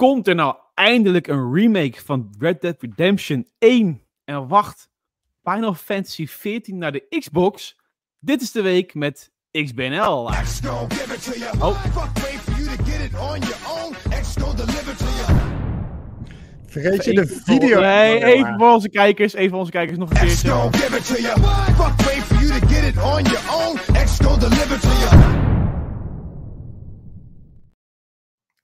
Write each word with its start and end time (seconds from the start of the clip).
komt 0.00 0.28
er 0.28 0.34
nou 0.34 0.54
eindelijk 0.74 1.26
een 1.26 1.54
remake 1.54 2.00
van 2.04 2.34
Red 2.38 2.60
Dead 2.60 2.76
Redemption 2.80 3.46
1? 3.58 4.02
En 4.24 4.48
wacht, 4.48 4.90
Final 5.42 5.74
Fantasy 5.74 6.26
14 6.26 6.78
naar 6.78 6.92
de 6.92 7.06
Xbox? 7.18 7.76
Dit 8.18 8.42
is 8.42 8.52
de 8.52 8.62
week 8.62 8.94
met 8.94 9.30
XBNL. 9.52 10.12
Oh. 10.12 10.32
Vergeet 16.66 17.04
je 17.04 17.14
de 17.14 17.26
video? 17.44 17.80
Nee, 17.80 18.24
even 18.24 18.54
voor 18.58 18.72
onze 18.72 18.88
kijkers, 18.88 19.34
even 19.34 19.50
voor 19.50 19.58
onze 19.58 19.70
kijkers 19.70 19.98
nog 19.98 20.10
een 20.10 20.16
keertje. 20.16 20.48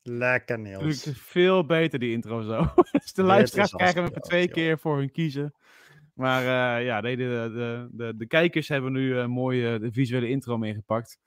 Lekker 0.08 0.58
Niels. 0.58 1.10
Veel 1.14 1.66
beter 1.66 1.98
die 1.98 2.12
intro 2.12 2.42
zo. 2.42 2.72
dus 2.92 3.12
de 3.12 3.22
luisteraars 3.22 3.72
krijgen 3.72 4.04
we 4.04 4.20
twee 4.20 4.48
keer 4.48 4.78
voor 4.78 4.96
hun 4.96 5.10
kiezen. 5.10 5.54
Maar 6.14 6.42
uh, 6.42 6.84
ja, 6.86 7.00
de, 7.00 7.16
de, 7.16 7.88
de, 7.92 8.16
de, 8.16 8.26
kijkers 8.26 8.68
hebben 8.68 8.92
nu 8.92 9.14
uh, 9.14 9.26
mooi 9.26 9.74
uh, 9.74 9.80
de 9.80 9.92
visuele 9.92 10.28
intro 10.28 10.58
meegepakt. 10.58 11.18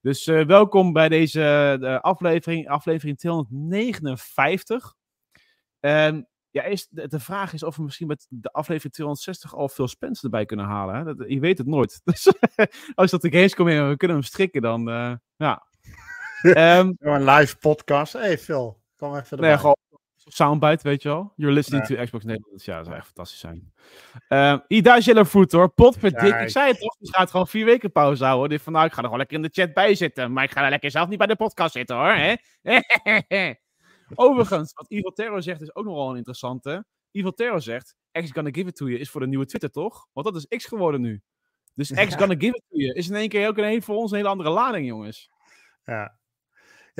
Dus 0.00 0.24
welkom 0.24 0.92
bij 0.92 1.08
deze 1.08 1.98
aflevering, 2.02 2.68
aflevering 2.68 3.18
259. 3.18 4.94
En 5.80 6.28
ja, 6.50 6.62
is, 6.62 6.88
de, 6.90 7.08
de, 7.08 7.20
vraag 7.20 7.52
is 7.52 7.62
of 7.62 7.76
we 7.76 7.82
misschien 7.82 8.06
met 8.06 8.26
de 8.28 8.52
aflevering 8.52 8.92
260 8.92 9.54
al 9.54 9.68
veel 9.68 9.88
Spence 9.88 10.24
erbij 10.24 10.44
kunnen 10.44 10.66
halen. 10.66 10.94
Hè? 10.94 11.04
Dat, 11.04 11.24
je 11.28 11.40
weet 11.40 11.58
het 11.58 11.66
nooit. 11.66 12.00
Dus 12.04 12.32
als 12.94 13.10
dat 13.10 13.22
de 13.22 13.30
Gamescom 13.30 13.68
in 13.68 13.88
we 13.88 13.96
kunnen 13.96 14.16
hem 14.16 14.26
strikken, 14.26 14.62
dan 14.62 14.84
ja. 15.36 15.65
um, 16.78 16.96
een 16.98 17.24
live 17.24 17.56
podcast. 17.56 18.12
hey 18.12 18.38
Phil, 18.38 18.82
kom 18.96 19.16
even 19.16 19.30
erbij. 19.30 19.48
Nee, 19.48 19.58
gewoon 19.58 19.76
soundbite, 20.28 20.88
weet 20.88 21.02
je 21.02 21.08
wel. 21.08 21.32
You're 21.36 21.54
listening 21.54 21.86
to 21.86 22.04
Xbox 22.04 22.24
Nederland. 22.24 22.64
Ja, 22.64 22.76
dat 22.76 22.84
zou 22.84 22.96
echt 22.96 23.06
fantastisch 23.06 23.38
zijn. 23.38 23.72
Um, 24.28 24.62
Ida 24.68 24.98
Jellerfoot 24.98 25.52
hoor, 25.52 25.68
potverdik. 25.68 26.40
Ik 26.40 26.48
zei 26.48 26.68
het 26.68 26.80
toch, 26.80 26.96
die 26.98 27.14
gaat 27.14 27.30
gewoon 27.30 27.48
vier 27.48 27.64
weken 27.64 27.92
pauze 27.92 28.24
houden. 28.24 28.48
Dit 28.48 28.62
van 28.62 28.72
nou, 28.72 28.86
ik 28.86 28.92
ga 28.92 28.98
er 28.98 29.04
gewoon 29.04 29.18
lekker 29.18 29.36
in 29.36 29.42
de 29.42 29.48
chat 29.52 29.74
bij 29.74 29.94
zitten. 29.94 30.32
Maar 30.32 30.44
ik 30.44 30.50
ga 30.50 30.64
er 30.64 30.70
lekker 30.70 30.90
zelf 30.90 31.08
niet 31.08 31.18
bij 31.18 31.26
de 31.26 31.36
podcast 31.36 31.72
zitten 31.72 31.96
hoor. 31.96 32.12
Hè? 32.12 32.34
Overigens, 34.14 34.72
wat 34.72 34.90
Evil 34.90 35.12
Terror 35.12 35.42
zegt 35.42 35.60
is 35.60 35.74
ook 35.74 35.84
nogal 35.84 36.10
een 36.10 36.16
interessante. 36.16 36.84
Evil 37.10 37.32
Terror 37.32 37.62
zegt, 37.62 37.96
X 38.12 38.30
gonna 38.30 38.50
give 38.52 38.68
it 38.68 38.76
to 38.76 38.86
you 38.86 39.00
is 39.00 39.10
voor 39.10 39.20
de 39.20 39.26
nieuwe 39.26 39.46
Twitter 39.46 39.70
toch? 39.70 40.08
Want 40.12 40.26
dat 40.26 40.36
is 40.36 40.56
X 40.56 40.64
geworden 40.64 41.00
nu. 41.00 41.22
Dus 41.74 41.90
X 41.90 42.14
gonna 42.20 42.34
give 42.38 42.56
it 42.56 42.62
to 42.68 42.78
you 42.78 42.92
is 42.92 43.08
in 43.08 43.14
één 43.14 43.28
keer 43.28 43.48
ook 43.48 43.58
een, 43.58 43.82
voor 43.82 43.96
ons 43.96 44.10
een 44.10 44.16
hele 44.16 44.28
andere 44.28 44.50
lading 44.50 44.86
jongens. 44.86 45.30
Ja, 45.84 46.18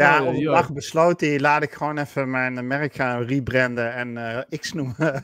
ja, 0.04 0.24
op 0.24 0.42
dag 0.42 0.72
besloten, 0.72 1.40
laat 1.40 1.62
ik 1.62 1.72
gewoon 1.72 1.98
even 1.98 2.30
mijn 2.30 2.66
merk 2.66 2.94
gaan 2.94 3.22
rebranden 3.22 3.94
en 3.94 4.16
uh, 4.16 4.58
X 4.58 4.72
noemen. 4.72 4.96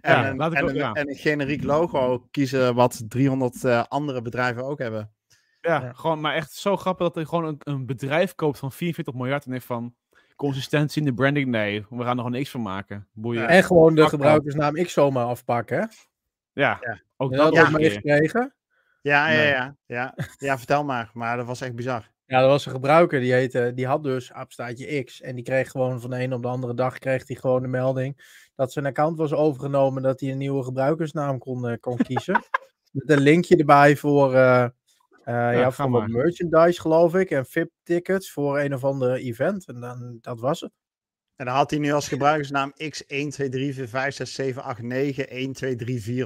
en, 0.00 0.12
ja, 0.12 0.28
een, 0.28 0.40
en, 0.40 0.64
ook, 0.64 0.70
ja. 0.70 0.92
en, 0.92 1.08
een 1.08 1.16
generiek 1.16 1.62
logo 1.62 2.26
kiezen 2.30 2.74
wat 2.74 3.04
300 3.08 3.64
uh, 3.64 3.78
eh, 3.78 3.84
andere 3.88 4.22
bedrijven 4.22 4.64
ook 4.64 4.78
hebben. 4.78 5.10
Ja, 5.60 5.82
ja, 5.82 5.92
gewoon, 5.92 6.20
maar 6.20 6.34
echt 6.34 6.52
zo 6.52 6.76
grappig 6.76 7.06
dat 7.06 7.16
er 7.16 7.26
gewoon 7.26 7.44
een, 7.44 7.56
een, 7.58 7.86
bedrijf 7.86 8.34
koopt 8.34 8.58
van 8.58 8.72
44 8.72 9.14
miljard 9.14 9.44
en 9.44 9.52
heeft 9.52 9.66
van 9.66 9.94
consistentie 10.36 11.02
in 11.02 11.08
de 11.08 11.14
branding. 11.14 11.48
Nee, 11.48 11.86
we 11.90 12.02
gaan 12.02 12.10
er 12.10 12.16
gewoon 12.16 12.30
niks 12.30 12.50
van 12.50 12.62
maken. 12.62 13.08
Boeien. 13.12 13.48
En 13.48 13.64
gewoon 13.64 13.94
de 13.94 14.08
gebruikersnaam 14.08 14.74
X 14.74 14.92
zomaar 14.92 15.26
afpakken, 15.26 15.78
hè? 15.78 15.86
Ja, 16.52 16.80
ook 17.16 17.36
dat, 17.36 17.54
dat 17.54 17.70
maar 17.70 17.80
gekregen. 17.82 18.54
Ja, 19.02 19.28
ja, 19.28 19.42
ja, 19.42 19.76
ja, 19.86 20.14
ja. 20.38 20.58
vertel 20.58 20.84
maar. 20.84 21.10
Maar 21.12 21.36
dat 21.36 21.46
was 21.46 21.60
echt 21.60 21.74
bizar. 21.74 22.10
Ja, 22.26 22.40
er 22.40 22.46
was 22.46 22.66
een 22.66 22.72
gebruiker 22.72 23.20
die, 23.20 23.32
heette, 23.32 23.72
die 23.74 23.86
had 23.86 24.02
dus 24.02 24.32
aapstaatje 24.32 25.04
X. 25.04 25.20
En 25.20 25.34
die 25.34 25.44
kreeg 25.44 25.70
gewoon 25.70 26.00
van 26.00 26.10
de 26.10 26.22
een 26.22 26.32
op 26.32 26.42
de 26.42 26.48
andere 26.48 26.74
dag 26.74 26.98
kreeg 26.98 27.26
hij 27.26 27.36
gewoon 27.36 27.62
de 27.62 27.68
melding 27.68 28.22
dat 28.56 28.72
zijn 28.72 28.86
account 28.86 29.18
was 29.18 29.32
overgenomen. 29.32 30.02
Dat 30.02 30.20
hij 30.20 30.30
een 30.30 30.38
nieuwe 30.38 30.64
gebruikersnaam 30.64 31.38
kon, 31.38 31.70
uh, 31.70 31.76
kon 31.80 31.96
kiezen. 31.96 32.42
Met 32.92 33.10
een 33.10 33.20
linkje 33.20 33.56
erbij 33.56 33.96
voor, 33.96 34.34
uh, 34.34 34.38
uh, 34.38 34.68
ja, 35.24 35.50
ja, 35.50 35.70
voor 35.70 35.90
wat 35.90 36.06
merchandise, 36.06 36.80
geloof 36.80 37.14
ik. 37.14 37.30
En 37.30 37.46
VIP-tickets 37.46 38.30
voor 38.30 38.60
een 38.60 38.74
of 38.74 38.84
ander 38.84 39.12
event. 39.12 39.68
En 39.68 39.80
dan, 39.80 40.18
dat 40.20 40.40
was 40.40 40.60
het. 40.60 40.72
En 41.36 41.46
dan 41.46 41.54
had 41.54 41.70
hij 41.70 41.78
nu 41.78 41.92
als 41.92 42.08
gebruikersnaam 42.08 42.72
X1234567891234 42.82 42.86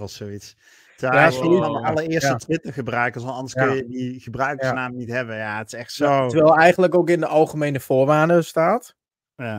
of 0.01 0.11
zoiets. 0.11 0.57
Ja, 1.01 1.27
is 1.27 1.37
gewoon 1.37 1.73
de 1.73 1.89
allereerste 1.89 2.29
ja. 2.31 2.37
Twitter 2.37 2.73
gebruikers, 2.73 3.25
want 3.25 3.37
anders 3.37 3.55
kun 3.55 3.75
je 3.75 3.87
die 3.87 4.21
gebruikersnaam 4.21 4.97
niet 4.97 5.11
hebben. 5.11 5.37
Ja, 5.37 5.59
het 5.59 5.73
is 5.73 5.79
echt 5.79 5.93
zo. 5.93 6.29
Terwijl 6.29 6.57
eigenlijk 6.57 6.95
ook 6.95 7.11
in 7.11 7.21
de 7.21 7.27
algemene 7.27 7.81
voorwaarden 7.81 8.45
staat 8.45 8.95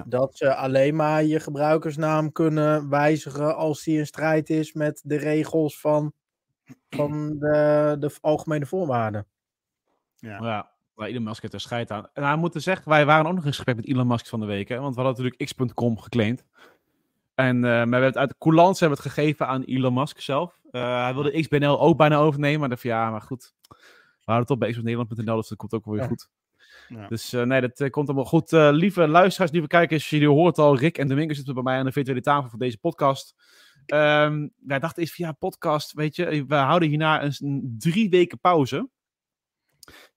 dat 0.05 0.37
ze 0.37 0.55
alleen 0.55 0.95
maar 0.95 1.23
je 1.23 1.39
gebruikersnaam 1.39 2.31
kunnen 2.31 2.89
wijzigen 2.89 3.55
als 3.55 3.83
die 3.83 3.97
in 3.97 4.05
strijd 4.05 4.49
is 4.49 4.73
met 4.73 5.01
de 5.03 5.15
regels 5.15 5.79
van, 5.79 6.13
van 6.89 7.37
de, 7.39 7.95
de 7.99 8.15
algemene 8.21 8.65
voorwaarden. 8.65 9.25
Ja. 10.15 10.37
ja. 10.41 10.69
Waar 10.93 11.07
Elon 11.07 11.23
Musk 11.23 11.41
het 11.41 11.53
er 11.53 11.59
scheid 11.59 11.91
aan. 11.91 12.07
En 12.13 12.23
hij 12.23 12.35
moet 12.35 12.53
zeggen, 12.57 12.89
wij 12.89 13.05
waren 13.05 13.25
ook 13.25 13.33
nog 13.33 13.45
in 13.45 13.53
gesprek 13.53 13.75
met 13.75 13.87
Elon 13.87 14.07
Musk 14.07 14.27
van 14.27 14.39
de 14.39 14.45
week. 14.45 14.69
Hè, 14.69 14.79
want 14.79 14.95
we 14.95 15.01
hadden 15.01 15.23
natuurlijk 15.23 15.69
x.com 15.71 15.97
geclaimd. 15.97 16.43
En 17.35 17.55
uh, 17.55 17.61
maar 17.61 17.71
we 17.71 17.91
hebben 17.91 18.03
het 18.03 18.17
uit 18.17 18.29
de 18.29 18.35
coulance 18.39 18.79
hebben 18.79 19.03
het 19.03 19.13
gegeven 19.13 19.47
aan 19.47 19.63
Elon 19.63 19.93
Musk 19.93 20.19
zelf. 20.19 20.59
Uh, 20.71 21.03
hij 21.03 21.13
wilde 21.13 21.41
XBNL 21.41 21.79
ook 21.79 21.97
bijna 21.97 22.17
overnemen, 22.17 22.59
maar 22.59 22.69
dacht 22.69 22.81
ja, 22.81 23.09
maar 23.11 23.21
goed. 23.21 23.53
We 23.67 24.31
houden 24.31 24.47
het 24.47 24.49
op 24.49 24.59
bij 24.59 24.71
xbnl.nl, 24.71 25.35
dus 25.35 25.47
dat 25.47 25.57
komt 25.57 25.73
ook 25.73 25.85
wel 25.85 25.95
weer 25.95 26.07
goed. 26.07 26.29
Ja. 26.87 27.07
Dus 27.07 27.33
uh, 27.33 27.43
nee, 27.43 27.61
dat 27.61 27.79
uh, 27.79 27.89
komt 27.89 28.07
allemaal 28.07 28.25
goed. 28.25 28.51
Lieve 28.51 29.07
luisteraars, 29.07 29.51
lieve 29.51 29.67
kijkers, 29.67 30.09
jullie 30.09 30.27
hoort 30.27 30.57
al, 30.57 30.77
Rick 30.77 30.97
en 30.97 31.07
Domingos 31.07 31.35
zitten 31.35 31.53
bij 31.53 31.63
mij 31.63 31.77
aan 31.77 31.85
de 31.85 31.91
virtuele 31.91 32.21
tafel 32.21 32.49
voor 32.49 32.59
deze 32.59 32.77
podcast. 32.77 33.35
Um, 33.85 34.53
wij 34.57 34.79
dachten 34.79 35.01
eens 35.01 35.11
via 35.11 35.31
podcast, 35.31 35.93
weet 35.93 36.15
je, 36.15 36.45
we 36.45 36.55
houden 36.55 36.89
hierna 36.89 37.23
een, 37.23 37.33
een 37.39 37.75
drie 37.77 38.09
weken 38.09 38.39
pauze. 38.39 38.89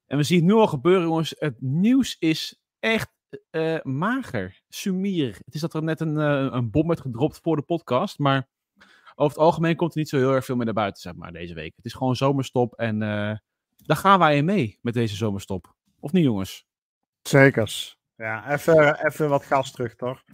En 0.06 0.16
we 0.16 0.22
zien 0.22 0.38
het 0.38 0.46
nu 0.46 0.52
al 0.52 0.66
gebeuren, 0.66 1.02
jongens. 1.02 1.34
Het 1.38 1.60
nieuws 1.60 2.16
is 2.18 2.60
echt 2.78 3.12
uh, 3.50 3.82
mager, 3.82 4.62
sumier. 4.68 5.38
Het 5.44 5.54
is 5.54 5.60
dat 5.60 5.74
er 5.74 5.82
net 5.82 6.00
een, 6.00 6.16
uh, 6.16 6.48
een 6.50 6.70
bom 6.70 6.86
werd 6.86 7.00
gedropt 7.00 7.40
voor 7.42 7.56
de 7.56 7.62
podcast, 7.62 8.18
maar 8.18 8.48
over 9.14 9.36
het 9.36 9.46
algemeen 9.46 9.76
komt 9.76 9.92
er 9.92 9.98
niet 9.98 10.08
zo 10.08 10.16
heel 10.16 10.32
erg 10.32 10.44
veel 10.44 10.56
meer 10.56 10.64
naar 10.64 10.74
buiten, 10.74 11.02
zeg 11.02 11.14
maar, 11.14 11.32
deze 11.32 11.54
week. 11.54 11.72
Het 11.76 11.84
is 11.84 11.92
gewoon 11.92 12.16
zomerstop 12.16 12.74
en 12.74 12.94
uh, 12.94 13.36
daar 13.76 13.96
gaan 13.96 14.18
wij 14.18 14.36
in 14.36 14.44
mee 14.44 14.78
met 14.82 14.94
deze 14.94 15.16
zomerstop. 15.16 15.74
Of 16.00 16.12
niet, 16.12 16.24
jongens? 16.24 16.66
Zekers. 17.22 17.98
Ja, 18.16 18.52
even, 18.52 19.06
even 19.06 19.28
wat 19.28 19.44
gas 19.44 19.72
terug, 19.72 19.94
toch? 19.94 20.24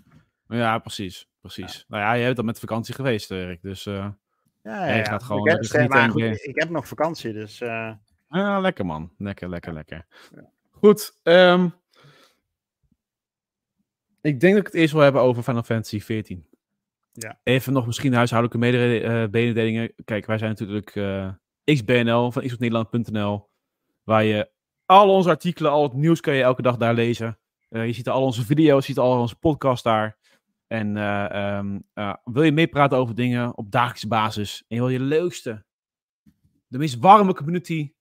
Ja, 0.48 0.78
precies. 0.78 1.28
precies. 1.40 1.74
Ja. 1.74 1.84
Nou 1.88 2.02
ja, 2.02 2.12
je 2.12 2.24
hebt 2.24 2.36
dan 2.36 2.44
met 2.44 2.60
vakantie 2.60 2.94
geweest, 2.94 3.30
Erik, 3.30 3.62
dus... 3.62 3.84
ja, 3.84 4.18
ja, 4.62 4.94
ja. 4.94 5.04
Gaat 5.04 5.22
gewoon, 5.22 5.46
ik, 5.46 5.72
heb, 5.72 6.10
goed, 6.10 6.22
ik 6.22 6.60
heb 6.60 6.70
nog 6.70 6.88
vakantie, 6.88 7.32
dus... 7.32 7.58
Ja, 8.28 8.60
lekker 8.60 8.86
man. 8.86 9.12
Lekker, 9.18 9.48
lekker, 9.48 9.72
lekker. 9.72 10.06
Goed, 10.70 11.18
um, 11.22 11.74
ik 14.20 14.40
denk 14.40 14.54
dat 14.54 14.66
ik 14.66 14.72
het 14.72 14.80
eerst 14.80 14.92
wil 14.92 15.02
hebben 15.02 15.22
over 15.22 15.42
Final 15.42 15.62
Fantasy 15.62 16.00
14. 16.00 16.46
Ja. 17.12 17.40
Even 17.42 17.72
nog 17.72 17.86
misschien 17.86 18.14
huishoudelijke 18.14 18.66
mededelingen. 19.30 19.82
Uh, 19.82 19.88
Kijk, 20.04 20.26
wij 20.26 20.38
zijn 20.38 20.50
natuurlijk 20.50 20.94
uh, 20.94 21.30
XBNL 21.64 22.30
van 22.30 22.42
xnederland.nl. 22.42 23.48
Waar 24.02 24.24
je 24.24 24.50
al 24.86 25.14
onze 25.14 25.28
artikelen, 25.28 25.70
al 25.70 25.82
het 25.82 25.92
nieuws 25.92 26.20
kan 26.20 26.34
je 26.34 26.42
elke 26.42 26.62
dag 26.62 26.76
daar 26.76 26.94
lezen. 26.94 27.38
Uh, 27.68 27.86
je 27.86 27.92
ziet 27.92 28.08
al 28.08 28.22
onze 28.22 28.44
video's, 28.44 28.86
je 28.86 28.92
ziet 28.92 28.98
al 28.98 29.20
onze 29.20 29.36
podcast 29.36 29.84
daar. 29.84 30.18
En 30.66 30.96
um, 31.56 31.82
wil 32.24 32.42
je 32.42 32.52
meepraten 32.52 32.98
over 32.98 33.14
dingen 33.14 33.56
op 33.56 33.70
dagelijkse 33.70 34.08
basis. 34.08 34.64
En 34.68 34.76
je 34.76 34.82
wil 34.82 34.90
je 34.90 35.00
leukste, 35.00 35.64
de 36.66 36.78
meest 36.78 36.98
warme 36.98 37.34
community 37.34 37.92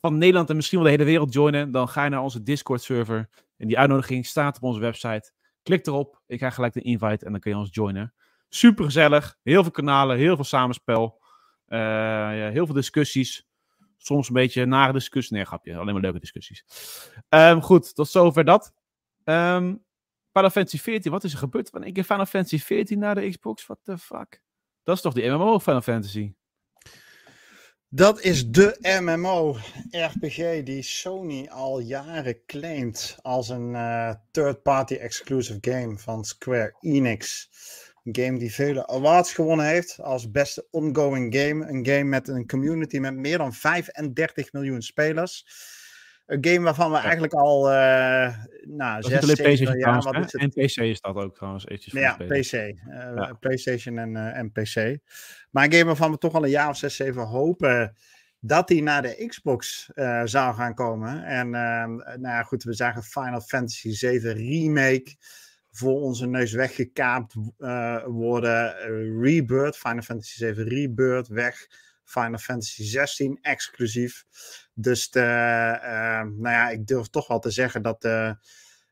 van 0.00 0.18
Nederland 0.18 0.50
en 0.50 0.56
misschien 0.56 0.78
wel 0.78 0.86
de 0.86 0.94
hele 0.94 1.10
wereld 1.10 1.32
joinen. 1.32 1.70
Dan 1.70 1.88
ga 1.88 2.04
je 2.04 2.10
naar 2.10 2.22
onze 2.22 2.42
Discord 2.42 2.82
server. 2.82 3.28
En 3.56 3.66
die 3.66 3.78
uitnodiging 3.78 4.26
staat 4.26 4.56
op 4.56 4.62
onze 4.62 4.80
website. 4.80 5.32
Klik 5.62 5.86
erop. 5.86 6.22
Ik 6.26 6.38
krijg 6.38 6.54
gelijk 6.54 6.72
de 6.72 6.80
invite 6.80 7.24
en 7.24 7.32
dan 7.32 7.40
kun 7.40 7.50
je 7.50 7.56
ons 7.56 7.74
joinen. 7.74 8.14
Super 8.54 8.84
gezellig. 8.84 9.38
Heel 9.42 9.62
veel 9.62 9.70
kanalen, 9.70 10.16
heel 10.16 10.34
veel 10.34 10.44
samenspel. 10.44 11.20
Uh, 11.68 11.78
ja, 11.78 12.50
heel 12.50 12.66
veel 12.66 12.74
discussies. 12.74 13.48
Soms 13.96 14.28
een 14.28 14.34
beetje 14.34 14.66
nare 14.66 14.92
discussies. 14.92 15.30
Nee, 15.30 15.44
grapje. 15.44 15.76
Alleen 15.76 15.92
maar 15.92 16.02
leuke 16.02 16.18
discussies. 16.18 16.64
Um, 17.28 17.62
goed, 17.62 17.94
tot 17.94 18.08
zover 18.08 18.44
dat. 18.44 18.72
Um, 19.24 19.84
Final 20.32 20.50
Fantasy 20.50 20.78
14, 20.78 21.12
wat 21.12 21.24
is 21.24 21.32
er 21.32 21.38
gebeurd? 21.38 21.70
Wanneer 21.70 21.96
ik 21.96 22.04
Final 22.04 22.26
Fantasy 22.26 22.58
14 22.58 22.98
naar 22.98 23.14
de 23.14 23.28
Xbox? 23.30 23.66
What 23.66 23.78
the 23.82 23.98
fuck? 23.98 24.42
Dat 24.82 24.96
is 24.96 25.02
toch 25.02 25.12
die 25.12 25.30
MMO 25.30 25.58
Final 25.58 25.80
Fantasy? 25.80 26.32
Dat 27.88 28.20
is 28.20 28.50
de 28.50 28.78
MMO-RPG 29.02 30.62
die 30.62 30.82
Sony 30.82 31.48
al 31.50 31.80
jaren 31.80 32.44
claimt 32.46 33.16
als 33.22 33.48
een 33.48 33.70
uh, 33.72 34.14
third-party 34.30 34.94
exclusive 34.94 35.58
game 35.60 35.98
van 35.98 36.24
Square 36.24 36.76
Enix. 36.80 37.48
Een 38.04 38.24
game 38.24 38.38
die 38.38 38.52
vele 38.54 38.86
awards 38.86 39.34
gewonnen 39.34 39.66
heeft 39.66 40.00
als 40.00 40.30
beste 40.30 40.66
ongoing 40.70 41.36
game. 41.36 41.68
Een 41.68 41.86
game 41.86 42.04
met 42.04 42.28
een 42.28 42.46
community 42.46 42.98
met 42.98 43.14
meer 43.14 43.38
dan 43.38 43.52
35 43.52 44.52
miljoen 44.52 44.82
spelers. 44.82 45.46
Een 46.26 46.46
game 46.46 46.60
waarvan 46.60 46.90
we 46.90 46.96
eigenlijk 46.96 47.32
al 47.32 47.72
uh, 47.72 48.36
nou, 48.62 49.02
zes, 49.02 49.24
zeven 49.26 49.78
jaar... 49.78 50.02
Wat 50.02 50.14
is 50.14 50.32
het? 50.32 50.34
En 50.34 50.48
PC 50.48 50.76
is 50.76 51.00
dat 51.00 51.16
ook 51.16 51.34
trouwens. 51.34 51.64
Ja, 51.68 52.14
PC. 52.14 52.52
Uh, 52.52 52.72
ja. 53.14 53.36
PlayStation 53.40 53.98
en, 53.98 54.14
uh, 54.14 54.38
en 54.38 54.52
PC. 54.52 54.98
Maar 55.50 55.64
een 55.64 55.72
game 55.72 55.84
waarvan 55.84 56.10
we 56.10 56.18
toch 56.18 56.34
al 56.34 56.44
een 56.44 56.50
jaar 56.50 56.68
of 56.68 56.76
zes, 56.76 56.96
zeven 56.96 57.26
hopen 57.26 57.96
dat 58.40 58.68
die 58.68 58.82
naar 58.82 59.02
de 59.02 59.24
Xbox 59.26 59.90
zou 60.24 60.54
gaan 60.54 60.74
komen. 60.74 61.24
En 61.24 61.54
ehm, 61.54 61.94
nou 61.94 62.20
ja, 62.20 62.42
goed, 62.42 62.62
we 62.62 62.74
zagen 62.74 63.02
Final 63.02 63.40
Fantasy 63.40 63.90
7 63.90 64.32
Remake 64.32 65.16
voor 65.72 66.00
onze 66.00 66.26
neus 66.26 66.52
weggekaapt 66.52 67.34
worden. 68.06 68.74
Rebirth, 69.20 69.76
Final 69.76 70.02
Fantasy 70.02 70.36
7 70.36 70.68
Rebirth, 70.68 71.28
weg. 71.28 71.66
Final 72.04 72.38
Fantasy 72.38 72.82
16 72.82 73.38
exclusief. 73.42 74.24
Dus 74.74 75.10
de, 75.10 75.20
uh, 75.20 76.20
nou 76.20 76.48
ja, 76.48 76.68
ik 76.68 76.86
durf 76.86 77.08
toch 77.08 77.26
wel 77.26 77.38
te 77.38 77.50
zeggen 77.50 77.82
dat. 77.82 78.02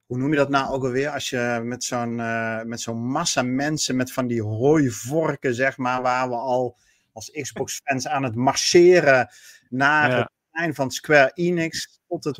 Hoe 0.06 0.18
noem 0.18 0.30
je 0.30 0.36
dat 0.36 0.48
nou 0.48 0.72
ook 0.72 0.84
alweer? 0.84 1.08
Als 1.08 1.30
je 1.30 1.60
met 1.62 1.84
zo'n 1.84 2.18
uh, 2.18 2.62
met 2.62 2.80
zo'n 2.80 3.06
massa 3.06 3.42
mensen 3.42 3.96
met 3.96 4.12
van 4.12 4.26
die 4.26 4.42
hooivorken, 4.42 5.54
zeg 5.54 5.76
maar, 5.76 6.02
waar 6.02 6.28
we 6.28 6.34
al 6.34 6.78
als 7.12 7.30
Xbox-fans 7.30 8.06
aan 8.14 8.22
het 8.22 8.34
marcheren 8.34 9.28
naar 9.68 10.16
het 10.18 10.30
eind 10.50 10.74
van 10.74 10.90
Square 10.90 11.30
Enix. 11.34 12.00
Tot 12.08 12.24
het, 12.24 12.38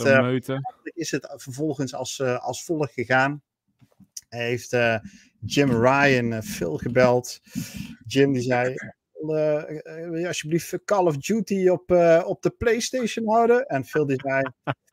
is 0.82 1.10
het 1.10 1.34
vervolgens 1.36 1.94
als, 1.94 2.22
als 2.22 2.64
volgt 2.64 2.92
gegaan. 2.92 3.42
Hij 4.30 4.46
heeft 4.46 4.76
Jim 5.40 5.70
Ryan 5.70 6.42
veel 6.42 6.76
gebeld. 6.76 7.40
Jim 8.06 8.32
die 8.32 8.42
zei: 8.42 8.74
uh, 9.22 9.62
wil 10.08 10.14
je 10.14 10.26
alsjeblieft 10.26 10.84
Call 10.84 11.06
of 11.06 11.16
Duty 11.16 11.68
op, 11.68 11.90
op 12.24 12.42
de 12.42 12.50
PlayStation 12.50 13.28
houden? 13.28 13.66
En 13.66 13.84
Phil 13.84 14.06
die 14.06 14.20
zei: 14.22 14.42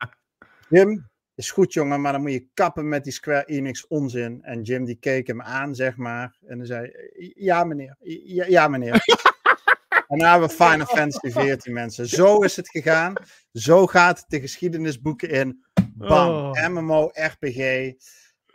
Jim, 0.68 1.08
is 1.34 1.50
goed 1.50 1.72
jongen, 1.72 2.00
maar 2.00 2.12
dan 2.12 2.22
moet 2.22 2.32
je 2.32 2.48
kappen 2.54 2.88
met 2.88 3.04
die 3.04 3.12
Square 3.12 3.44
Enix 3.44 3.86
onzin. 3.86 4.42
En 4.42 4.62
Jim 4.62 4.84
die 4.84 4.98
keek 4.98 5.26
hem 5.26 5.42
aan, 5.42 5.74
zeg 5.74 5.96
maar. 5.96 6.36
En 6.46 6.58
hij 6.58 6.66
zei: 6.66 6.92
Ja, 7.34 7.64
meneer. 7.64 7.96
Ja, 8.24 8.44
ja 8.46 8.68
meneer. 8.68 8.92
en 10.08 10.18
dan 10.18 10.28
hebben 10.28 10.48
we 10.48 10.54
Final 10.54 10.86
Fantasy 10.86 11.30
14 11.30 11.72
mensen. 11.72 12.08
Zo 12.08 12.38
is 12.38 12.56
het 12.56 12.68
gegaan. 12.68 13.14
Zo 13.52 13.86
gaat 13.86 14.24
de 14.28 14.40
geschiedenisboeken 14.40 15.30
in. 15.30 15.64
Bam. 15.94 16.28
Oh. 16.28 16.68
MMO, 16.68 17.10
RPG 17.12 17.92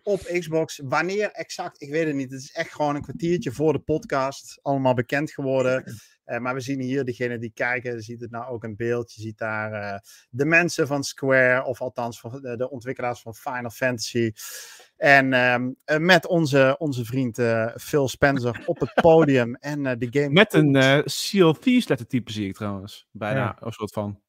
op 0.04 0.20
Xbox. 0.20 0.82
Wanneer 0.84 1.32
exact, 1.32 1.82
ik 1.82 1.90
weet 1.90 2.06
het 2.06 2.16
niet. 2.16 2.32
Het 2.32 2.42
is 2.42 2.52
echt 2.52 2.72
gewoon 2.72 2.96
een 2.96 3.02
kwartiertje 3.02 3.52
voor 3.52 3.74
de 3.74 3.80
podcast 3.80 4.60
allemaal 4.62 4.94
bekend 4.94 5.32
geworden. 5.32 5.84
Uh, 6.26 6.38
maar 6.38 6.54
we 6.54 6.60
zien 6.60 6.82
hier, 6.82 7.06
degene 7.06 7.38
die 7.38 7.52
kijken, 7.54 8.02
ziet 8.02 8.22
het 8.22 8.32
nou 8.32 8.46
ook 8.46 8.64
een 8.64 8.76
beeld. 8.76 9.14
Je 9.14 9.22
ziet 9.22 9.38
daar 9.38 9.72
uh, 9.72 10.00
de 10.30 10.46
mensen 10.46 10.88
van 10.88 11.04
Square, 11.04 11.64
of 11.64 11.82
althans 11.82 12.20
van 12.20 12.42
de, 12.42 12.58
de 12.58 12.70
ontwikkelaars 12.70 13.22
van 13.22 13.36
Final 13.36 13.70
Fantasy. 13.70 14.32
En 14.98 15.34
um, 15.34 15.76
met 16.06 16.28
onze, 16.28 16.76
onze 16.78 17.06
vriend 17.06 17.40
uh, 17.40 17.76
Phil 17.76 18.08
Spencer 18.08 18.64
op 18.66 18.80
het 18.80 18.94
podium. 19.02 19.56
en 19.56 19.84
de 19.84 20.08
game. 20.10 20.30
Met 20.30 20.54
een 20.54 21.02
Seal 21.06 21.54
Thieves 21.54 21.88
lettertype 21.88 22.32
zie 22.32 22.48
ik 22.48 22.56
trouwens. 22.56 23.08
Bijna, 23.12 23.40
ja. 23.40 23.58
een 23.60 23.72
soort 23.72 23.92
van. 23.92 24.23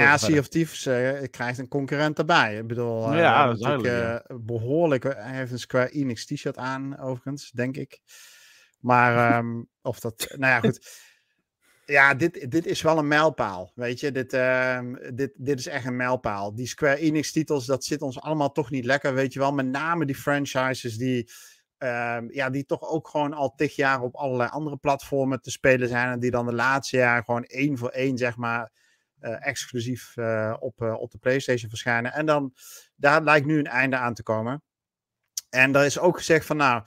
Ja, 0.00 0.16
Sea 0.16 0.38
of 0.38 0.48
Thieves 0.48 0.86
uh, 0.86 1.22
krijgt 1.30 1.58
een 1.58 1.68
concurrent 1.68 2.18
erbij. 2.18 2.56
Ik 2.56 2.66
bedoel, 2.66 3.12
uh, 3.12 3.18
ja, 3.18 3.46
dat 3.46 3.56
is 3.56 3.62
natuurlijk, 3.62 4.26
behoorlijk. 4.40 5.02
Hij 5.02 5.36
heeft 5.36 5.52
een 5.52 5.58
Square 5.58 5.90
Enix 5.90 6.26
t-shirt 6.26 6.56
aan, 6.56 6.98
overigens, 6.98 7.50
denk 7.50 7.76
ik. 7.76 8.00
Maar 8.80 9.38
um, 9.38 9.68
of 9.82 10.00
dat, 10.00 10.26
nou 10.36 10.52
ja, 10.52 10.60
goed. 10.60 11.02
Ja, 11.86 12.14
dit, 12.14 12.50
dit 12.50 12.66
is 12.66 12.82
wel 12.82 12.98
een 12.98 13.08
mijlpaal, 13.08 13.72
weet 13.74 14.00
je. 14.00 14.12
Dit, 14.12 14.32
uh, 14.32 14.80
dit, 15.14 15.32
dit 15.36 15.58
is 15.58 15.66
echt 15.66 15.86
een 15.86 15.96
mijlpaal. 15.96 16.54
Die 16.54 16.66
Square 16.66 16.96
Enix 16.96 17.32
titels, 17.32 17.66
dat 17.66 17.84
zit 17.84 18.02
ons 18.02 18.20
allemaal 18.20 18.52
toch 18.52 18.70
niet 18.70 18.84
lekker, 18.84 19.14
weet 19.14 19.32
je 19.32 19.38
wel. 19.38 19.52
Met 19.52 19.66
name 19.66 20.06
die 20.06 20.14
franchises 20.14 20.96
die, 20.96 21.30
uh, 21.78 22.18
ja, 22.28 22.50
die 22.50 22.64
toch 22.64 22.82
ook 22.82 23.08
gewoon 23.08 23.32
al 23.32 23.54
tig 23.54 23.76
jaar 23.76 24.00
op 24.00 24.14
allerlei 24.14 24.50
andere 24.50 24.76
platformen 24.76 25.40
te 25.40 25.50
spelen 25.50 25.88
zijn. 25.88 26.08
En 26.08 26.20
die 26.20 26.30
dan 26.30 26.46
de 26.46 26.54
laatste 26.54 26.96
jaar 26.96 27.24
gewoon 27.24 27.44
één 27.44 27.78
voor 27.78 27.90
één, 27.90 28.18
zeg 28.18 28.36
maar 28.36 28.72
exclusief 29.30 30.16
uh, 30.16 30.56
op, 30.58 30.80
uh, 30.80 31.00
op 31.00 31.10
de 31.10 31.18
PlayStation 31.18 31.68
verschijnen. 31.68 32.12
En 32.12 32.26
dan, 32.26 32.54
daar 32.96 33.22
lijkt 33.22 33.46
nu 33.46 33.58
een 33.58 33.66
einde 33.66 33.96
aan 33.96 34.14
te 34.14 34.22
komen. 34.22 34.62
En 35.50 35.72
daar 35.72 35.84
is 35.84 35.98
ook 35.98 36.16
gezegd 36.16 36.46
van, 36.46 36.56
nou, 36.56 36.82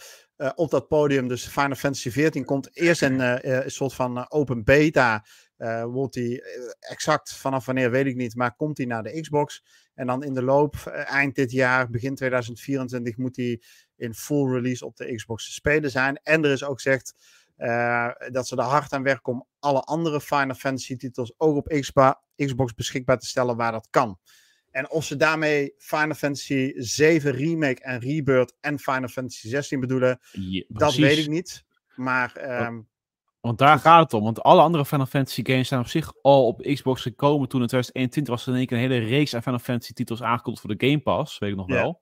op 0.55 0.69
dat 0.69 0.87
podium, 0.87 1.27
dus 1.27 1.47
Final 1.47 1.75
Fantasy 1.75 2.09
XIV, 2.09 2.43
komt 2.43 2.75
eerst 2.75 3.01
een, 3.01 3.19
een 3.63 3.71
soort 3.71 3.93
van 3.93 4.31
open 4.31 4.63
beta. 4.63 5.25
wordt 5.83 6.13
die 6.13 6.43
exact 6.79 7.33
vanaf 7.33 7.65
wanneer 7.65 7.91
weet 7.91 8.05
ik 8.05 8.15
niet, 8.15 8.35
maar 8.35 8.55
komt 8.55 8.75
die 8.75 8.87
naar 8.87 9.03
de 9.03 9.21
Xbox. 9.21 9.63
En 9.93 10.07
dan 10.07 10.23
in 10.23 10.33
de 10.33 10.43
loop, 10.43 10.75
eind 11.05 11.35
dit 11.35 11.51
jaar, 11.51 11.89
begin 11.89 12.15
2024, 12.15 13.17
moet 13.17 13.35
die 13.35 13.63
in 13.95 14.13
full 14.13 14.53
release 14.53 14.85
op 14.85 14.95
de 14.95 15.15
Xbox 15.15 15.45
te 15.45 15.51
spelen 15.51 15.91
zijn. 15.91 16.19
En 16.23 16.43
er 16.43 16.51
is 16.51 16.63
ook 16.63 16.81
gezegd 16.81 17.13
uh, 17.57 18.09
dat 18.31 18.48
ze 18.48 18.56
er 18.56 18.63
hard 18.63 18.94
aan 18.94 19.04
werken 19.04 19.33
om 19.33 19.48
alle 19.59 19.81
andere 19.81 20.21
Final 20.21 20.56
Fantasy 20.56 20.95
titels 20.95 21.33
ook 21.38 21.56
op 21.56 21.68
Xbox 22.36 22.74
beschikbaar 22.74 23.18
te 23.18 23.27
stellen 23.27 23.56
waar 23.56 23.71
dat 23.71 23.88
kan. 23.89 24.19
En 24.71 24.89
of 24.89 25.04
ze 25.04 25.15
daarmee 25.15 25.74
Final 25.77 26.15
Fantasy 26.15 26.74
7 26.75 27.31
Remake 27.31 27.81
en 27.81 28.00
Rebirth 28.00 28.56
en 28.59 28.80
Final 28.80 29.07
Fantasy 29.07 29.48
16 29.48 29.80
bedoelen, 29.80 30.19
dat 30.68 30.95
weet 30.95 31.18
ik 31.18 31.27
niet. 31.27 31.63
Maar. 31.95 32.62
Um, 32.65 32.88
want 33.39 33.59
daar 33.59 33.80
gaat 33.80 34.04
het 34.04 34.13
om. 34.13 34.24
Want 34.24 34.44
alle 34.44 34.62
andere 34.62 34.86
Final 34.86 35.06
Fantasy 35.06 35.42
games 35.44 35.68
zijn 35.68 35.80
op 35.80 35.88
zich 35.88 36.13
al 36.21 36.48
op 36.48 36.62
Xbox 36.62 37.01
gekomen. 37.01 37.48
Toen 37.48 37.62
in 37.62 37.68
2021 37.68 38.33
was 38.33 38.45
er 38.45 38.51
in 38.51 38.57
één 38.57 38.68
keer 38.68 38.77
een 38.77 38.92
hele 38.92 39.06
reeks 39.06 39.36
aan 39.36 39.44
Final 39.44 39.59
Fantasy 39.59 39.94
titels 39.94 40.21
aangekondigd 40.21 40.65
voor 40.65 40.75
de 40.75 40.88
Game 40.88 41.00
Pass. 41.00 41.38
Weet 41.38 41.50
ik 41.50 41.56
nog 41.56 41.68
wel. 41.68 42.01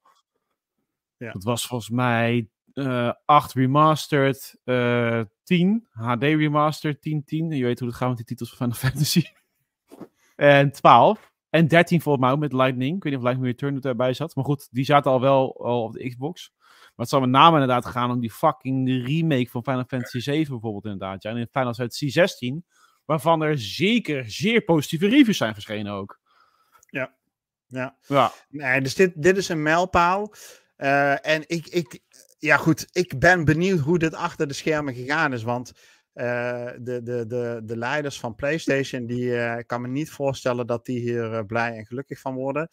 Ja. 1.17 1.31
Dat 1.31 1.43
was 1.43 1.67
volgens 1.67 1.89
mij 1.89 2.49
uh, 2.73 3.11
8 3.25 3.53
remastered, 3.53 4.57
uh, 4.63 5.21
10 5.45 5.87
HD 5.91 6.23
remastered, 6.23 7.01
10, 7.01 7.23
10. 7.23 7.51
En 7.51 7.57
je 7.57 7.63
weet 7.63 7.79
hoe 7.79 7.87
het 7.87 7.97
gaat 7.97 8.07
met 8.07 8.17
die 8.17 8.25
titels 8.25 8.49
van 8.49 8.57
Final 8.57 8.75
Fantasy. 8.89 9.23
en 10.35 10.71
12. 10.71 11.33
En 11.49 11.67
13 11.67 12.01
volgens 12.01 12.23
mij 12.25 12.33
ook 12.33 12.39
met 12.39 12.53
Lightning. 12.53 12.95
Ik 12.95 13.03
weet 13.03 13.13
niet 13.13 13.21
of 13.21 13.27
Lightning 13.27 13.51
Return 13.51 13.81
erbij 13.81 14.13
zat. 14.13 14.35
Maar 14.35 14.45
goed, 14.45 14.67
die 14.71 14.85
zaten 14.85 15.11
al 15.11 15.21
wel 15.21 15.65
al 15.65 15.83
op 15.83 15.93
de 15.93 16.09
Xbox. 16.09 16.51
Maar 16.59 17.05
het 17.05 17.09
zal 17.09 17.19
met 17.19 17.29
name 17.29 17.59
inderdaad 17.59 17.85
gaan 17.85 18.11
om 18.11 18.19
die 18.19 18.31
fucking 18.31 19.05
remake 19.07 19.49
van 19.49 19.63
Final 19.63 19.83
Fantasy 19.87 20.19
7 20.19 20.51
bijvoorbeeld 20.51 20.85
inderdaad. 20.85 21.23
Ja. 21.23 21.29
En 21.29 21.37
in 21.37 21.47
Final 21.51 21.73
Fantasy 21.73 22.09
16, 22.09 22.65
waarvan 23.05 23.41
er 23.41 23.59
zeker 23.59 24.31
zeer 24.31 24.61
positieve 24.61 25.07
reviews 25.07 25.37
zijn 25.37 25.53
verschenen 25.53 25.93
ook. 25.93 26.19
Ja. 26.89 27.13
Ja. 27.67 27.97
ja. 28.07 28.31
Nee, 28.49 28.81
dus 28.81 28.95
dit, 28.95 29.21
dit 29.21 29.37
is 29.37 29.49
een 29.49 29.63
mijlpaal. 29.63 30.33
Uh, 30.77 31.27
en 31.27 31.43
ik, 31.47 31.67
ik, 31.67 31.99
ja, 32.45 32.57
goed. 32.57 32.87
Ik 32.91 33.19
ben 33.19 33.45
benieuwd 33.45 33.79
hoe 33.79 33.99
dit 33.99 34.13
achter 34.13 34.47
de 34.47 34.53
schermen 34.53 34.93
gegaan 34.93 35.33
is. 35.33 35.43
Want 35.43 35.71
uh, 36.13 36.69
de, 36.79 37.03
de, 37.03 37.25
de, 37.27 37.61
de 37.63 37.77
leiders 37.77 38.19
van 38.19 38.35
PlayStation, 38.35 39.05
die 39.05 39.25
uh, 39.25 39.57
kan 39.65 39.81
me 39.81 39.87
niet 39.87 40.09
voorstellen 40.09 40.67
dat 40.67 40.85
die 40.85 40.99
hier 40.99 41.31
uh, 41.31 41.39
blij 41.47 41.77
en 41.77 41.85
gelukkig 41.85 42.19
van 42.19 42.35
worden. 42.35 42.69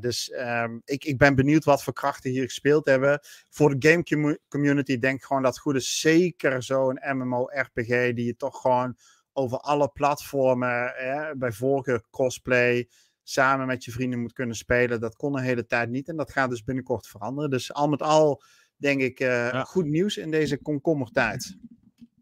dus 0.00 0.32
um, 0.32 0.82
ik, 0.84 1.04
ik 1.04 1.18
ben 1.18 1.34
benieuwd 1.34 1.64
wat 1.64 1.82
voor 1.82 1.92
krachten 1.92 2.30
hier 2.30 2.44
gespeeld 2.44 2.86
hebben. 2.86 3.20
Voor 3.48 3.78
de 3.78 3.88
game 3.88 4.38
community 4.48 4.98
denk 4.98 5.16
ik 5.16 5.24
gewoon 5.24 5.42
dat 5.42 5.58
goed 5.58 5.74
is. 5.74 6.00
Zeker 6.00 6.62
zo'n 6.62 7.00
MMO-RPG 7.12 8.12
die 8.12 8.24
je 8.24 8.36
toch 8.36 8.60
gewoon 8.60 8.96
over 9.32 9.58
alle 9.58 9.88
platformen, 9.88 10.94
bij 11.36 11.52
voorkeur 11.52 12.02
cosplay, 12.10 12.88
samen 13.22 13.66
met 13.66 13.84
je 13.84 13.90
vrienden 13.90 14.20
moet 14.20 14.32
kunnen 14.32 14.56
spelen. 14.56 15.00
Dat 15.00 15.16
kon 15.16 15.36
een 15.36 15.44
hele 15.44 15.66
tijd 15.66 15.90
niet 15.90 16.08
en 16.08 16.16
dat 16.16 16.32
gaat 16.32 16.50
dus 16.50 16.64
binnenkort 16.64 17.06
veranderen. 17.06 17.50
Dus 17.50 17.72
al 17.72 17.88
met 17.88 18.02
al 18.02 18.42
denk 18.82 19.00
ik, 19.00 19.20
uh, 19.20 19.64
goed 19.64 19.86
nieuws 19.86 20.16
in 20.16 20.30
deze 20.30 20.62
komkommertijd. 20.62 21.56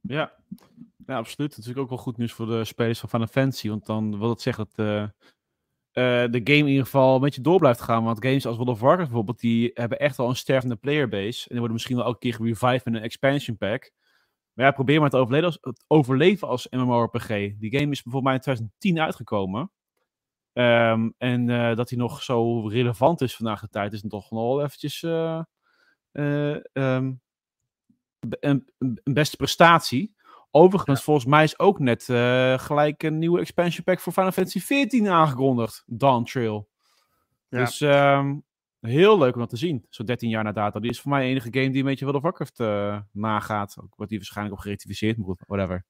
Ja. 0.02 0.32
ja, 1.06 1.16
absoluut. 1.16 1.50
Natuurlijk 1.50 1.78
ook 1.78 1.88
wel 1.88 1.98
goed 1.98 2.16
nieuws 2.16 2.32
voor 2.32 2.46
de 2.46 2.64
spelers 2.64 2.98
van 2.98 3.08
Final 3.08 3.26
Fantasy. 3.26 3.68
Want 3.68 3.86
dan 3.86 4.18
wil 4.18 4.28
het 4.28 4.40
zeggen 4.40 4.66
dat 4.74 4.86
uh, 4.86 5.02
uh, 5.02 6.30
de 6.30 6.40
game 6.44 6.58
in 6.58 6.66
ieder 6.66 6.84
geval 6.84 7.14
een 7.14 7.20
beetje 7.20 7.40
door 7.40 7.58
blijft 7.58 7.80
gaan. 7.80 8.04
Want 8.04 8.24
games 8.24 8.46
als 8.46 8.56
World 8.56 8.70
of 8.70 8.80
Warcraft 8.80 9.08
bijvoorbeeld, 9.08 9.40
die 9.40 9.70
hebben 9.74 9.98
echt 9.98 10.18
al 10.18 10.28
een 10.28 10.36
stervende 10.36 10.76
playerbase. 10.76 11.40
En 11.40 11.48
die 11.48 11.58
worden 11.58 11.72
misschien 11.72 11.96
wel 11.96 12.04
elke 12.04 12.18
keer 12.18 12.34
gerevived 12.34 12.86
in 12.86 12.94
een 12.94 13.02
expansion 13.02 13.56
pack. 13.56 13.90
Maar 14.52 14.66
ja, 14.66 14.72
probeer 14.72 15.00
maar 15.00 15.10
te 15.10 15.16
overleven 15.16 15.46
als, 15.46 15.58
het 15.60 15.84
overleven 15.86 16.48
als 16.48 16.68
MMORPG. 16.70 17.28
Die 17.58 17.78
game 17.78 17.90
is 17.90 18.02
bijvoorbeeld 18.02 18.34
in 18.34 18.40
2010 18.40 19.00
uitgekomen. 19.00 19.70
Um, 20.52 21.14
en 21.18 21.46
dat 21.76 21.90
hij 21.90 21.98
nog 21.98 22.22
zo 22.22 22.68
relevant 22.68 23.20
is 23.20 23.36
vandaag 23.36 23.60
de 23.60 23.68
tijd, 23.68 23.92
is 23.92 24.00
dan 24.00 24.10
toch 24.10 24.28
wel 24.28 24.62
eventjes 24.62 25.02
um, 26.12 27.20
een, 28.40 28.70
een, 28.78 29.00
beste 29.02 29.36
prestatie. 29.36 30.14
Overigens, 30.50 31.02
volgens 31.02 31.26
mij 31.26 31.44
is 31.44 31.58
ook 31.58 31.78
net 31.78 32.08
uh, 32.08 32.58
gelijk 32.58 33.02
een 33.02 33.18
nieuwe 33.18 33.40
expansion 33.40 33.84
pack 33.84 34.00
voor 34.00 34.12
Final 34.12 34.32
Fantasy 34.32 34.58
XIV 34.58 35.06
aangekondigd. 35.06 35.82
Dawn 35.86 36.24
Trail. 36.24 36.68
Ja. 37.48 37.58
Dus 37.58 37.80
um, 37.80 38.44
heel 38.80 39.18
leuk 39.18 39.34
om 39.34 39.40
dat 39.40 39.48
te 39.48 39.56
zien. 39.56 39.86
Zo 39.88 40.04
13 40.04 40.28
jaar 40.28 40.44
na 40.44 40.52
data. 40.52 40.80
Die 40.80 40.90
is 40.90 41.00
voor 41.00 41.10
mij 41.10 41.20
de 41.22 41.28
enige 41.28 41.48
game 41.50 41.70
die 41.70 41.78
een 41.78 41.88
beetje 41.88 42.04
World 42.04 42.16
of 42.16 42.22
Warcraft 42.22 42.60
uh, 42.60 43.00
nagaat. 43.12 43.76
Ook 43.80 43.94
wordt 43.96 44.10
die 44.10 44.20
waarschijnlijk 44.20 44.56
op 44.56 44.62
gerectificeerd, 44.62 45.16
maar 45.16 45.36
whatever. 45.46 45.84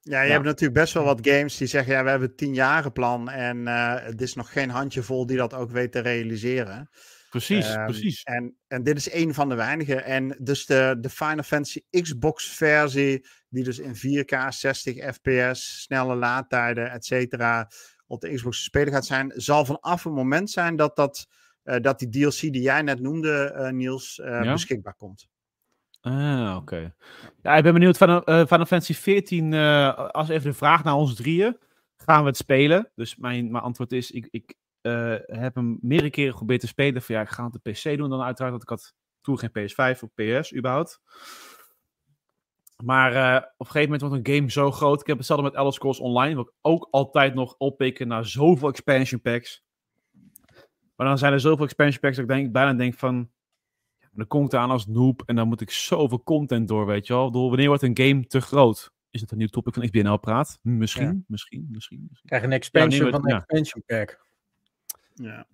Ja, 0.00 0.22
je 0.22 0.30
hebt 0.30 0.44
natuurlijk 0.44 0.80
best 0.80 0.94
wel 0.94 1.04
wat 1.04 1.28
games 1.28 1.56
die 1.56 1.66
zeggen, 1.66 1.92
ja, 1.92 2.02
we 2.02 2.10
hebben 2.10 2.28
een 2.28 2.36
tien 2.36 2.92
plan 2.92 3.30
en 3.30 3.58
uh, 3.58 3.94
het 3.94 4.20
is 4.20 4.34
nog 4.34 4.52
geen 4.52 4.70
handjevol 4.70 5.26
die 5.26 5.36
dat 5.36 5.54
ook 5.54 5.70
weet 5.70 5.92
te 5.92 6.00
realiseren. 6.00 6.90
Precies, 7.30 7.74
um, 7.74 7.84
precies. 7.84 8.22
En, 8.22 8.56
en 8.66 8.82
dit 8.82 8.96
is 8.96 9.12
een 9.12 9.34
van 9.34 9.48
de 9.48 9.54
weinige. 9.54 9.94
En 9.94 10.36
dus 10.38 10.66
de, 10.66 10.96
de 11.00 11.10
Final 11.10 11.42
Fantasy 11.42 11.80
Xbox 11.90 12.48
versie, 12.48 13.26
die 13.48 13.64
dus 13.64 13.78
in 13.78 13.94
4K, 13.94 14.48
60 14.48 15.14
fps, 15.14 15.82
snelle 15.82 16.14
laadtijden, 16.14 16.90
et 16.90 17.04
cetera, 17.04 17.70
op 18.06 18.20
de 18.20 18.34
Xbox 18.34 18.56
te 18.56 18.62
spelen 18.62 18.92
gaat 18.92 19.06
zijn, 19.06 19.32
zal 19.34 19.64
vanaf 19.64 20.04
het 20.04 20.12
moment 20.12 20.50
zijn 20.50 20.76
dat, 20.76 20.96
dat, 20.96 21.28
uh, 21.64 21.76
dat 21.80 21.98
die 21.98 22.08
DLC 22.08 22.40
die 22.40 22.60
jij 22.60 22.82
net 22.82 23.00
noemde, 23.00 23.54
uh, 23.56 23.70
Niels, 23.70 24.20
ja? 24.24 24.52
beschikbaar 24.52 24.94
komt. 24.94 25.28
Ah, 26.00 26.56
oké. 26.56 26.94
Ja, 27.42 27.56
ik 27.56 27.62
ben 27.62 27.72
benieuwd 27.72 27.96
van 27.96 28.10
uh, 28.10 28.20
Final 28.24 28.66
Fantasy 28.66 28.94
14, 28.94 29.52
uh, 29.52 29.94
als 29.94 30.28
even 30.28 30.50
de 30.50 30.56
vraag 30.56 30.84
naar 30.84 30.94
ons 30.94 31.14
drieën, 31.14 31.58
gaan 31.96 32.22
we 32.22 32.28
het 32.28 32.36
spelen? 32.36 32.90
Dus 32.94 33.16
mijn, 33.16 33.50
mijn 33.50 33.64
antwoord 33.64 33.92
is, 33.92 34.10
ik, 34.10 34.28
ik 34.30 34.54
uh, 34.86 35.40
heb 35.40 35.54
hem 35.54 35.78
meerdere 35.80 36.10
keren 36.10 36.30
geprobeerd 36.30 36.60
te 36.60 36.66
spelen. 36.66 37.02
Van 37.02 37.14
ja, 37.14 37.20
ik 37.20 37.28
ga 37.28 37.44
het 37.44 37.54
op 37.54 37.62
PC 37.62 37.96
doen 37.96 38.10
dan 38.10 38.22
uiteraard, 38.22 38.50
want 38.50 38.62
ik 38.62 38.68
had 38.68 38.94
toen 39.20 39.38
geen 39.38 39.50
PS5 39.50 40.00
of 40.00 40.14
PS 40.14 40.54
überhaupt. 40.54 41.00
Maar 42.84 43.36
op 43.36 43.66
een 43.66 43.72
gegeven 43.72 43.90
moment 43.90 44.00
wordt 44.00 44.28
een 44.28 44.34
game 44.34 44.50
zo 44.50 44.70
groot. 44.70 45.00
Ik 45.00 45.06
heb 45.06 45.16
hetzelfde 45.16 45.44
met 45.44 45.54
Elder 45.54 45.72
Scrolls 45.72 46.00
Online, 46.00 46.34
wat 46.34 46.46
ik 46.46 46.54
ook 46.60 46.88
altijd 46.90 47.34
nog 47.34 47.54
oppikken 47.58 48.08
naar 48.08 48.26
zoveel 48.26 48.68
expansion 48.68 49.20
packs. 49.20 49.64
Maar 50.96 51.06
dan 51.06 51.18
zijn 51.18 51.32
er 51.32 51.40
zoveel 51.40 51.64
expansion 51.64 52.00
packs 52.00 52.16
dat 52.16 52.24
ik 52.24 52.36
denk, 52.36 52.52
bijna 52.52 52.72
denk 52.72 52.94
van 52.94 53.30
dan 54.16 54.26
kom 54.26 54.44
ik 54.44 54.54
aan 54.54 54.70
als 54.70 54.86
noob 54.86 55.22
en 55.26 55.36
dan 55.36 55.48
moet 55.48 55.60
ik 55.60 55.70
zoveel 55.70 56.22
content 56.22 56.68
door, 56.68 56.86
weet 56.86 57.06
je 57.06 57.12
wel. 57.12 57.30
Door 57.30 57.48
wanneer 57.48 57.68
wordt 57.68 57.82
een 57.82 57.98
game 57.98 58.26
te 58.26 58.40
groot? 58.40 58.92
Is 59.10 59.20
het 59.20 59.30
een 59.30 59.38
nieuw 59.38 59.46
topic 59.46 59.74
van 59.74 59.82
XBNL 59.82 60.18
praat? 60.18 60.58
Misschien, 60.62 61.06
ja. 61.06 61.22
misschien, 61.26 61.68
misschien, 61.70 62.06
misschien. 62.08 62.28
Krijg 62.28 62.42
een 62.42 62.52
expansion 62.52 63.04
ja, 63.04 63.10
van 63.10 63.30
een 63.30 63.36
expansion 63.36 63.82
pack. 63.86 64.25
Ja. 65.22 65.46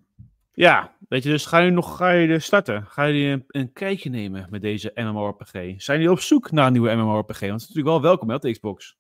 Ja, 0.55 0.97
weet 1.09 1.23
je, 1.23 1.29
dus 1.29 1.47
ga 1.47 1.59
je 1.59 1.71
nog 1.71 1.97
ga 1.97 2.11
je 2.11 2.39
starten? 2.39 2.87
Ga 2.87 3.05
je 3.05 3.29
een, 3.29 3.45
een 3.47 3.73
kijkje 3.73 4.11
nemen 4.11 4.47
met 4.51 4.61
deze 4.61 4.93
MMORPG? 4.95 5.53
Zijn 5.53 5.99
jullie 5.99 6.11
op 6.11 6.21
zoek 6.21 6.51
naar 6.51 6.67
een 6.67 6.73
nieuwe 6.73 6.95
MMORPG? 6.95 7.41
Want 7.41 7.53
het 7.53 7.61
is 7.61 7.69
natuurlijk 7.69 7.87
wel 7.87 8.03
welkom 8.03 8.29
hè, 8.29 8.35
op 8.35 8.41
de 8.41 8.53
Xbox. 8.53 8.99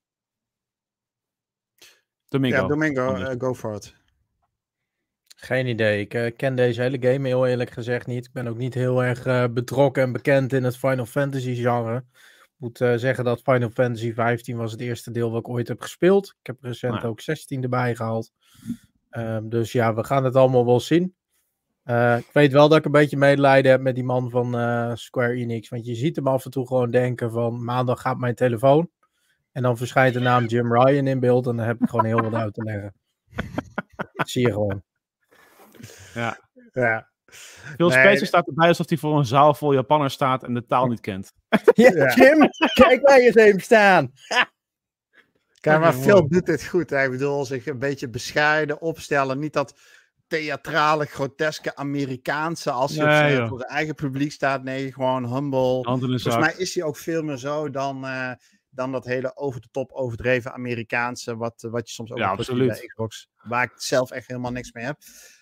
Domingo. 2.28 2.57
Ja, 2.57 2.66
Domingo, 2.66 3.16
uh, 3.16 3.31
go 3.38 3.54
for 3.54 3.75
it. 3.75 3.97
Geen 5.37 5.66
idee. 5.66 6.00
Ik 6.00 6.14
uh, 6.14 6.31
ken 6.37 6.54
deze 6.54 6.83
hele 6.83 6.99
game 7.00 7.28
heel 7.28 7.47
eerlijk 7.47 7.71
gezegd 7.71 8.07
niet. 8.07 8.25
Ik 8.26 8.33
ben 8.33 8.47
ook 8.47 8.57
niet 8.57 8.75
heel 8.75 9.04
erg 9.04 9.26
uh, 9.26 9.45
betrokken 9.50 10.02
en 10.02 10.12
bekend 10.12 10.52
in 10.52 10.64
het 10.64 10.76
Final 10.76 11.07
Fantasy 11.07 11.54
genre. 11.54 11.97
Ik 12.16 12.50
moet 12.57 12.81
uh, 12.81 12.95
zeggen 12.97 13.25
dat 13.25 13.42
Final 13.42 13.71
Fantasy 13.71 14.12
15 14.12 14.57
was 14.57 14.73
het 14.73 14.81
eerste 14.81 15.11
deel 15.11 15.31
wat 15.31 15.40
ik 15.40 15.49
ooit 15.49 15.69
heb 15.69 15.81
gespeeld. 15.81 16.26
Ik 16.40 16.47
heb 16.47 16.57
recent 16.61 16.95
nou. 16.95 17.07
ook 17.07 17.21
16 17.21 17.62
erbij 17.62 17.97
gehaald. 17.97 18.33
Um, 19.19 19.49
dus 19.49 19.73
ja, 19.73 19.95
we 19.95 20.04
gaan 20.04 20.25
het 20.25 20.37
allemaal 20.37 20.66
wel 20.66 20.81
zien. 20.81 21.14
ik 22.19 22.31
weet 22.33 22.52
wel 22.52 22.69
dat 22.69 22.78
ik 22.78 22.85
een 22.85 22.90
beetje 22.90 23.16
medelijden 23.16 23.71
heb 23.71 23.81
met 23.81 23.95
die 23.95 24.04
man 24.04 24.31
van 24.31 24.47
Square 24.99 25.33
Enix. 25.35 25.69
Want 25.69 25.87
je 25.87 25.95
ziet 25.95 26.16
hem 26.16 26.26
af 26.26 26.45
en 26.45 26.50
toe 26.50 26.66
gewoon 26.66 26.90
denken 26.90 27.31
van 27.31 27.64
maandag 27.64 28.00
gaat 28.00 28.19
mijn 28.19 28.35
telefoon. 28.35 28.90
En 29.52 29.62
dan 29.62 29.76
verschijnt 29.76 30.14
de 30.14 30.21
naam 30.21 30.45
Jim 30.47 30.73
Ryan 30.73 31.07
in 31.07 31.21
beeld 31.21 31.47
en 31.47 31.57
dan 31.57 31.66
heb 31.66 31.81
ik 31.81 31.88
gewoon 31.88 32.04
heel 32.04 32.21
wat 32.21 32.35
uit 32.35 32.54
te 32.54 32.62
leggen. 32.62 32.95
Dat 34.12 34.31
zie 34.31 34.47
je 34.47 34.52
gewoon. 34.52 34.83
Ja. 36.14 36.38
ja. 36.73 37.11
Phil 37.76 37.88
nee, 37.88 37.99
Spencer 37.99 38.26
staat 38.26 38.47
erbij 38.47 38.69
alsof 38.69 38.88
hij 38.88 38.99
voor 38.99 39.19
een 39.19 39.26
zaal 39.26 39.54
vol 39.54 39.73
Japanners 39.73 40.14
staat 40.14 40.42
en 40.42 40.54
de 40.54 40.66
taal 40.66 40.87
niet 40.87 41.00
kent. 41.00 41.33
ja, 41.75 42.14
Jim, 42.14 42.49
kijk 42.75 43.09
waar 43.09 43.21
je 43.21 43.33
even 43.35 43.61
staan. 43.61 44.12
Kijk, 45.62 45.81
maar 45.81 45.92
Phil 45.92 46.28
doet 46.28 46.47
dit 46.47 46.64
goed. 46.64 46.90
Hè? 46.90 47.04
Ik 47.04 47.11
bedoel, 47.11 47.45
zich 47.45 47.66
een 47.66 47.78
beetje 47.78 48.09
bescheiden 48.09 48.81
opstellen. 48.81 49.38
Niet 49.38 49.52
dat 49.52 49.75
theatrale, 50.26 51.04
groteske 51.04 51.76
Amerikaanse 51.76 52.71
als 52.71 52.95
je 52.95 53.02
nee, 53.02 53.47
voor 53.47 53.59
zijn 53.59 53.71
eigen 53.71 53.95
publiek 53.95 54.33
staat. 54.33 54.62
Nee, 54.62 54.92
gewoon 54.92 55.35
humble. 55.35 55.83
Volgens 55.83 56.37
mij 56.37 56.54
is 56.57 56.75
hij 56.75 56.85
ook 56.85 56.97
veel 56.97 57.23
meer 57.23 57.37
zo 57.37 57.71
dan, 57.71 58.04
uh, 58.04 58.33
dan 58.71 58.92
dat 58.92 59.04
hele 59.04 59.37
over 59.37 59.61
de 59.61 59.69
top 59.71 59.92
overdreven 59.92 60.52
Amerikaanse. 60.52 61.37
Wat, 61.37 61.66
wat 61.71 61.88
je 61.88 61.95
soms 61.95 62.12
ook 62.12 62.19
ja, 62.19 62.35
bij 62.35 62.87
Xbox. 62.87 63.28
Waar 63.42 63.64
ik 63.64 63.73
zelf 63.75 64.11
echt 64.11 64.26
helemaal 64.26 64.52
niks 64.52 64.73
mee 64.73 64.85
heb. 64.85 64.99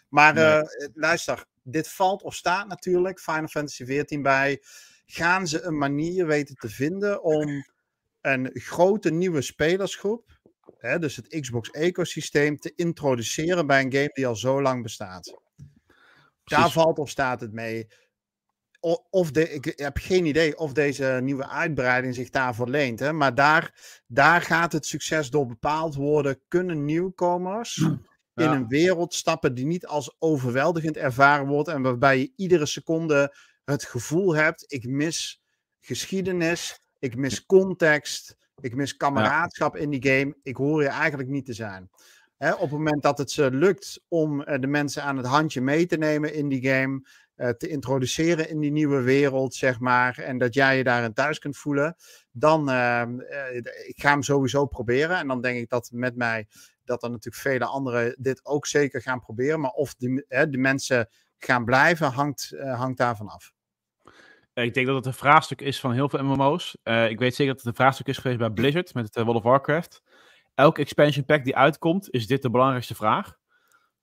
Maar 0.09 0.35
nee. 0.35 0.45
uh, 0.45 0.63
luister, 0.95 1.45
dit 1.63 1.89
valt 1.89 2.23
of 2.23 2.35
staat 2.35 2.69
natuurlijk, 2.69 3.21
Final 3.21 3.49
Fantasy 3.49 3.85
XIV 3.85 4.21
bij. 4.21 4.63
Gaan 5.07 5.47
ze 5.47 5.63
een 5.63 5.79
manier 5.79 6.27
weten 6.27 6.55
te 6.55 6.69
vinden 6.69 7.23
om 7.23 7.65
een 8.21 8.51
grote 8.53 9.11
nieuwe 9.11 9.43
spelersgroep, 9.43 10.41
hè, 10.79 10.99
dus 10.99 11.17
het 11.17 11.41
Xbox-ecosysteem, 11.41 12.59
te 12.59 12.73
introduceren 12.75 13.67
bij 13.67 13.83
een 13.83 13.93
game 13.93 14.11
die 14.13 14.27
al 14.27 14.37
zo 14.37 14.63
lang 14.63 14.83
bestaat? 14.83 15.23
Precies. 16.45 16.65
Daar 16.65 16.71
valt 16.71 16.99
of 16.99 17.11
staat 17.11 17.41
het 17.41 17.53
mee. 17.53 17.87
Of 19.11 19.31
de, 19.31 19.53
ik 19.53 19.73
heb 19.77 19.97
geen 19.97 20.27
idee 20.27 20.59
of 20.59 20.73
deze 20.73 21.19
nieuwe 21.23 21.49
uitbreiding 21.49 22.15
zich 22.15 22.31
daarvoor 22.31 22.69
leent. 22.69 22.99
Hè? 22.99 23.13
Maar 23.13 23.35
daar, 23.35 23.75
daar 24.07 24.43
gaat 24.43 24.73
het 24.73 24.87
succes 24.87 25.31
door 25.31 25.47
bepaald 25.47 25.95
worden. 25.95 26.41
Kunnen 26.49 26.85
nieuwkomers 26.85 27.77
in 28.35 28.51
een 28.51 28.69
wereld 28.69 29.15
stappen 29.15 29.55
die 29.55 29.67
niet 29.67 29.87
als 29.87 30.17
overweldigend 30.19 30.97
ervaren 30.97 31.47
wordt 31.47 31.69
en 31.69 31.83
waarbij 31.83 32.19
je 32.19 32.33
iedere 32.37 32.67
seconde 32.67 33.35
het 33.65 33.85
gevoel 33.85 34.35
hebt: 34.35 34.65
ik 34.73 34.87
mis 34.87 35.43
geschiedenis, 35.81 36.81
ik 37.01 37.17
mis 37.17 37.47
context, 37.47 38.37
ik 38.61 38.75
mis 38.75 38.97
kameraadschap 38.97 39.77
in 39.77 39.91
die 39.91 40.07
game, 40.07 40.37
ik 40.43 40.57
hoor 40.57 40.83
je 40.83 40.89
eigenlijk 40.89 41.29
niet 41.29 41.47
te 41.47 41.53
zijn. 41.53 41.91
Op 42.39 42.61
het 42.61 42.71
moment 42.71 43.03
dat 43.03 43.19
het 43.19 43.31
ze 43.31 43.51
lukt 43.51 44.01
om 44.09 44.41
uh, 44.41 44.59
de 44.61 44.67
mensen 44.67 45.03
aan 45.03 45.17
het 45.17 45.27
handje 45.27 45.61
mee 45.61 45.87
te 45.87 45.97
nemen 45.97 46.35
in 46.35 46.49
die 46.49 46.69
game, 46.69 47.09
uh, 47.37 47.49
te 47.49 47.69
introduceren 47.69 48.49
in 48.49 48.61
die 48.61 48.71
nieuwe 48.71 49.01
wereld, 49.01 49.55
zeg 49.55 49.81
maar, 49.81 50.19
en 50.19 50.39
dat 50.39 50.55
jij 50.55 50.77
je 50.77 50.85
daarin 50.85 51.13
thuis 51.13 51.39
kunt 51.39 51.57
voelen, 51.57 51.97
dan 52.31 52.71
uh, 52.71 53.03
ik 53.87 54.01
ga 54.01 54.11
hem 54.11 54.23
sowieso 54.23 54.67
proberen. 54.67 55.17
En 55.17 55.29
dan 55.29 55.41
denk 55.41 55.59
ik 55.59 55.69
dat 55.69 55.91
met 55.93 56.17
mij 56.17 56.47
dat 56.85 57.03
er 57.03 57.11
natuurlijk 57.11 57.43
vele 57.43 57.65
anderen 57.65 58.17
dit 58.19 58.45
ook 58.45 58.67
zeker 58.67 59.03
gaan 59.03 59.21
proberen. 59.21 59.61
Maar 59.61 59.71
of 59.71 59.95
de, 59.95 60.25
de 60.51 60.59
mensen 60.59 61.09
gaan 61.39 61.65
blijven, 61.65 62.11
hangt, 62.11 62.53
hangt 62.59 62.99
daarvan 62.99 63.29
af. 63.29 63.53
Ik 64.63 64.75
denk 64.75 64.87
dat 64.87 64.97
het 64.97 65.07
een 65.07 65.13
vraagstuk 65.13 65.61
is 65.61 65.81
van 65.81 65.93
heel 65.93 66.09
veel 66.09 66.25
MMO's. 66.25 66.77
Uh, 66.85 67.11
ik 67.11 67.19
weet 67.19 67.35
zeker 67.35 67.53
dat 67.53 67.63
het 67.63 67.71
een 67.71 67.81
vraagstuk 67.81 68.07
is 68.07 68.19
geweest 68.19 68.39
bij 68.39 68.51
Blizzard 68.51 68.95
met 68.95 69.05
het 69.05 69.17
uh, 69.17 69.23
World 69.23 69.39
of 69.39 69.43
Warcraft. 69.43 70.03
Elke 70.55 70.81
expansion 70.81 71.25
pack 71.25 71.45
die 71.45 71.57
uitkomt, 71.57 72.11
is 72.11 72.27
dit 72.27 72.43
de 72.43 72.51
belangrijkste 72.51 72.95
vraag. 72.95 73.37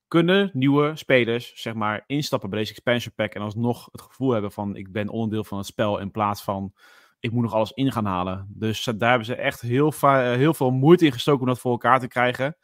Kunnen 0.08 0.50
nieuwe 0.54 0.96
spelers, 0.96 1.52
zeg 1.56 1.74
maar, 1.74 2.04
instappen 2.06 2.50
bij 2.50 2.60
deze 2.60 2.72
expansion 2.72 3.14
pack 3.16 3.34
en 3.34 3.42
alsnog 3.42 3.88
het 3.92 4.02
gevoel 4.02 4.32
hebben 4.32 4.52
van 4.52 4.76
ik 4.76 4.92
ben 4.92 5.10
onderdeel 5.10 5.44
van 5.44 5.58
het 5.58 5.68
spel 5.68 6.00
in 6.00 6.12
plaats 6.12 6.44
van 6.44 6.74
ik 7.20 7.32
moet 7.32 7.44
nog 7.44 7.54
alles 7.54 7.72
in 7.72 7.92
gaan 7.92 8.06
halen. 8.06 8.48
Dus 8.50 8.84
daar 8.84 9.10
hebben 9.10 9.28
ze 9.28 9.36
echt 9.36 9.62
heel, 9.62 9.94
heel 10.12 10.54
veel 10.54 10.72
moeite 10.72 11.06
in 11.06 11.12
gestoken 11.12 11.42
om 11.42 11.48
dat 11.48 11.60
voor 11.60 11.72
elkaar 11.72 12.00
te 12.00 12.08
krijgen 12.08 12.58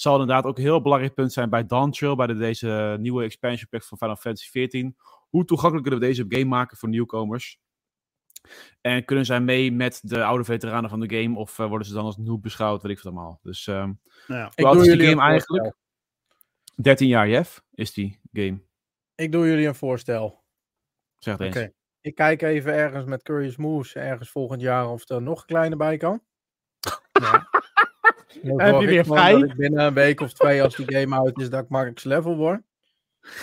zal 0.00 0.20
inderdaad 0.20 0.44
ook 0.44 0.56
een 0.56 0.62
heel 0.62 0.82
belangrijk 0.82 1.14
punt 1.14 1.32
zijn 1.32 1.50
bij 1.50 1.66
Dawntrail, 1.66 2.16
bij 2.16 2.26
de, 2.26 2.34
deze 2.34 2.96
nieuwe 3.00 3.24
expansion 3.24 3.68
pack 3.70 3.82
van 3.82 3.98
Final 3.98 4.16
Fantasy 4.16 4.66
XIV. 4.66 4.90
Hoe 5.28 5.44
toegankelijk 5.44 5.88
kunnen 5.88 6.00
we 6.00 6.14
deze 6.14 6.24
game 6.28 6.44
maken 6.44 6.76
voor 6.76 6.88
nieuwkomers? 6.88 7.60
En 8.80 9.04
kunnen 9.04 9.24
zij 9.24 9.40
mee 9.40 9.72
met 9.72 10.00
de 10.02 10.24
oude 10.24 10.44
veteranen 10.44 10.90
van 10.90 11.00
de 11.00 11.16
game? 11.16 11.38
Of 11.38 11.58
uh, 11.58 11.66
worden 11.66 11.86
ze 11.86 11.94
dan 11.94 12.04
als 12.04 12.16
noob 12.16 12.42
beschouwd? 12.42 12.82
Weet 12.82 12.96
ik 12.96 13.02
wat 13.02 13.12
allemaal. 13.12 13.40
Dus 13.42 13.66
uh, 13.66 13.74
nou 13.74 13.94
ja. 14.26 14.52
ik 14.54 14.64
doe 14.64 14.86
is 14.86 14.98
die 14.98 15.08
game 15.08 15.22
eigenlijk? 15.22 15.74
13 16.74 17.08
jaar, 17.08 17.28
Jeff, 17.28 17.64
is 17.74 17.92
die 17.92 18.20
game. 18.32 18.60
Ik 19.14 19.32
doe 19.32 19.46
jullie 19.46 19.66
een 19.66 19.74
voorstel. 19.74 20.44
Zeg 21.18 21.38
het 21.38 21.46
eens. 21.46 21.56
Okay. 21.56 21.72
Ik 22.00 22.14
kijk 22.14 22.42
even 22.42 22.74
ergens 22.74 23.04
met 23.04 23.22
Curious 23.22 23.56
Moves 23.56 23.94
ergens 23.94 24.30
volgend 24.30 24.60
jaar 24.60 24.88
of 24.88 25.08
er 25.08 25.22
nog 25.22 25.40
een 25.40 25.46
kleine 25.46 25.76
bij 25.76 25.96
kan. 25.96 26.22
Ja. 28.42 28.56
heb 28.56 28.80
je 28.80 28.86
weer 28.86 29.04
vrij? 29.04 29.34
ik 29.34 29.56
binnen 29.56 29.84
een 29.84 29.94
week 29.94 30.20
of 30.20 30.32
twee, 30.32 30.62
als 30.62 30.76
die 30.76 30.92
game 30.92 31.20
uit 31.20 31.38
is, 31.38 31.50
dat 31.50 31.62
ik 31.62 31.68
max 31.68 32.04
level 32.04 32.36
word. 32.36 32.62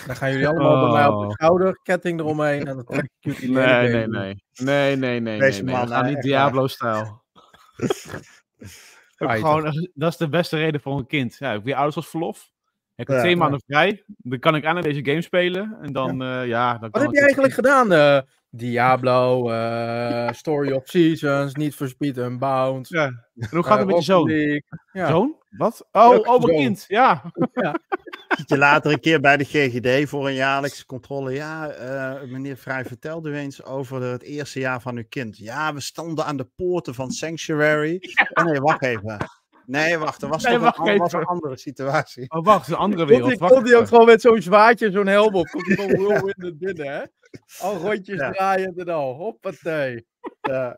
Dan 0.06 0.16
gaan 0.16 0.30
jullie 0.30 0.48
allemaal 0.48 0.72
oh. 0.72 0.82
bij 0.82 0.92
mij 0.92 1.06
op 1.06 1.20
de 1.20 1.26
oh. 1.26 1.32
schouder, 1.32 1.80
ketting 1.82 2.20
eromheen 2.20 2.66
en 2.66 2.76
dan 2.76 2.84
trek 2.84 3.04
ik 3.04 3.10
jullie 3.20 3.50
nee, 3.50 3.88
nee, 3.88 4.06
nee, 4.06 4.36
nee, 4.54 4.96
nee, 4.96 5.20
nee, 5.20 5.38
Deze 5.38 5.62
nee, 5.62 5.74
man, 5.74 5.88
nee. 5.88 6.02
niet 6.02 6.22
Diablo-stijl. 6.22 7.24
gewoon, 9.16 9.88
dat 9.94 10.12
is 10.12 10.16
de 10.16 10.28
beste 10.28 10.56
reden 10.56 10.80
voor 10.80 10.98
een 10.98 11.06
kind. 11.06 11.36
Ja, 11.38 11.52
ik 11.52 11.64
weer 11.64 11.74
ouders 11.74 11.96
als 11.96 12.08
verlof. 12.08 12.50
Ik 12.96 13.06
heb 13.06 13.16
ja, 13.16 13.18
twee 13.22 13.32
ja. 13.32 13.38
maanden 13.38 13.62
vrij. 13.66 14.04
Dan 14.06 14.38
kan 14.38 14.54
ik 14.54 14.64
aan 14.64 14.80
deze 14.80 15.04
game 15.04 15.22
spelen. 15.22 15.78
En 15.82 15.92
dan, 15.92 16.16
ja. 16.18 16.42
Uh, 16.42 16.48
ja 16.48 16.78
dan 16.78 16.90
Wat 16.90 17.02
heb 17.02 17.10
je 17.10 17.20
eigenlijk 17.20 17.54
gedaan? 17.54 17.92
Uh, 17.92 18.20
Diablo, 18.56 19.50
uh, 19.50 20.30
Story 20.32 20.72
of 20.72 20.88
Seasons, 20.88 21.54
Need 21.54 21.74
for 21.74 21.88
Speed 21.88 22.16
Unbound. 22.16 22.88
Ja. 22.88 23.04
En 23.04 23.48
hoe 23.50 23.62
gaat 23.62 23.78
het 23.78 23.86
met 23.86 23.96
je 23.96 24.02
zoon? 24.02 24.30
Ja. 24.92 25.08
Zoon? 25.08 25.36
Wat? 25.50 25.88
Oh, 25.92 26.18
oh 26.18 26.42
mijn 26.42 26.58
kind. 26.58 26.84
Ja. 26.88 27.22
ja. 27.52 27.78
Zit 28.28 28.48
je 28.48 28.58
later 28.58 28.92
een 28.92 29.00
keer 29.00 29.20
bij 29.20 29.36
de 29.36 29.44
GGD 29.44 30.08
voor 30.08 30.26
een 30.26 30.34
jaarlijkse 30.34 30.86
controle. 30.86 31.32
Ja, 31.32 31.78
uh, 31.78 32.30
meneer 32.30 32.56
Vrij, 32.56 32.84
vertelde 32.84 33.30
u 33.30 33.36
eens 33.36 33.64
over 33.64 34.02
het 34.02 34.22
eerste 34.22 34.60
jaar 34.60 34.80
van 34.80 34.96
uw 34.96 35.04
kind. 35.08 35.38
Ja, 35.38 35.74
we 35.74 35.80
stonden 35.80 36.24
aan 36.24 36.36
de 36.36 36.48
poorten 36.56 36.94
van 36.94 37.10
Sanctuary. 37.10 38.00
Oh 38.34 38.44
nee, 38.44 38.60
wacht 38.60 38.82
even. 38.82 39.16
Nee, 39.66 39.98
wacht, 39.98 40.22
er 40.22 40.28
was, 40.28 40.42
nee, 40.42 40.58
wacht 40.58 40.78
een, 40.78 40.98
was 40.98 41.12
een 41.12 41.24
andere 41.24 41.56
situatie. 41.56 42.30
Oh, 42.30 42.44
wacht, 42.44 42.68
een 42.68 42.74
andere 42.74 43.06
wereld. 43.06 43.38
Komt 43.38 43.68
hij 43.68 43.78
ook 43.78 43.88
gewoon 43.88 44.06
met 44.06 44.20
zo'n 44.20 44.42
zwaadje, 44.42 44.90
zo'n 44.90 45.06
helm 45.06 45.34
op. 45.34 45.46
Komt 45.46 45.66
hij 45.66 45.76
gewoon 45.76 46.06
whirlwind 46.06 46.58
binnen, 46.58 46.86
hè? 46.86 47.02
Al 47.60 47.76
rondjes 47.76 48.18
ja. 48.18 48.30
draaien 48.30 48.76
en 48.76 48.88
al. 48.88 49.14
Hoppatee. 49.14 50.06
Ja. 50.40 50.76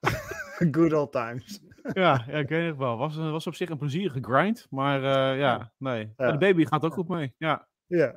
Good 0.74 0.92
old 0.92 1.12
times. 1.12 1.60
Ja, 1.92 2.24
ja, 2.26 2.38
ik 2.38 2.48
weet 2.48 2.66
het 2.66 2.76
wel. 2.76 2.96
Was, 2.96 3.16
was 3.16 3.46
op 3.46 3.54
zich 3.54 3.68
een 3.68 3.78
plezierige 3.78 4.18
grind, 4.20 4.66
maar 4.70 5.02
uh, 5.02 5.38
ja, 5.38 5.72
nee. 5.76 6.12
Ja. 6.16 6.32
De 6.32 6.38
baby 6.38 6.64
gaat 6.64 6.84
ook 6.84 6.92
goed 6.92 7.08
mee. 7.08 7.34
Ja. 7.38 7.68
Ja. 7.86 8.14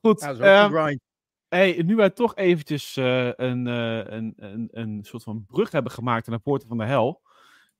Goed. 0.00 0.20
Ja, 0.20 0.64
um, 0.64 0.72
grind. 0.72 1.00
Hey, 1.48 1.82
nu 1.82 1.96
wij 1.96 2.10
toch 2.10 2.36
eventjes 2.36 2.96
uh, 2.96 3.30
een, 3.34 3.66
uh, 3.66 4.04
een, 4.04 4.32
een, 4.36 4.68
een 4.70 5.04
soort 5.04 5.22
van 5.22 5.44
brug 5.46 5.70
hebben 5.70 5.92
gemaakt 5.92 6.26
naar 6.26 6.36
de 6.36 6.42
poorten 6.42 6.68
van 6.68 6.78
de 6.78 6.84
hel. 6.84 7.22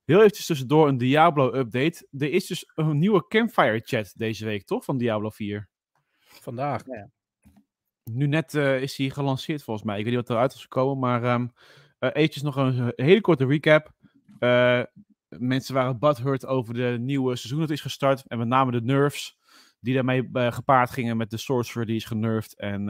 Heel 0.05 0.19
eventjes 0.19 0.47
tussendoor 0.47 0.89
een 0.89 0.99
Diablo-update. 0.99 2.09
Er 2.19 2.31
is 2.31 2.47
dus 2.47 2.73
een 2.75 2.99
nieuwe 2.99 3.27
Campfire 3.29 3.81
chat 3.85 4.13
deze 4.17 4.45
week, 4.45 4.65
toch? 4.65 4.85
Van 4.85 4.99
Diablo 4.99 5.31
4. 5.31 5.69
Vandaag. 6.19 6.83
Ja. 6.87 7.11
Nu 8.13 8.27
net 8.27 8.55
uh, 8.55 8.81
is 8.81 8.97
hij 8.97 9.11
gelanceerd 9.11 9.63
volgens 9.63 9.87
mij. 9.87 9.99
Ik 9.99 10.05
weet 10.05 10.15
niet 10.15 10.27
wat 10.27 10.37
eruit 10.37 10.53
is 10.53 10.61
gekomen, 10.63 10.99
maar 10.99 11.35
um, 11.35 11.53
nog 12.43 12.57
een 12.57 12.93
hele 12.97 13.21
korte 13.21 13.47
recap. 13.47 13.93
mensen 15.29 15.75
waren 15.75 15.99
butthurt 15.99 16.47
over 16.47 16.75
de 16.75 16.97
nieuwe 17.01 17.37
seizoen 17.37 17.61
dat 17.61 17.71
is 17.71 17.81
gestart. 17.81 18.27
En 18.27 18.39
met 18.39 18.49
name 18.49 18.71
de 18.71 18.83
nerfs 18.83 19.39
die 19.81 19.95
daarmee 19.95 20.29
gepaard 20.33 20.91
gingen 20.91 21.17
met 21.17 21.31
de 21.31 21.37
Sorcerer 21.37 21.87
die 21.87 21.97
is 21.97 22.05
genervd. 22.05 22.57
En 22.57 22.87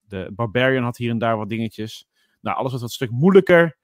de 0.00 0.30
Barbarian 0.32 0.84
had 0.84 0.96
hier 0.96 1.10
en 1.10 1.18
daar 1.18 1.36
wat 1.36 1.48
dingetjes. 1.48 2.06
Nou, 2.40 2.56
alles 2.56 2.72
was 2.72 2.80
wat 2.80 2.90
een 2.90 2.96
stuk 2.96 3.10
moeilijker. 3.10 3.76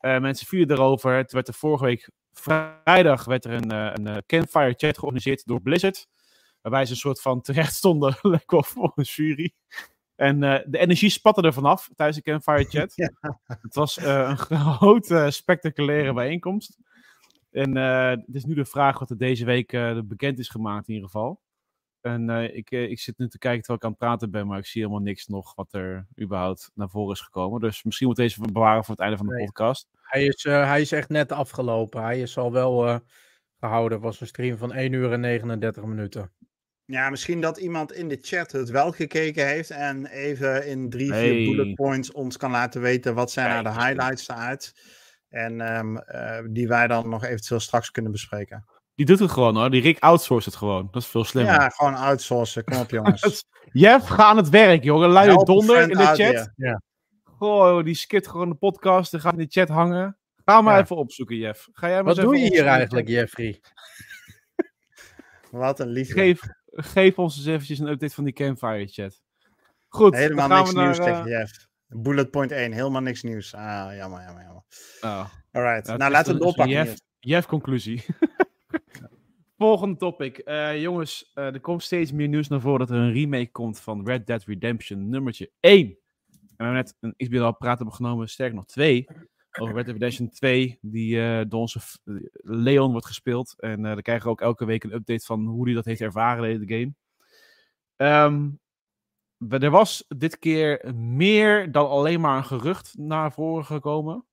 Mensen 0.00 0.46
vielen 0.46 0.70
erover. 0.70 1.16
Het 1.16 1.32
werd 1.32 1.48
er 1.48 1.54
vorige 1.54 1.84
week 1.84 2.10
vrijdag 2.32 3.24
werd 3.24 3.44
er 3.44 3.52
een, 3.52 3.70
een 3.70 4.22
campfire 4.26 4.74
chat 4.76 4.98
georganiseerd 4.98 5.46
door 5.46 5.60
Blizzard. 5.60 6.06
Waarbij 6.60 6.84
ze 6.84 6.90
een 6.90 6.98
soort 6.98 7.20
van 7.20 7.40
terecht 7.40 7.74
stonden, 7.74 8.18
lekker 8.22 8.64
voor 8.64 8.92
een 8.94 9.04
jury. 9.04 9.54
En 10.14 10.40
de 10.40 10.78
energie 10.78 11.10
spatte 11.10 11.42
er 11.42 11.52
vanaf 11.52 11.88
tijdens 11.96 12.18
de 12.18 12.30
campfire 12.30 12.64
chat. 12.78 12.94
Het 13.46 13.74
was 13.74 13.96
een 13.96 14.36
grote, 14.48 15.26
spectaculaire 15.30 16.12
bijeenkomst. 16.12 16.78
En 17.50 17.76
het 17.76 18.34
is 18.34 18.44
nu 18.44 18.54
de 18.54 18.64
vraag 18.64 18.98
wat 18.98 19.10
er 19.10 19.18
deze 19.18 19.44
week 19.44 19.70
bekend 20.04 20.38
is 20.38 20.48
gemaakt 20.48 20.88
in 20.88 20.94
ieder 20.94 21.10
geval. 21.10 21.40
En 22.00 22.28
uh, 22.28 22.56
ik, 22.56 22.70
ik 22.70 23.00
zit 23.00 23.18
nu 23.18 23.28
te 23.28 23.38
kijken 23.38 23.62
terwijl 23.62 23.78
ik 23.78 23.84
aan 23.84 23.90
het 23.90 23.98
praten 23.98 24.30
ben, 24.30 24.46
maar 24.46 24.58
ik 24.58 24.66
zie 24.66 24.82
helemaal 24.82 25.02
niks 25.02 25.26
nog 25.26 25.54
wat 25.54 25.72
er 25.72 26.06
überhaupt 26.20 26.70
naar 26.74 26.88
voren 26.88 27.14
is 27.14 27.20
gekomen. 27.20 27.60
Dus 27.60 27.84
misschien 27.84 28.06
moet 28.06 28.16
deze 28.16 28.40
bewaren 28.52 28.84
voor 28.84 28.94
het 28.94 29.02
einde 29.02 29.16
van 29.16 29.26
de 29.26 29.44
podcast. 29.44 29.88
Hij 30.02 30.24
is, 30.24 30.44
uh, 30.44 30.66
hij 30.66 30.80
is 30.80 30.92
echt 30.92 31.08
net 31.08 31.32
afgelopen. 31.32 32.02
Hij 32.02 32.20
is 32.20 32.38
al 32.38 32.52
wel 32.52 32.86
uh, 32.86 32.98
gehouden. 33.60 33.92
Het 33.92 34.06
was 34.06 34.20
een 34.20 34.26
stream 34.26 34.56
van 34.56 34.72
1 34.72 34.92
uur 34.92 35.12
en 35.12 35.20
39 35.20 35.84
minuten. 35.84 36.32
Ja, 36.90 37.10
misschien 37.10 37.40
dat 37.40 37.58
iemand 37.58 37.92
in 37.92 38.08
de 38.08 38.18
chat 38.20 38.52
het 38.52 38.70
wel 38.70 38.92
gekeken 38.92 39.46
heeft 39.46 39.70
en 39.70 40.06
even 40.06 40.66
in 40.66 40.90
drie, 40.90 41.12
hey. 41.12 41.28
vier 41.28 41.56
bullet 41.56 41.74
points 41.74 42.12
ons 42.12 42.36
kan 42.36 42.50
laten 42.50 42.80
weten 42.80 43.14
wat 43.14 43.30
zijn 43.30 43.48
nou 43.48 43.62
de 43.62 43.82
highlights 43.82 44.28
eruit. 44.28 44.74
En 45.28 45.76
um, 45.76 46.02
die 46.52 46.68
wij 46.68 46.86
dan 46.86 47.08
nog 47.08 47.24
eventueel 47.24 47.60
straks 47.60 47.90
kunnen 47.90 48.12
bespreken. 48.12 48.64
Die 48.94 49.06
doet 49.06 49.18
het 49.18 49.30
gewoon 49.30 49.56
hoor. 49.56 49.70
Die 49.70 49.82
Rick 49.82 49.98
outsourced 49.98 50.52
het 50.52 50.56
gewoon. 50.56 50.88
Dat 50.90 51.02
is 51.02 51.08
veel 51.08 51.24
slimmer. 51.24 51.54
Ja, 51.54 51.68
gewoon 51.68 51.94
outsourcen. 51.94 52.64
Kom 52.64 52.78
op 52.78 52.90
jongens. 52.90 53.44
Jeff, 53.72 54.06
ga 54.06 54.24
aan 54.24 54.36
het 54.36 54.48
werk 54.48 54.82
jongen. 54.82 55.10
Luie 55.10 55.44
donder 55.44 55.80
in 55.80 55.88
de 55.88 56.04
chat. 56.04 56.50
Ja. 56.56 56.82
Goh, 57.24 57.84
die 57.84 57.94
skit 57.94 58.28
gewoon 58.28 58.48
de 58.48 58.54
podcast 58.54 59.14
en 59.14 59.20
gaat 59.20 59.32
in 59.32 59.38
de 59.38 59.46
chat 59.48 59.68
hangen. 59.68 60.18
Ga 60.44 60.60
maar 60.60 60.76
ja. 60.76 60.82
even 60.82 60.96
opzoeken, 60.96 61.36
Jeff. 61.36 61.68
Ga 61.72 61.88
jij 61.88 62.02
maar 62.02 62.14
Wat 62.14 62.24
doe 62.24 62.36
je 62.36 62.46
hier 62.46 62.66
eigenlijk, 62.66 63.08
Jeffrey? 63.08 63.60
Wat 65.50 65.80
een 65.80 65.88
liefde. 65.88 66.12
Geef, 66.12 66.40
geef 66.72 67.18
ons 67.18 67.36
eens 67.36 67.46
eventjes 67.46 67.78
een 67.78 67.88
update 67.88 68.14
van 68.14 68.24
die 68.24 68.32
Campfire 68.32 68.86
chat. 68.86 69.22
Goed, 69.88 70.14
Helemaal 70.14 70.48
niks 70.48 70.72
nieuws 70.72 70.98
naar, 70.98 71.06
tegen. 71.06 71.28
Jeff. 71.28 71.68
Bullet 71.86 72.30
point 72.30 72.52
1, 72.52 72.72
helemaal 72.72 73.00
niks 73.00 73.22
nieuws. 73.22 73.54
Ah, 73.54 73.96
jammer, 73.96 74.22
jammer, 74.22 74.42
jammer. 74.42 74.62
Oh. 75.00 75.26
Alright, 75.52 75.86
nou, 75.86 75.98
nou 75.98 76.10
laten 76.10 76.26
we 76.26 76.32
het 76.32 76.42
doorpakken. 76.42 76.74
Jeff, 76.74 77.00
Jeff 77.18 77.46
conclusie. 77.46 78.04
Volgende 79.58 79.96
topic. 79.96 80.42
Uh, 80.44 80.80
jongens, 80.80 81.32
uh, 81.34 81.44
er 81.44 81.60
komt 81.60 81.82
steeds 81.82 82.12
meer 82.12 82.28
nieuws 82.28 82.48
naar 82.48 82.60
voren 82.60 82.78
dat 82.78 82.90
er 82.90 82.96
een 82.96 83.12
remake 83.12 83.50
komt 83.50 83.80
van 83.80 84.06
Red 84.06 84.26
Dead 84.26 84.44
Redemption 84.44 85.08
nummertje 85.08 85.50
1. 85.60 85.86
En 85.86 85.96
we 86.56 86.64
hebben 86.64 86.74
net 86.74 86.96
een 87.00 87.14
XBL 87.16 87.50
praten 87.50 87.86
opgenomen, 87.86 88.28
sterk 88.28 88.52
nog 88.54 88.66
2. 88.66 89.06
Over 89.58 89.74
Red 89.74 89.84
Dead 89.84 89.94
Redemption 89.94 90.30
2, 90.30 90.78
die 90.80 91.16
uh, 91.16 91.40
door 91.48 91.60
onze 91.60 91.80
Leon 92.42 92.90
wordt 92.90 93.06
gespeeld. 93.06 93.54
En 93.58 93.82
dan 93.82 94.02
krijgen 94.02 94.24
we 94.24 94.30
ook 94.30 94.40
elke 94.40 94.64
week 94.64 94.84
een 94.84 94.94
update 94.94 95.24
van 95.24 95.46
hoe 95.46 95.64
hij 95.64 95.74
dat 95.74 95.84
heeft 95.84 96.00
ervaren 96.00 96.50
in 96.50 96.66
de 96.66 96.74
game. 96.74 96.94
Um, 98.26 98.60
er 99.48 99.70
was 99.70 100.04
dit 100.08 100.38
keer 100.38 100.94
meer 100.94 101.72
dan 101.72 101.88
alleen 101.88 102.20
maar 102.20 102.36
een 102.36 102.44
gerucht 102.44 102.94
naar 102.98 103.32
voren 103.32 103.64
gekomen. 103.64 104.24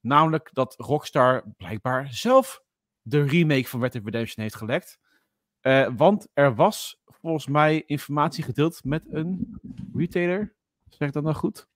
Namelijk 0.00 0.50
dat 0.52 0.74
Rockstar 0.76 1.44
blijkbaar 1.56 2.08
zelf 2.14 2.62
de 3.02 3.22
remake 3.22 3.68
van 3.68 3.80
Red 3.80 3.92
Dead 3.92 4.04
Redemption 4.04 4.42
heeft 4.42 4.56
gelekt. 4.56 4.98
Uh, 5.62 5.88
want 5.96 6.28
er 6.32 6.54
was 6.54 7.00
volgens 7.04 7.46
mij 7.46 7.82
informatie 7.86 8.44
gedeeld 8.44 8.84
met 8.84 9.04
een 9.10 9.60
retailer. 9.94 10.54
Zeg 10.88 11.08
ik 11.08 11.14
dat 11.14 11.22
nou 11.22 11.34
goed? 11.34 11.68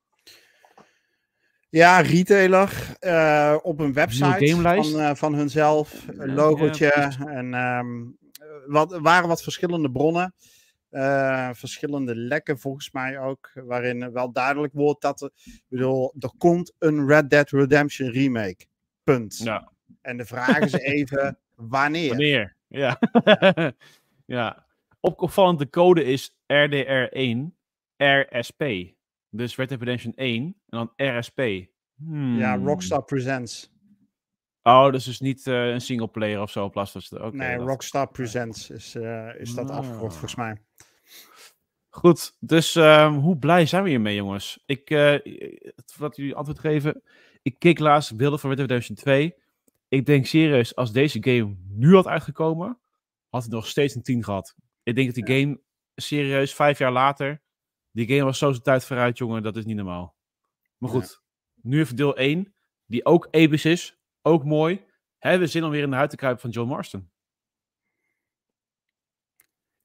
Ja, 1.73 2.01
retailer 2.01 2.97
uh, 3.01 3.57
op 3.63 3.79
een 3.79 3.93
website 3.93 4.57
van, 4.63 5.01
uh, 5.01 5.15
van 5.15 5.35
hunzelf. 5.35 6.07
Een 6.17 6.35
logootje. 6.35 6.93
Ja, 6.95 7.27
en 7.27 7.55
um, 7.55 8.19
wat, 8.67 8.99
waren 8.99 9.29
wat 9.29 9.43
verschillende 9.43 9.91
bronnen. 9.91 10.35
verschillende 11.55 12.17
lekken 12.17 12.59
volgens 12.59 12.91
mij 12.91 13.19
ook. 13.19 13.51
Waarin 13.55 14.13
wel 14.13 14.33
duidelijk 14.33 14.73
wordt 14.73 15.03
dat 15.03 15.21
er, 15.21 15.31
bedoel, 15.69 16.15
er 16.19 16.33
komt 16.39 16.73
een 16.79 17.07
Red 17.07 17.31
Dead 17.31 17.51
Redemption 17.51 18.11
remake. 18.11 18.67
Punt. 19.03 19.39
Ja. 19.39 19.73
En 20.01 20.17
de 20.17 20.25
vraag 20.25 20.59
is 20.59 20.73
even 20.97 21.39
wanneer. 21.55 22.09
Wanneer, 22.09 22.57
ja. 22.69 22.99
ja. 24.27 24.67
Opvallende 25.01 25.71
code 25.71 26.05
is 26.05 26.33
RDR1 26.47 27.39
RSP. 27.97 28.63
Dus 29.35 29.57
Red 29.57 29.68
Dead 29.68 29.81
Redemption 29.81 30.12
1 30.14 30.42
en 30.45 30.55
dan 30.68 30.92
RSP. 30.97 31.40
Hmm. 31.97 32.38
Ja, 32.38 32.57
Rockstar 32.57 33.05
Presents. 33.05 33.73
Oh, 34.62 34.90
dus 34.90 35.07
is 35.07 35.21
niet 35.21 35.47
uh, 35.47 35.68
een 35.68 35.81
singleplayer 35.81 36.40
of 36.40 36.51
zo 36.51 36.64
in 36.64 36.71
plaats 36.71 36.90
van... 36.90 37.18
Okay, 37.18 37.31
nee, 37.31 37.57
dat... 37.57 37.66
Rockstar 37.66 38.11
Presents 38.11 38.71
is, 38.71 38.95
uh, 38.95 39.40
is 39.40 39.55
dat 39.55 39.71
oh. 39.71 39.77
afgekort 39.77 40.12
volgens 40.12 40.35
mij. 40.35 40.62
Goed, 41.88 42.37
dus 42.40 42.75
um, 42.75 43.14
hoe 43.14 43.38
blij 43.38 43.66
zijn 43.66 43.83
we 43.83 43.88
hiermee, 43.88 44.14
jongens? 44.14 44.62
Ik, 44.66 44.90
uh, 44.90 45.18
wat 45.97 46.16
jullie 46.16 46.35
antwoord 46.35 46.59
geven. 46.59 47.03
Ik 47.42 47.59
keek 47.59 47.79
laatst 47.79 48.16
beelden 48.16 48.38
van 48.38 48.49
Red 48.49 48.59
Dead 48.59 48.71
Redemption 48.71 48.97
2 48.97 49.40
ik 49.92 50.07
denk 50.07 50.27
serieus, 50.27 50.77
als 50.77 50.92
deze 50.92 51.18
game 51.23 51.57
nu 51.68 51.95
had 51.95 52.07
uitgekomen, 52.07 52.79
had 53.29 53.42
het 53.42 53.53
nog 53.53 53.66
steeds 53.66 53.95
een 53.95 54.03
10 54.03 54.25
gehad. 54.25 54.55
Ik 54.83 54.95
denk 54.95 55.14
dat 55.14 55.27
die 55.27 55.40
game, 55.40 55.61
serieus, 55.95 56.55
vijf 56.55 56.79
jaar 56.79 56.92
later, 56.92 57.42
die 57.93 58.07
game 58.07 58.25
was 58.25 58.39
zo 58.39 58.51
zijn 58.51 58.63
tijd 58.63 58.85
vooruit, 58.85 59.19
jongen, 59.19 59.43
dat 59.43 59.57
is 59.57 59.65
niet 59.65 59.77
normaal. 59.77 60.17
Maar 60.77 60.91
goed, 60.91 61.21
ja. 61.55 61.69
nu 61.69 61.81
even 61.81 61.97
deel 61.97 62.17
1, 62.17 62.55
die 62.87 63.05
ook 63.05 63.29
episch 63.31 63.65
is, 63.65 63.99
ook 64.23 64.45
mooi. 64.45 64.85
Hebben 65.19 65.41
we 65.41 65.47
zin 65.47 65.65
om 65.65 65.71
weer 65.71 65.83
in 65.83 65.91
de 65.91 65.97
huid 65.97 66.11
te 66.11 66.17
kruipen 66.17 66.43
van 66.43 66.51
John 66.51 66.69
Marston? 66.69 67.11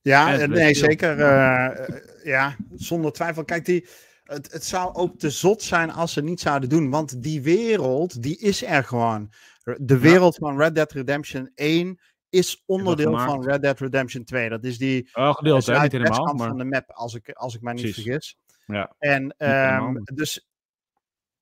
Ja, 0.02 0.46
nee, 0.46 0.74
zeker. 0.74 1.20
Uh, 1.20 2.00
ja, 2.24 2.56
zonder 2.76 3.12
twijfel. 3.12 3.44
Kijk, 3.46 3.66
die, 3.66 3.88
het, 4.24 4.52
het 4.52 4.64
zou 4.64 4.94
ook 4.94 5.20
te 5.20 5.30
zot 5.30 5.62
zijn 5.62 5.92
als 5.92 6.14
ze 6.14 6.24
niet 6.24 6.40
zouden 6.40 6.70
doen. 6.70 6.90
Want 6.90 7.24
die 7.24 7.42
wereld, 7.42 8.24
die 8.24 8.38
is 8.38 8.64
er 8.64 8.84
gewoon. 8.84 9.34
De 9.78 9.98
wereld 9.98 10.36
van 10.36 10.58
Red 10.58 10.76
Dead 10.76 10.92
Redemption 10.92 11.52
1 11.56 12.00
is 12.30 12.64
onderdeel 12.66 13.18
van 13.18 13.44
Red 13.44 13.62
Dead 13.62 13.80
Redemption 13.80 14.24
2. 14.24 14.50
Dat 14.50 14.64
is 14.64 14.78
die 14.78 15.10
oh, 15.14 15.34
gedeeld, 15.34 15.66
hè? 15.66 15.82
Niet 15.82 15.92
helemaal, 15.92 16.34
maar... 16.34 16.48
van 16.48 16.58
de 16.58 16.66
map, 16.66 16.92
als 16.92 17.14
ik, 17.14 17.30
als 17.30 17.56
ik 17.56 17.62
mij 17.62 17.74
niet 17.74 17.82
Precies. 17.82 18.04
vergis. 18.04 18.38
Ja. 18.66 18.96
En 19.00 19.36
um, 19.38 20.02
dus 20.04 20.48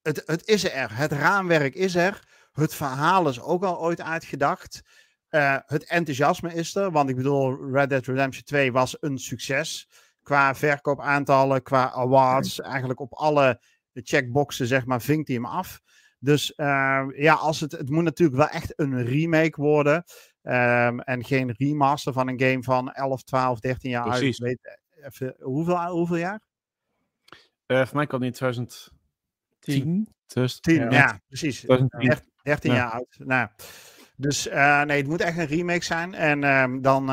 het, 0.01 0.23
het 0.25 0.47
is 0.47 0.71
er. 0.71 0.97
Het 0.97 1.11
raamwerk 1.11 1.75
is 1.75 1.95
er. 1.95 2.27
Het 2.51 2.75
verhaal 2.75 3.29
is 3.29 3.41
ook 3.41 3.63
al 3.63 3.79
ooit 3.79 4.01
uitgedacht. 4.01 4.81
Uh, 5.29 5.57
het 5.65 5.85
enthousiasme 5.85 6.53
is 6.53 6.75
er. 6.75 6.91
Want 6.91 7.09
ik 7.09 7.15
bedoel, 7.15 7.71
Red 7.71 7.89
Dead 7.89 8.05
Redemption 8.05 8.43
2 8.43 8.71
was 8.71 8.97
een 8.99 9.17
succes. 9.17 9.89
Qua 10.21 10.55
verkoopaantallen, 10.55 11.63
qua 11.63 11.91
awards. 11.91 12.61
Eigenlijk 12.61 12.99
op 12.99 13.13
alle 13.13 13.61
de 13.91 14.01
checkboxen, 14.03 14.67
zeg 14.67 14.85
maar, 14.85 15.01
vinkt 15.01 15.27
hij 15.27 15.35
hem 15.35 15.45
af. 15.45 15.81
Dus 16.19 16.53
uh, 16.57 17.03
ja, 17.15 17.33
als 17.33 17.59
het, 17.59 17.71
het 17.71 17.89
moet 17.89 18.03
natuurlijk 18.03 18.37
wel 18.37 18.47
echt 18.47 18.73
een 18.75 19.03
remake 19.03 19.61
worden. 19.61 20.03
Um, 20.47 20.99
en 20.99 21.23
geen 21.23 21.53
remaster 21.58 22.13
van 22.13 22.27
een 22.27 22.39
game 22.39 22.63
van 22.63 22.91
11, 22.91 23.23
12, 23.23 23.60
13 23.60 23.89
jaar 23.89 24.03
Precies. 24.03 24.41
uit. 24.41 24.60
Weet, 24.62 24.79
even, 25.05 25.36
hoeveel, 25.39 25.88
hoeveel 25.88 26.17
jaar? 26.17 26.41
Uh, 27.67 27.86
voor 27.86 27.95
mij 27.95 28.08
kan 28.08 28.19
het 28.21 28.27
in 28.27 28.34
2010. 28.34 30.08
10, 30.62 30.81
ja. 30.81 30.89
ja, 30.89 31.19
precies. 31.27 31.62
13, 31.62 31.89
13 32.43 32.71
ja. 32.71 32.77
jaar 32.77 32.91
oud. 32.91 33.15
Nou, 33.17 33.49
Dus 34.15 34.45
nee, 34.86 34.97
het 34.97 35.08
moet 35.08 35.21
echt 35.21 35.38
een 35.38 35.45
remake 35.45 35.84
zijn. 35.84 36.13
En 36.13 36.43
ehm, 36.43 36.81
dan, 36.81 37.05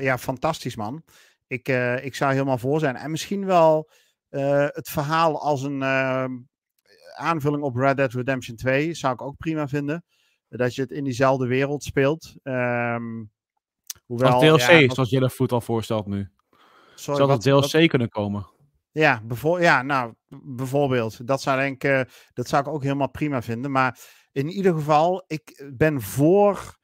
ja, 0.00 0.18
fantastisch 0.18 0.76
man. 0.76 1.04
Ik, 1.46 1.68
ik 2.02 2.14
zou 2.14 2.32
helemaal 2.32 2.58
voor 2.58 2.80
zijn. 2.80 2.96
En 2.96 3.10
misschien 3.10 3.46
wel 3.46 3.90
het 4.72 4.88
verhaal 4.88 5.40
als 5.40 5.62
een 5.62 5.82
ehm, 5.82 6.32
aanvulling 7.14 7.62
op 7.62 7.76
Red 7.76 7.96
Dead 7.96 8.12
Redemption 8.12 8.56
2 8.56 8.94
zou 8.94 9.12
ik 9.12 9.22
ook 9.22 9.36
prima 9.36 9.68
vinden. 9.68 10.04
Dat 10.58 10.74
je 10.74 10.82
het 10.82 10.90
in 10.90 11.04
diezelfde 11.04 11.46
wereld 11.46 11.82
speelt. 11.82 12.34
Um, 12.42 13.30
hoewel, 14.06 14.32
als 14.32 14.64
DLC, 14.64 14.80
ja, 14.80 14.94
zoals 14.94 15.10
Jellyfoot 15.10 15.52
al 15.52 15.60
voorstelt 15.60 16.06
nu. 16.06 16.30
Sorry, 16.94 17.20
zou 17.20 17.28
dat 17.28 17.70
DLC 17.70 17.88
kunnen 17.88 18.08
komen? 18.08 18.46
Ja, 18.92 19.22
ja, 19.58 19.82
nou, 19.82 20.14
bijvoorbeeld. 20.44 21.26
Dat 21.26 21.42
zou, 21.42 21.60
denk 21.60 21.84
ik, 21.84 21.90
uh, 21.90 22.00
dat 22.32 22.48
zou 22.48 22.62
ik 22.62 22.68
ook 22.68 22.82
helemaal 22.82 23.10
prima 23.10 23.42
vinden. 23.42 23.70
Maar 23.70 23.98
in 24.32 24.48
ieder 24.48 24.74
geval, 24.74 25.24
ik 25.26 25.70
ben 25.72 26.00
voor 26.00 26.78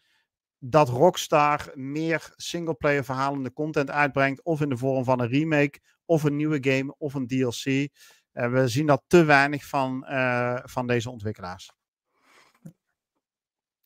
dat 0.59 0.88
Rockstar 0.88 1.70
meer 1.74 2.33
singleplayer 2.37 3.05
verhalende 3.05 3.52
content 3.52 3.90
uitbrengt. 3.90 4.44
Of 4.44 4.61
in 4.61 4.68
de 4.68 4.76
vorm 4.76 5.05
van 5.05 5.20
een 5.20 5.29
remake, 5.29 5.81
of 6.05 6.22
een 6.22 6.37
nieuwe 6.37 6.59
game, 6.61 6.94
of 6.98 7.14
een 7.14 7.26
DLC. 7.26 7.64
Uh, 7.66 7.85
eh, 8.33 8.52
we 8.52 8.68
zien 8.68 8.87
dat 8.87 9.02
te 9.07 9.24
weinig 9.24 9.64
van, 9.64 10.07
uh, 10.11 10.59
van 10.62 10.87
deze 10.87 11.11
ontwikkelaars. 11.11 11.72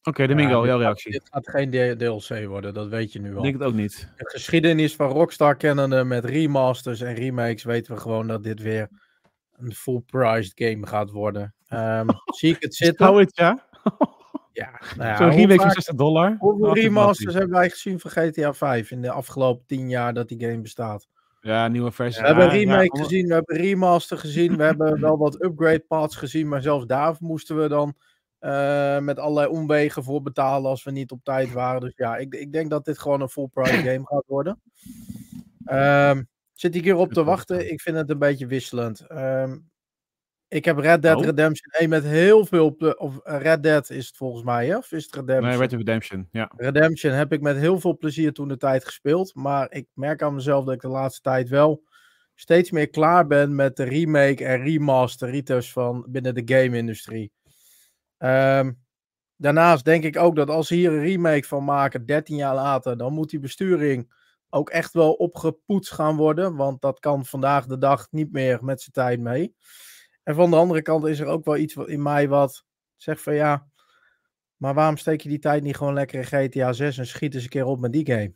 Oké, 0.01 0.09
okay, 0.09 0.27
Domingo, 0.27 0.61
ja, 0.61 0.67
jouw 0.67 0.79
reactie. 0.79 1.13
Dit 1.13 1.29
gaat 1.31 1.49
geen 1.49 1.71
DLC 1.71 2.47
worden, 2.47 2.75
dat 2.75 2.89
weet 2.89 3.13
je 3.13 3.21
nu 3.21 3.31
al. 3.31 3.37
Ik 3.37 3.43
denk 3.43 3.55
het 3.55 3.63
ook 3.63 3.75
niet. 3.75 4.13
De 4.17 4.31
geschiedenis 4.31 4.97
van 4.97 5.11
Rockstar 5.11 5.57
kennende 5.57 6.05
met 6.05 6.25
remasters 6.25 7.01
en 7.01 7.15
remakes 7.15 7.65
weten 7.65 7.95
we 7.95 8.01
gewoon 8.01 8.27
dat 8.27 8.43
dit 8.43 8.61
weer 8.61 8.89
een 9.57 9.75
full-priced 9.75 10.53
game 10.55 10.87
gaat 10.87 11.11
worden. 11.11 11.55
Um, 11.73 12.07
zie 12.39 12.55
ik 12.55 12.63
het 12.63 12.75
zitten? 12.75 13.07
Hou 13.07 13.21
het, 13.21 13.37
ja? 13.37 13.69
ja, 14.53 14.81
nou 14.97 15.09
ja 15.09 15.17
Zo'n 15.17 15.31
remake 15.31 15.61
van 15.61 15.71
60 15.71 15.95
dollar. 15.95 16.37
Hoeveel 16.39 16.75
remasters 16.75 17.35
hebben 17.35 17.59
wij 17.59 17.71
gezien 17.71 18.01
van 18.01 18.11
GTA 18.11 18.55
5 18.55 18.91
in 18.91 19.03
de 19.03 19.11
afgelopen 19.11 19.67
10 19.67 19.89
jaar 19.89 20.15
dat 20.15 20.29
die 20.29 20.41
game 20.41 20.61
bestaat? 20.61 21.09
Ja, 21.41 21.69
nieuwe 21.69 21.93
versie. 21.93 22.21
We 22.21 22.27
hebben 22.27 22.45
een 22.45 22.51
remake 22.51 22.99
gezien, 22.99 23.27
we 23.27 23.35
hebben 23.35 23.57
een 23.57 23.63
remaster 23.63 24.19
gezien, 24.19 24.57
we 24.57 24.63
hebben 24.63 25.01
wel 25.01 25.19
wat 25.19 25.45
upgrade 25.45 25.85
paths 25.89 26.17
gezien, 26.17 26.49
maar 26.49 26.63
zelfs 26.63 26.87
daar 26.87 27.17
moesten 27.19 27.61
we 27.63 27.69
dan 27.69 27.95
uh, 28.41 28.99
met 28.99 29.19
allerlei 29.19 29.49
omwegen 29.49 30.05
voor 30.05 30.23
betalen 30.23 30.71
als 30.71 30.85
we 30.85 30.91
niet 30.91 31.11
op 31.11 31.25
tijd 31.25 31.53
waren. 31.63 31.81
Dus 31.81 31.93
ja, 31.97 32.17
ik, 32.17 32.35
ik 32.35 32.53
denk 32.53 32.71
dat 32.71 32.85
dit 32.85 32.99
gewoon 32.99 33.21
een 33.21 33.29
full 33.29 33.49
price 33.49 33.83
game 33.91 34.07
gaat 34.07 34.25
worden. 34.27 34.61
Um, 35.73 36.29
zit 36.53 36.75
ik 36.75 36.85
hierop 36.85 37.13
te 37.13 37.25
wachten? 37.25 37.71
Ik 37.71 37.81
vind 37.81 37.97
het 37.97 38.11
een 38.11 38.19
beetje 38.19 38.47
wisselend. 38.47 39.11
Um, 39.11 39.71
ik 40.51 40.65
heb 40.65 40.79
Red 40.79 41.03
Dead 41.03 41.17
oh. 41.17 41.25
Redemption 41.25 41.73
1 41.73 41.89
met 41.89 42.05
heel 42.05 42.47
veel. 42.47 42.77
Of 42.97 43.21
Red 43.23 43.63
Dead 43.63 43.91
is 43.91 44.07
het 44.07 44.17
volgens 44.17 44.45
mij, 44.45 44.67
hè? 44.67 44.77
Of 44.77 44.93
is 44.93 45.05
het 45.05 45.15
Redemption? 45.15 45.49
Nee, 45.49 45.59
Red 45.59 45.71
Dead 45.71 45.81
Redemption, 45.81 46.29
ja. 46.31 46.51
Redemption 46.57 47.13
heb 47.13 47.33
ik 47.33 47.41
met 47.41 47.57
heel 47.57 47.81
veel 47.81 47.97
plezier 47.97 48.33
toen 48.33 48.49
de 48.49 48.57
tijd 48.57 48.85
gespeeld. 48.85 49.35
Maar 49.35 49.73
ik 49.73 49.87
merk 49.95 50.23
aan 50.23 50.35
mezelf 50.35 50.65
dat 50.65 50.75
ik 50.75 50.81
de 50.81 50.89
laatste 50.89 51.21
tijd 51.21 51.49
wel 51.49 51.83
steeds 52.35 52.71
meer 52.71 52.91
klaar 52.91 53.27
ben 53.27 53.55
met 53.55 53.77
de 53.77 53.85
remake 53.85 54.45
en 54.45 54.63
remaster 54.63 55.31
retouch 55.31 55.71
van 55.71 56.07
binnen 56.09 56.35
de 56.35 56.55
game-industrie. 56.55 57.33
Um, 58.23 58.83
daarnaast 59.37 59.85
denk 59.85 60.05
ik 60.05 60.17
ook 60.17 60.37
dat 60.37 60.51
als 60.51 60.67
ze 60.67 60.75
hier 60.75 60.93
een 60.93 61.03
remake 61.03 61.47
van 61.47 61.65
maken, 61.65 62.07
13 62.07 62.37
jaar 62.37 62.55
later, 62.55 62.97
dan 62.97 63.13
moet 63.13 63.31
die 63.31 63.39
besturing 63.39 64.13
ook 64.49 64.71
echt 64.71 64.93
wel 64.93 65.13
opgepoetst 65.13 65.93
gaan 65.93 66.17
worden. 66.17 66.57
Want 66.57 66.81
dat 66.81 67.01
kan 67.01 67.25
vandaag 67.25 67.67
de 67.67 67.79
dag 67.79 68.07
niet 68.11 68.33
meer 68.33 68.65
met 68.65 68.81
zijn 68.81 68.93
tijd 68.93 69.21
mee. 69.21 69.55
En 70.23 70.35
van 70.35 70.51
de 70.51 70.57
andere 70.57 70.83
kant 70.83 71.07
is 71.07 71.21
er 71.21 71.27
ook 71.27 71.45
wel 71.45 71.57
iets 71.57 71.77
in 71.77 72.03
mij 72.03 72.29
wat 72.29 72.65
zegt 72.97 73.23
van 73.23 73.35
ja, 73.35 73.71
maar 74.57 74.75
waarom 74.75 74.97
steek 74.97 75.21
je 75.21 75.29
die 75.29 75.39
tijd 75.39 75.63
niet 75.63 75.77
gewoon 75.77 75.95
lekker 75.95 76.19
in 76.19 76.51
GTA 76.51 76.73
6 76.73 76.99
en 76.99 77.07
schiet 77.07 77.35
eens 77.35 77.43
een 77.43 77.49
keer 77.49 77.65
op 77.65 77.81
met 77.81 77.93
die 77.93 78.07
game? 78.07 78.35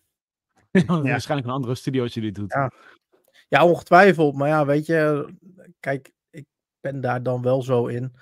Ja, 0.87 1.03
Waarschijnlijk 1.03 1.49
een 1.49 1.55
andere 1.55 1.75
studio 1.75 2.03
als 2.03 2.15
je 2.15 2.21
dit 2.21 2.35
doet. 2.35 2.53
Ja. 2.53 2.73
ja, 3.49 3.65
ongetwijfeld. 3.67 4.35
Maar 4.35 4.49
ja, 4.49 4.67
weet 4.67 4.87
je, 4.87 5.29
kijk, 5.81 6.13
ik 6.31 6.47
ben 6.81 7.01
daar 7.01 7.23
dan 7.23 7.43
wel 7.43 7.63
zo 7.63 7.87
in. 7.87 8.17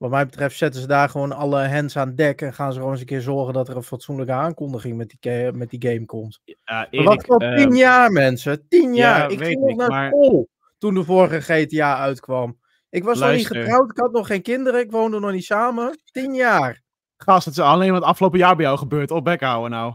Wat 0.00 0.10
mij 0.10 0.24
betreft 0.24 0.56
zetten 0.56 0.80
ze 0.80 0.86
daar 0.86 1.08
gewoon 1.08 1.32
alle 1.32 1.68
hands 1.68 1.96
aan 1.96 2.14
dek 2.14 2.40
en 2.40 2.54
gaan 2.54 2.72
ze 2.72 2.76
gewoon 2.78 2.92
eens 2.92 3.00
een 3.00 3.06
keer 3.06 3.20
zorgen 3.20 3.54
dat 3.54 3.68
er 3.68 3.76
een 3.76 3.82
fatsoenlijke 3.82 4.32
aankondiging 4.32 4.96
met 4.96 5.14
die, 5.20 5.52
met 5.52 5.70
die 5.70 5.90
game 5.90 6.04
komt. 6.04 6.40
Ja, 6.44 6.86
Erik, 6.90 7.06
wat 7.06 7.24
voor 7.26 7.42
uh, 7.42 7.56
tien 7.56 7.76
jaar 7.76 8.10
mensen? 8.10 8.68
Tien 8.68 8.94
jaar. 8.94 9.30
ik 9.30 9.44
ging 9.44 9.60
nog 9.60 9.76
naar 9.76 9.88
maar... 9.88 10.08
school 10.08 10.48
toen 10.78 10.94
de 10.94 11.04
vorige 11.04 11.40
GTA 11.40 11.98
uitkwam. 11.98 12.58
Ik 12.90 13.04
was 13.04 13.18
nog 13.18 13.30
niet 13.30 13.46
getrouwd, 13.46 13.90
ik 13.90 13.98
had 13.98 14.12
nog 14.12 14.26
geen 14.26 14.42
kinderen, 14.42 14.80
ik 14.80 14.90
woonde 14.90 15.20
nog 15.20 15.32
niet 15.32 15.44
samen. 15.44 16.00
Tien 16.04 16.34
jaar. 16.34 16.82
Gast, 17.16 17.44
het 17.44 17.54
is 17.54 17.60
alleen 17.60 17.92
wat 17.92 18.02
afgelopen 18.02 18.38
jaar 18.38 18.56
bij 18.56 18.64
jou 18.64 18.78
gebeurd. 18.78 19.10
Op 19.10 19.24
bek 19.24 19.40
houden 19.40 19.70
nou. 19.70 19.94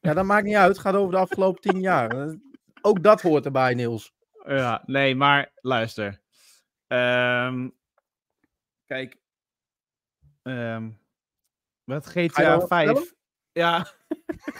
Ja, 0.00 0.14
dat 0.14 0.24
maakt 0.24 0.44
niet 0.44 0.56
uit. 0.56 0.68
Het 0.68 0.78
gaat 0.78 0.94
over 0.94 1.12
de 1.12 1.18
afgelopen 1.18 1.60
tien 1.60 1.80
jaar. 1.80 2.36
Ook 2.80 3.02
dat 3.02 3.22
hoort 3.22 3.44
erbij, 3.44 3.74
Niels. 3.74 4.12
Ja, 4.46 4.82
nee, 4.86 5.14
maar 5.14 5.50
luister. 5.54 6.20
Um, 6.88 7.74
kijk, 8.86 9.22
Um, 10.46 10.98
wat 11.84 12.06
GTA 12.06 12.60
5. 12.60 13.14
Ja. 13.52 13.86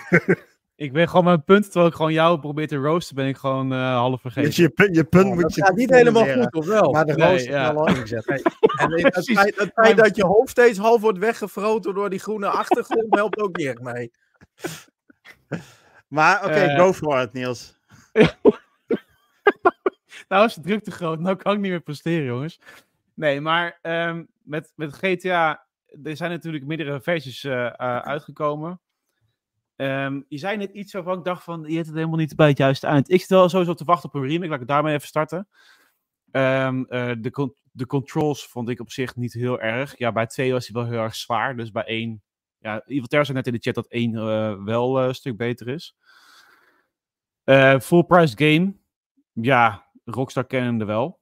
ik 0.77 0.93
ben 0.93 1.09
gewoon 1.09 1.25
mijn 1.25 1.45
punt, 1.45 1.65
terwijl 1.65 1.87
ik 1.87 1.95
gewoon 1.95 2.13
jou 2.13 2.41
probeer 2.41 2.69
te 2.69 2.77
roosten, 2.77 3.17
ben 3.17 3.27
ik 3.27 3.37
gewoon 3.37 3.73
uh, 3.73 3.95
half 3.95 4.21
vergeten. 4.21 4.49
Dus 4.49 4.57
je, 4.57 4.89
je 4.93 5.05
punt 5.05 5.27
oh, 5.27 5.35
moet 5.35 5.55
je. 5.55 5.63
gaat 5.63 5.77
niet 5.77 5.91
helemaal 5.91 6.27
goed, 6.27 6.55
of 6.55 6.67
wel? 6.67 6.93
Maar 6.93 7.05
de 7.05 7.13
nee, 7.13 7.31
roost 7.31 7.47
ja. 7.47 7.69
al 7.69 7.89
ingezet. 7.89 8.27
en 8.27 8.91
het 9.03 9.31
feit, 9.33 9.57
het 9.57 9.73
feit 9.75 9.97
dat 9.97 10.17
je 10.17 10.25
hoofd 10.25 10.51
steeds 10.51 10.79
half 10.79 11.01
wordt 11.01 11.19
weggefroten 11.19 11.95
door 11.95 12.11
die 12.11 12.19
groene 12.19 12.47
achtergrond 12.47 13.15
helpt 13.21 13.39
ook 13.39 13.57
niet 13.57 13.67
echt 13.67 13.81
mee. 13.81 14.11
Maar 16.09 16.37
oké, 16.37 16.47
okay, 16.47 16.75
uh, 16.75 16.79
go 16.79 16.93
for 16.93 17.21
it, 17.21 17.33
Niels. 17.33 17.77
nou 20.29 20.45
is 20.45 20.55
het 20.55 20.65
druk 20.65 20.85
te 20.85 20.91
groot. 20.91 21.21
Nou 21.21 21.37
kan 21.37 21.53
ik 21.53 21.61
niet 21.61 21.71
meer 21.71 21.81
presteren, 21.81 22.27
jongens. 22.27 22.61
Nee, 23.15 23.41
maar 23.41 23.79
um, 23.83 24.29
met, 24.43 24.73
met 24.75 24.95
GTA 24.95 25.67
er 26.03 26.17
zijn 26.17 26.31
natuurlijk 26.31 26.65
meerdere 26.65 27.01
versies 27.01 27.45
uh, 27.45 27.53
uh, 27.53 27.71
uitgekomen. 27.99 28.81
Um, 29.77 30.25
je 30.29 30.39
zei 30.39 30.57
net 30.57 30.71
iets 30.71 30.93
waarvan 30.93 31.19
ik 31.19 31.25
dacht 31.25 31.45
van, 31.45 31.65
je 31.67 31.75
hebt 31.75 31.87
het 31.87 31.97
helemaal 31.97 32.19
niet 32.19 32.37
bij 32.37 32.49
het 32.49 32.59
juiste 32.59 32.87
eind. 32.87 33.11
Ik 33.11 33.21
zit 33.21 33.29
wel 33.29 33.49
sowieso 33.49 33.75
te 33.75 33.85
wachten 33.85 34.09
op 34.09 34.15
een 34.15 34.29
remake, 34.29 34.51
laat 34.51 34.61
ik 34.61 34.67
daarmee 34.67 34.95
even 34.95 35.09
starten. 35.09 35.49
Um, 36.33 36.87
uh, 36.89 37.13
de, 37.19 37.31
con 37.31 37.55
de 37.71 37.87
controls 37.87 38.47
vond 38.47 38.69
ik 38.69 38.81
op 38.81 38.91
zich 38.91 39.17
niet 39.17 39.33
heel 39.33 39.61
erg. 39.61 39.99
Ja, 39.99 40.13
bij 40.13 40.27
2 40.27 40.53
was 40.53 40.67
hij 40.69 40.83
wel 40.83 40.91
heel 40.91 41.03
erg 41.03 41.15
zwaar, 41.15 41.57
dus 41.57 41.71
bij 41.71 41.85
1... 41.85 42.23
Ja, 42.59 42.83
Evil 42.87 43.07
zei 43.09 43.33
net 43.33 43.47
in 43.47 43.53
de 43.53 43.59
chat 43.59 43.75
dat 43.75 43.87
1 43.87 44.65
wel 44.65 45.03
een 45.03 45.15
stuk 45.15 45.37
beter 45.37 45.69
is. 45.69 45.97
full 47.81 48.03
price 48.03 48.37
game. 48.37 48.75
Ja, 49.33 49.91
Rockstar 50.05 50.47
kennende 50.47 50.85
wel. 50.85 51.21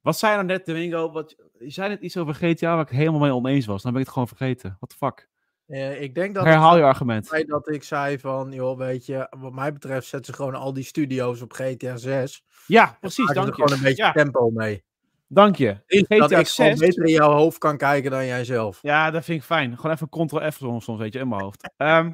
Wat 0.00 0.18
zei 0.18 0.32
je 0.32 0.42
nou 0.42 0.48
net, 0.48 0.66
Domingo? 0.66 1.12
Wat, 1.12 1.36
je 1.58 1.70
zei 1.70 1.88
net 1.88 2.00
iets 2.00 2.16
over 2.16 2.34
GTA 2.34 2.74
waar 2.74 2.84
ik 2.84 2.96
helemaal 2.96 3.20
mee 3.20 3.34
oneens 3.34 3.66
was. 3.66 3.82
Dan 3.82 3.92
ben 3.92 4.00
ik 4.00 4.06
het 4.06 4.14
gewoon 4.14 4.36
vergeten. 4.36 4.76
What 4.78 4.90
the 4.90 4.96
fuck? 4.96 5.28
Uh, 5.66 6.00
ik 6.02 6.14
denk 6.14 6.34
dat 6.34 6.44
Herhaal 6.44 6.76
je 6.76 6.82
argument. 6.82 7.46
Dat 7.46 7.68
ik 7.68 7.82
zei 7.82 8.18
van, 8.18 8.52
joh, 8.52 8.78
weet 8.78 9.06
je, 9.06 9.26
wat 9.38 9.52
mij 9.52 9.72
betreft 9.72 10.06
zetten 10.06 10.34
ze 10.34 10.40
gewoon 10.40 10.54
al 10.54 10.72
die 10.72 10.84
studio's 10.84 11.40
op 11.40 11.52
GTA 11.52 11.96
6. 11.96 12.44
Ja, 12.66 12.96
precies, 13.00 13.32
dank 13.32 13.46
je. 13.46 13.52
gewoon 13.52 13.72
een 13.72 13.82
beetje 13.82 14.12
tempo 14.12 14.50
mee. 14.50 14.84
Dank 15.28 15.56
je. 15.56 15.76
GTA 15.86 16.16
dat 16.16 16.30
ik 16.30 16.46
6... 16.46 16.78
beter 16.78 17.04
in 17.04 17.12
jouw 17.12 17.32
hoofd 17.32 17.58
kan 17.58 17.76
kijken 17.76 18.10
dan 18.10 18.26
jij 18.26 18.44
zelf. 18.44 18.78
Ja, 18.82 19.10
dat 19.10 19.24
vind 19.24 19.38
ik 19.38 19.44
fijn. 19.44 19.76
Gewoon 19.76 19.92
even 19.92 20.08
Ctrl-F 20.08 20.56
soms, 20.56 20.86
weet 20.86 21.12
je, 21.12 21.18
in 21.18 21.28
mijn 21.28 21.42
hoofd. 21.42 21.70
Um, 21.76 22.12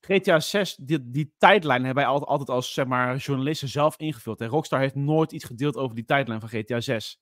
GTA 0.00 0.40
6, 0.40 0.76
die, 0.76 1.10
die 1.10 1.34
tijdlijn 1.38 1.84
hebben 1.84 2.04
wij 2.04 2.12
altijd, 2.12 2.30
altijd 2.30 2.48
als 2.48 2.72
zeg 2.72 2.86
maar, 2.86 3.16
journalisten 3.16 3.68
zelf 3.68 3.96
ingevuld. 3.96 4.40
En 4.40 4.48
Rockstar 4.48 4.80
heeft 4.80 4.94
nooit 4.94 5.32
iets 5.32 5.44
gedeeld 5.44 5.76
over 5.76 5.94
die 5.94 6.04
tijdlijn 6.04 6.40
van 6.40 6.48
GTA 6.48 6.80
6. 6.80 7.20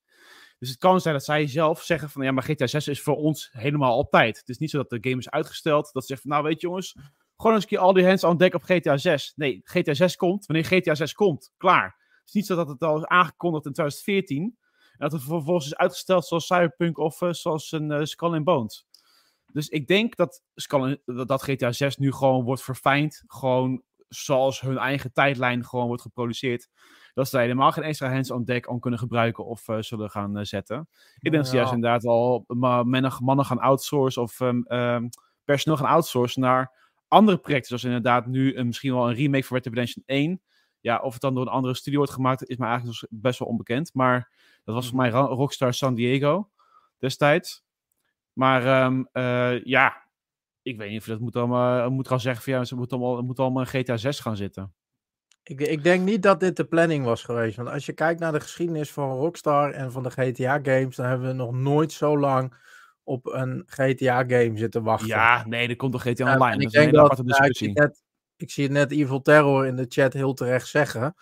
Dus 0.62 0.70
het 0.70 0.80
kan 0.80 1.00
zijn 1.00 1.14
dat 1.14 1.24
zij 1.24 1.46
zelf 1.46 1.82
zeggen 1.82 2.10
van 2.10 2.24
ja, 2.24 2.32
maar 2.32 2.42
GTA 2.42 2.66
6 2.66 2.88
is 2.88 3.02
voor 3.02 3.16
ons 3.16 3.48
helemaal 3.52 3.98
op 3.98 4.10
tijd. 4.10 4.38
Het 4.38 4.48
is 4.48 4.58
niet 4.58 4.70
zo 4.70 4.76
dat 4.76 4.90
de 4.90 5.08
game 5.08 5.20
is 5.20 5.30
uitgesteld. 5.30 5.92
Dat 5.92 6.02
ze 6.02 6.08
zeggen 6.08 6.28
van 6.28 6.30
nou 6.30 6.48
weet 6.48 6.60
je 6.60 6.66
jongens, 6.66 6.96
gewoon 7.36 7.54
eens 7.54 7.62
een 7.62 7.68
keer 7.68 7.78
al 7.78 7.92
die 7.92 8.06
hands 8.06 8.24
aan 8.24 8.36
dek 8.36 8.54
op 8.54 8.62
GTA 8.62 8.96
6. 8.96 9.32
Nee, 9.36 9.60
GTA 9.64 9.94
6 9.94 10.16
komt 10.16 10.46
wanneer 10.46 10.64
GTA 10.64 10.94
6 10.94 11.12
komt. 11.12 11.52
Klaar. 11.56 11.84
Het 11.84 12.28
is 12.28 12.32
niet 12.32 12.46
zo 12.46 12.56
dat 12.56 12.68
het 12.68 12.82
al 12.82 12.96
is 12.96 13.04
aangekondigd 13.04 13.66
in 13.66 13.72
2014. 13.72 14.42
En 14.42 14.52
dat 14.96 15.12
het 15.12 15.22
vervolgens 15.22 15.66
is 15.66 15.76
uitgesteld 15.76 16.26
zoals 16.26 16.46
Cyberpunk 16.46 16.98
of 16.98 17.20
uh, 17.20 17.32
zoals 17.32 17.72
een 17.72 17.90
uh, 17.90 18.04
Skull 18.04 18.34
and 18.34 18.44
Bones. 18.44 18.86
Dus 19.52 19.68
ik 19.68 19.86
denk 19.86 20.16
dat, 20.16 20.42
dat 21.04 21.42
GTA 21.42 21.72
6 21.72 21.96
nu 21.96 22.12
gewoon 22.12 22.44
wordt 22.44 22.62
verfijnd. 22.62 23.22
Gewoon 23.26 23.82
zoals 24.08 24.60
hun 24.60 24.78
eigen 24.78 25.12
tijdlijn 25.12 25.64
gewoon 25.64 25.86
wordt 25.86 26.02
geproduceerd. 26.02 26.68
Dat 27.14 27.28
ze 27.28 27.36
daar 27.36 27.44
helemaal 27.44 27.72
geen 27.72 27.84
extra 27.84 28.10
hands 28.10 28.30
on 28.30 28.44
deck 28.44 28.68
om 28.68 28.80
kunnen 28.80 28.98
gebruiken 28.98 29.44
of 29.44 29.68
uh, 29.68 29.76
zullen 29.80 30.10
gaan 30.10 30.38
uh, 30.38 30.44
zetten. 30.44 30.88
Ik 31.14 31.30
denk 31.30 31.34
dat 31.34 31.48
ze 31.48 31.56
juist 31.56 31.72
inderdaad 31.72 32.04
al 32.04 32.44
mannen, 32.46 33.12
mannen 33.18 33.44
gaan 33.44 33.58
outsourcen 33.58 34.22
of 34.22 34.40
um, 34.40 34.64
um, 34.68 35.08
personeel 35.44 35.78
gaan 35.78 35.88
outsourcen 35.88 36.40
naar 36.40 36.72
andere 37.08 37.38
projecten. 37.38 37.68
Zoals 37.68 37.84
inderdaad 37.84 38.26
nu 38.26 38.56
een, 38.56 38.66
misschien 38.66 38.94
wel 38.94 39.08
een 39.08 39.14
remake 39.14 39.44
van 39.44 39.56
Red 39.56 39.64
Dead 39.64 39.74
Redemption 39.74 40.04
1. 40.06 40.40
Ja, 40.80 40.98
of 40.98 41.12
het 41.12 41.22
dan 41.22 41.34
door 41.34 41.46
een 41.46 41.52
andere 41.52 41.74
studio 41.74 41.98
wordt 41.98 42.12
gemaakt, 42.12 42.48
is 42.48 42.56
me 42.56 42.66
eigenlijk 42.66 43.06
best 43.10 43.38
wel 43.38 43.48
onbekend. 43.48 43.94
Maar 43.94 44.30
dat 44.64 44.74
was 44.74 44.88
voor 44.88 44.96
mij 44.96 45.10
Rockstar 45.10 45.74
San 45.74 45.94
Diego 45.94 46.50
destijds. 46.98 47.64
Maar 48.32 48.84
um, 48.84 49.08
uh, 49.12 49.64
ja, 49.64 50.08
ik 50.62 50.76
weet 50.76 50.90
niet 50.90 51.00
of 51.00 51.06
dat 51.06 51.20
moet 51.20 51.36
allemaal, 51.36 51.90
moet 51.90 52.08
gaan 52.08 52.20
zeggen 52.20 52.44
van 52.44 52.52
ja, 52.52 52.64
ze 52.64 52.76
moeten 52.76 52.98
allemaal, 52.98 53.22
moet 53.22 53.38
allemaal 53.38 53.62
in 53.62 53.68
GTA 53.68 53.96
6 53.96 54.20
gaan 54.20 54.36
zitten. 54.36 54.74
Ik, 55.42 55.60
ik 55.60 55.82
denk 55.82 56.04
niet 56.04 56.22
dat 56.22 56.40
dit 56.40 56.56
de 56.56 56.64
planning 56.64 57.04
was 57.04 57.22
geweest. 57.22 57.56
Want 57.56 57.68
als 57.68 57.86
je 57.86 57.92
kijkt 57.92 58.20
naar 58.20 58.32
de 58.32 58.40
geschiedenis 58.40 58.90
van 58.90 59.10
Rockstar 59.10 59.70
en 59.70 59.92
van 59.92 60.02
de 60.02 60.10
GTA-games, 60.10 60.96
dan 60.96 61.06
hebben 61.06 61.26
we 61.26 61.32
nog 61.32 61.52
nooit 61.52 61.92
zo 61.92 62.18
lang 62.18 62.54
op 63.04 63.26
een 63.26 63.62
GTA-game 63.66 64.52
zitten 64.54 64.82
wachten. 64.82 65.08
Ja, 65.08 65.46
nee, 65.46 65.68
er 65.68 65.76
komt 65.76 65.92
toch 65.92 66.02
GTA 66.02 66.34
Online. 66.34 66.56
dat 66.56 66.66
is 66.66 66.74
een 66.74 66.84
hele 66.84 67.00
aparte 67.00 67.24
discussie. 67.24 67.68
ik, 67.68 67.74
zie 67.74 67.82
net, 67.82 68.02
ik 68.36 68.50
zie 68.50 68.68
net 68.68 68.92
Evil 68.92 69.22
Terror 69.22 69.66
in 69.66 69.76
de 69.76 69.86
chat 69.88 70.12
heel 70.12 70.34
terecht 70.34 70.66
zeggen. 70.66 71.14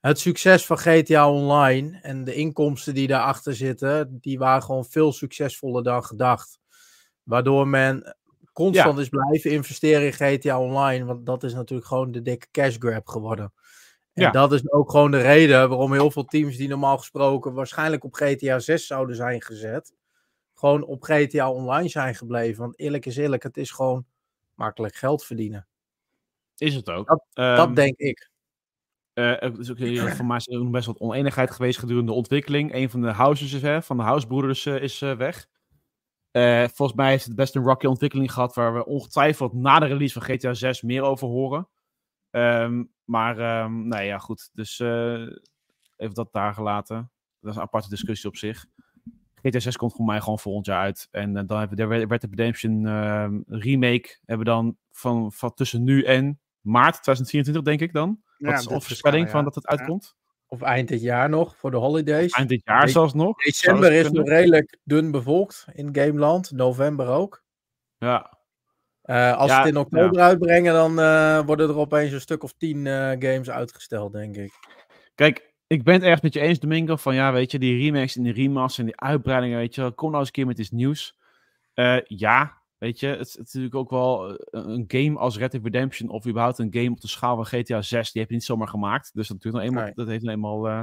Het 0.00 0.20
succes 0.20 0.66
van 0.66 0.78
GTA 0.78 1.30
Online 1.30 1.98
en 2.02 2.24
de 2.24 2.34
inkomsten 2.34 2.94
die 2.94 3.06
daarachter 3.06 3.54
zitten, 3.54 4.18
die 4.20 4.38
waren 4.38 4.62
gewoon 4.62 4.84
veel 4.84 5.12
succesvoller 5.12 5.82
dan 5.82 6.04
gedacht. 6.04 6.58
Waardoor 7.22 7.68
men 7.68 8.16
constant 8.56 8.98
is 8.98 9.08
blijven 9.08 9.50
investeren 9.50 10.06
in 10.06 10.12
GTA 10.12 10.60
Online. 10.60 11.04
Want 11.04 11.26
dat 11.26 11.42
is 11.42 11.54
natuurlijk 11.54 11.88
gewoon 11.88 12.12
de 12.12 12.22
dikke 12.22 12.46
cash 12.50 12.76
grab 12.78 13.08
geworden. 13.08 13.52
En 14.12 14.22
ja. 14.22 14.30
dat 14.30 14.52
is 14.52 14.70
ook 14.70 14.90
gewoon 14.90 15.10
de 15.10 15.20
reden 15.20 15.68
waarom 15.68 15.92
heel 15.92 16.10
veel 16.10 16.24
teams 16.24 16.56
die 16.56 16.68
normaal 16.68 16.98
gesproken 16.98 17.52
waarschijnlijk 17.52 18.04
op 18.04 18.14
GTA 18.14 18.58
6 18.58 18.86
zouden 18.86 19.16
zijn 19.16 19.42
gezet, 19.42 19.94
gewoon 20.54 20.84
op 20.84 21.02
GTA 21.02 21.50
Online 21.50 21.88
zijn 21.88 22.14
gebleven. 22.14 22.62
Want 22.62 22.78
eerlijk 22.78 23.06
is 23.06 23.16
eerlijk, 23.16 23.42
het 23.42 23.56
is 23.56 23.70
gewoon 23.70 24.06
makkelijk 24.54 24.94
geld 24.94 25.24
verdienen. 25.24 25.66
Is 26.56 26.74
het 26.74 26.90
ook. 26.90 27.06
Dat, 27.06 27.24
dat 27.32 27.66
ehm, 27.66 27.74
denk 27.74 27.96
ik. 27.96 28.30
Uh, 29.14 29.42
er 29.42 29.60
is 29.60 29.70
ook 29.70 30.14
voor 30.16 30.26
mij 30.26 30.70
best 30.70 30.86
wat 30.86 30.98
oneenigheid 30.98 31.50
geweest 31.50 31.78
gedurende 31.78 32.10
de 32.10 32.16
ontwikkeling. 32.16 32.74
Een 32.74 32.90
van 32.90 33.00
de 33.00 33.10
houses 33.10 33.52
hè, 33.62 33.82
van 33.82 33.96
de 33.96 34.02
housebroeders 34.02 34.64
uh, 34.64 34.82
is 34.82 35.00
uh, 35.00 35.16
weg. 35.16 35.46
Uh, 36.36 36.64
volgens 36.72 36.98
mij 36.98 37.10
heeft 37.10 37.24
het 37.24 37.34
best 37.34 37.54
een 37.54 37.62
rocky 37.62 37.86
ontwikkeling 37.86 38.32
gehad, 38.32 38.54
waar 38.54 38.74
we 38.74 38.86
ongetwijfeld 38.86 39.52
na 39.52 39.78
de 39.78 39.86
release 39.86 40.20
van 40.20 40.22
GTA 40.22 40.54
6 40.54 40.82
meer 40.82 41.02
over 41.02 41.28
horen. 41.28 41.68
Um, 42.30 42.92
maar, 43.04 43.62
um, 43.64 43.88
nee, 43.88 44.06
ja, 44.06 44.18
goed. 44.18 44.50
Dus 44.52 44.78
uh, 44.78 45.28
even 45.96 46.14
dat 46.14 46.32
daar 46.32 46.54
gelaten. 46.54 47.10
Dat 47.40 47.50
is 47.50 47.56
een 47.56 47.62
aparte 47.62 47.88
discussie 47.88 48.28
op 48.28 48.36
zich. 48.36 48.66
GTA 49.34 49.58
6 49.58 49.76
komt 49.76 49.94
voor 49.94 50.04
mij 50.04 50.20
gewoon 50.20 50.38
volgend 50.38 50.66
jaar 50.66 50.80
uit. 50.80 51.08
En 51.10 51.36
uh, 51.36 51.42
dan 51.46 51.58
hebben 51.58 51.76
we 51.78 51.84
de 51.84 52.06
Red 52.06 52.08
Dead 52.08 52.24
Redemption 52.24 52.86
uh, 52.86 53.28
remake 53.46 54.18
hebben 54.24 54.46
we 54.46 54.52
dan 54.52 54.76
van, 54.90 55.32
van 55.32 55.54
tussen 55.54 55.82
nu 55.82 56.02
en 56.02 56.40
maart 56.60 57.02
2024, 57.02 57.62
denk 57.62 57.80
ik 57.80 57.92
dan. 57.92 58.20
Ja, 58.38 58.50
dat 58.50 58.60
is 58.60 58.66
onze 58.66 58.86
voorspelling 58.86 59.30
van 59.30 59.44
dat 59.44 59.54
het 59.54 59.66
uitkomt. 59.66 60.16
Of 60.48 60.62
eind 60.62 60.88
dit 60.88 61.02
jaar 61.02 61.28
nog, 61.28 61.56
voor 61.56 61.70
de 61.70 61.76
holidays. 61.76 62.32
Eind 62.32 62.48
dit 62.48 62.60
jaar 62.64 62.88
zelfs 62.88 63.14
nog. 63.14 63.42
December 63.42 63.92
is 63.92 64.10
nog 64.10 64.28
redelijk 64.28 64.78
dun 64.84 65.10
bevolkt 65.10 65.66
in 65.72 65.88
Gameland. 65.92 66.50
November 66.50 67.08
ook. 67.08 67.42
Ja. 67.98 68.38
Uh, 69.04 69.36
als 69.36 69.50
ja, 69.50 69.58
het 69.58 69.68
in 69.68 69.76
oktober 69.76 70.18
ja. 70.18 70.26
uitbrengen, 70.26 70.72
dan 70.72 70.98
uh, 70.98 71.40
worden 71.40 71.68
er 71.68 71.76
opeens 71.76 72.12
een 72.12 72.20
stuk 72.20 72.42
of 72.42 72.52
tien 72.52 72.84
uh, 72.84 73.10
games 73.10 73.50
uitgesteld, 73.50 74.12
denk 74.12 74.36
ik. 74.36 74.52
Kijk, 75.14 75.54
ik 75.66 75.82
ben 75.82 75.94
het 75.94 76.02
erg 76.02 76.22
met 76.22 76.32
je 76.32 76.40
eens, 76.40 76.58
Domingo. 76.58 76.96
Van 76.96 77.14
ja, 77.14 77.32
weet 77.32 77.50
je, 77.50 77.58
die 77.58 77.82
remakes 77.82 78.16
en 78.16 78.22
die 78.22 78.32
remasters 78.32 78.78
en 78.78 78.84
die 78.84 79.00
uitbreidingen, 79.00 79.58
weet 79.58 79.74
je, 79.74 79.90
kom 79.90 80.08
nou 80.08 80.18
eens 80.18 80.28
een 80.28 80.34
keer 80.34 80.46
met 80.46 80.58
iets 80.58 80.70
nieuws. 80.70 81.18
ja, 82.04 82.62
Weet 82.78 83.00
je, 83.00 83.06
het, 83.06 83.18
het, 83.18 83.28
is 83.28 83.36
natuurlijk 83.36 83.74
ook 83.74 83.90
wel 83.90 84.36
eh, 84.36 84.36
een 84.50 84.84
game 84.88 85.18
als 85.18 85.38
Red 85.38 85.52
Dead 85.52 85.64
Redemption 85.64 86.08
of 86.08 86.26
überhaupt 86.26 86.58
een 86.58 86.74
game 86.74 86.90
op 86.90 87.00
de 87.00 87.08
schaal 87.08 87.36
van 87.36 87.46
GTA 87.46 87.82
6, 87.82 88.12
die 88.12 88.20
heb 88.20 88.30
je 88.30 88.36
niet 88.36 88.44
zomaar 88.44 88.68
gemaakt. 88.68 89.10
Dus 89.14 89.28
dat, 89.28 89.36
natuurlijk 89.36 89.64
nog 89.64 89.74
eenmaal, 89.74 89.94
dat 89.94 90.06
heeft 90.06 90.22
nog 90.22 90.34
eenmaal... 90.34 90.68
Uh... 90.68 90.82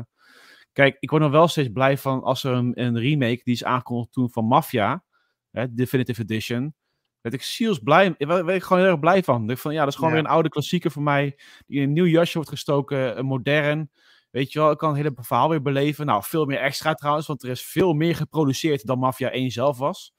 Kijk, 0.71 0.97
ik 0.99 1.09
word 1.09 1.21
nog 1.21 1.31
wel 1.31 1.47
steeds 1.47 1.69
blij 1.73 1.97
van 1.97 2.23
als 2.23 2.43
er 2.43 2.53
een, 2.53 2.81
een 2.81 2.99
remake, 2.99 3.41
die 3.43 3.53
is 3.53 3.63
aangekondigd 3.63 4.11
toen 4.11 4.29
van 4.31 4.45
Mafia, 4.45 5.03
hè, 5.51 5.73
Definitive 5.73 6.21
Edition, 6.21 6.73
werd 7.21 7.35
ik 7.35 7.41
ziels 7.41 7.79
blij, 7.79 8.15
werd 8.17 8.49
ik 8.49 8.63
gewoon 8.63 8.81
heel 8.81 8.91
erg 8.91 8.99
blij 8.99 9.23
van. 9.23 9.49
Ik 9.49 9.57
van 9.57 9.73
ja, 9.73 9.79
dat 9.79 9.87
is 9.87 9.95
gewoon 9.95 10.11
weer 10.11 10.19
een 10.19 10.27
oude 10.27 10.49
klassieker 10.49 10.91
voor 10.91 11.01
mij, 11.01 11.39
die 11.67 11.77
in 11.77 11.83
een 11.83 11.93
nieuw 11.93 12.05
jasje 12.05 12.33
wordt 12.33 12.49
gestoken, 12.49 13.25
modern. 13.25 13.91
Weet 14.29 14.51
je 14.51 14.59
wel, 14.59 14.71
ik 14.71 14.77
kan 14.77 14.89
het 14.89 14.97
hele 14.97 15.13
verhaal 15.15 15.49
weer 15.49 15.61
beleven. 15.61 16.05
Nou, 16.05 16.23
veel 16.23 16.45
meer 16.45 16.59
extra 16.59 16.93
trouwens, 16.93 17.27
want 17.27 17.43
er 17.43 17.49
is 17.49 17.63
veel 17.63 17.93
meer 17.93 18.15
geproduceerd 18.15 18.85
dan 18.85 18.99
Mafia 18.99 19.29
1 19.29 19.51
zelf 19.51 19.77
was. 19.77 20.13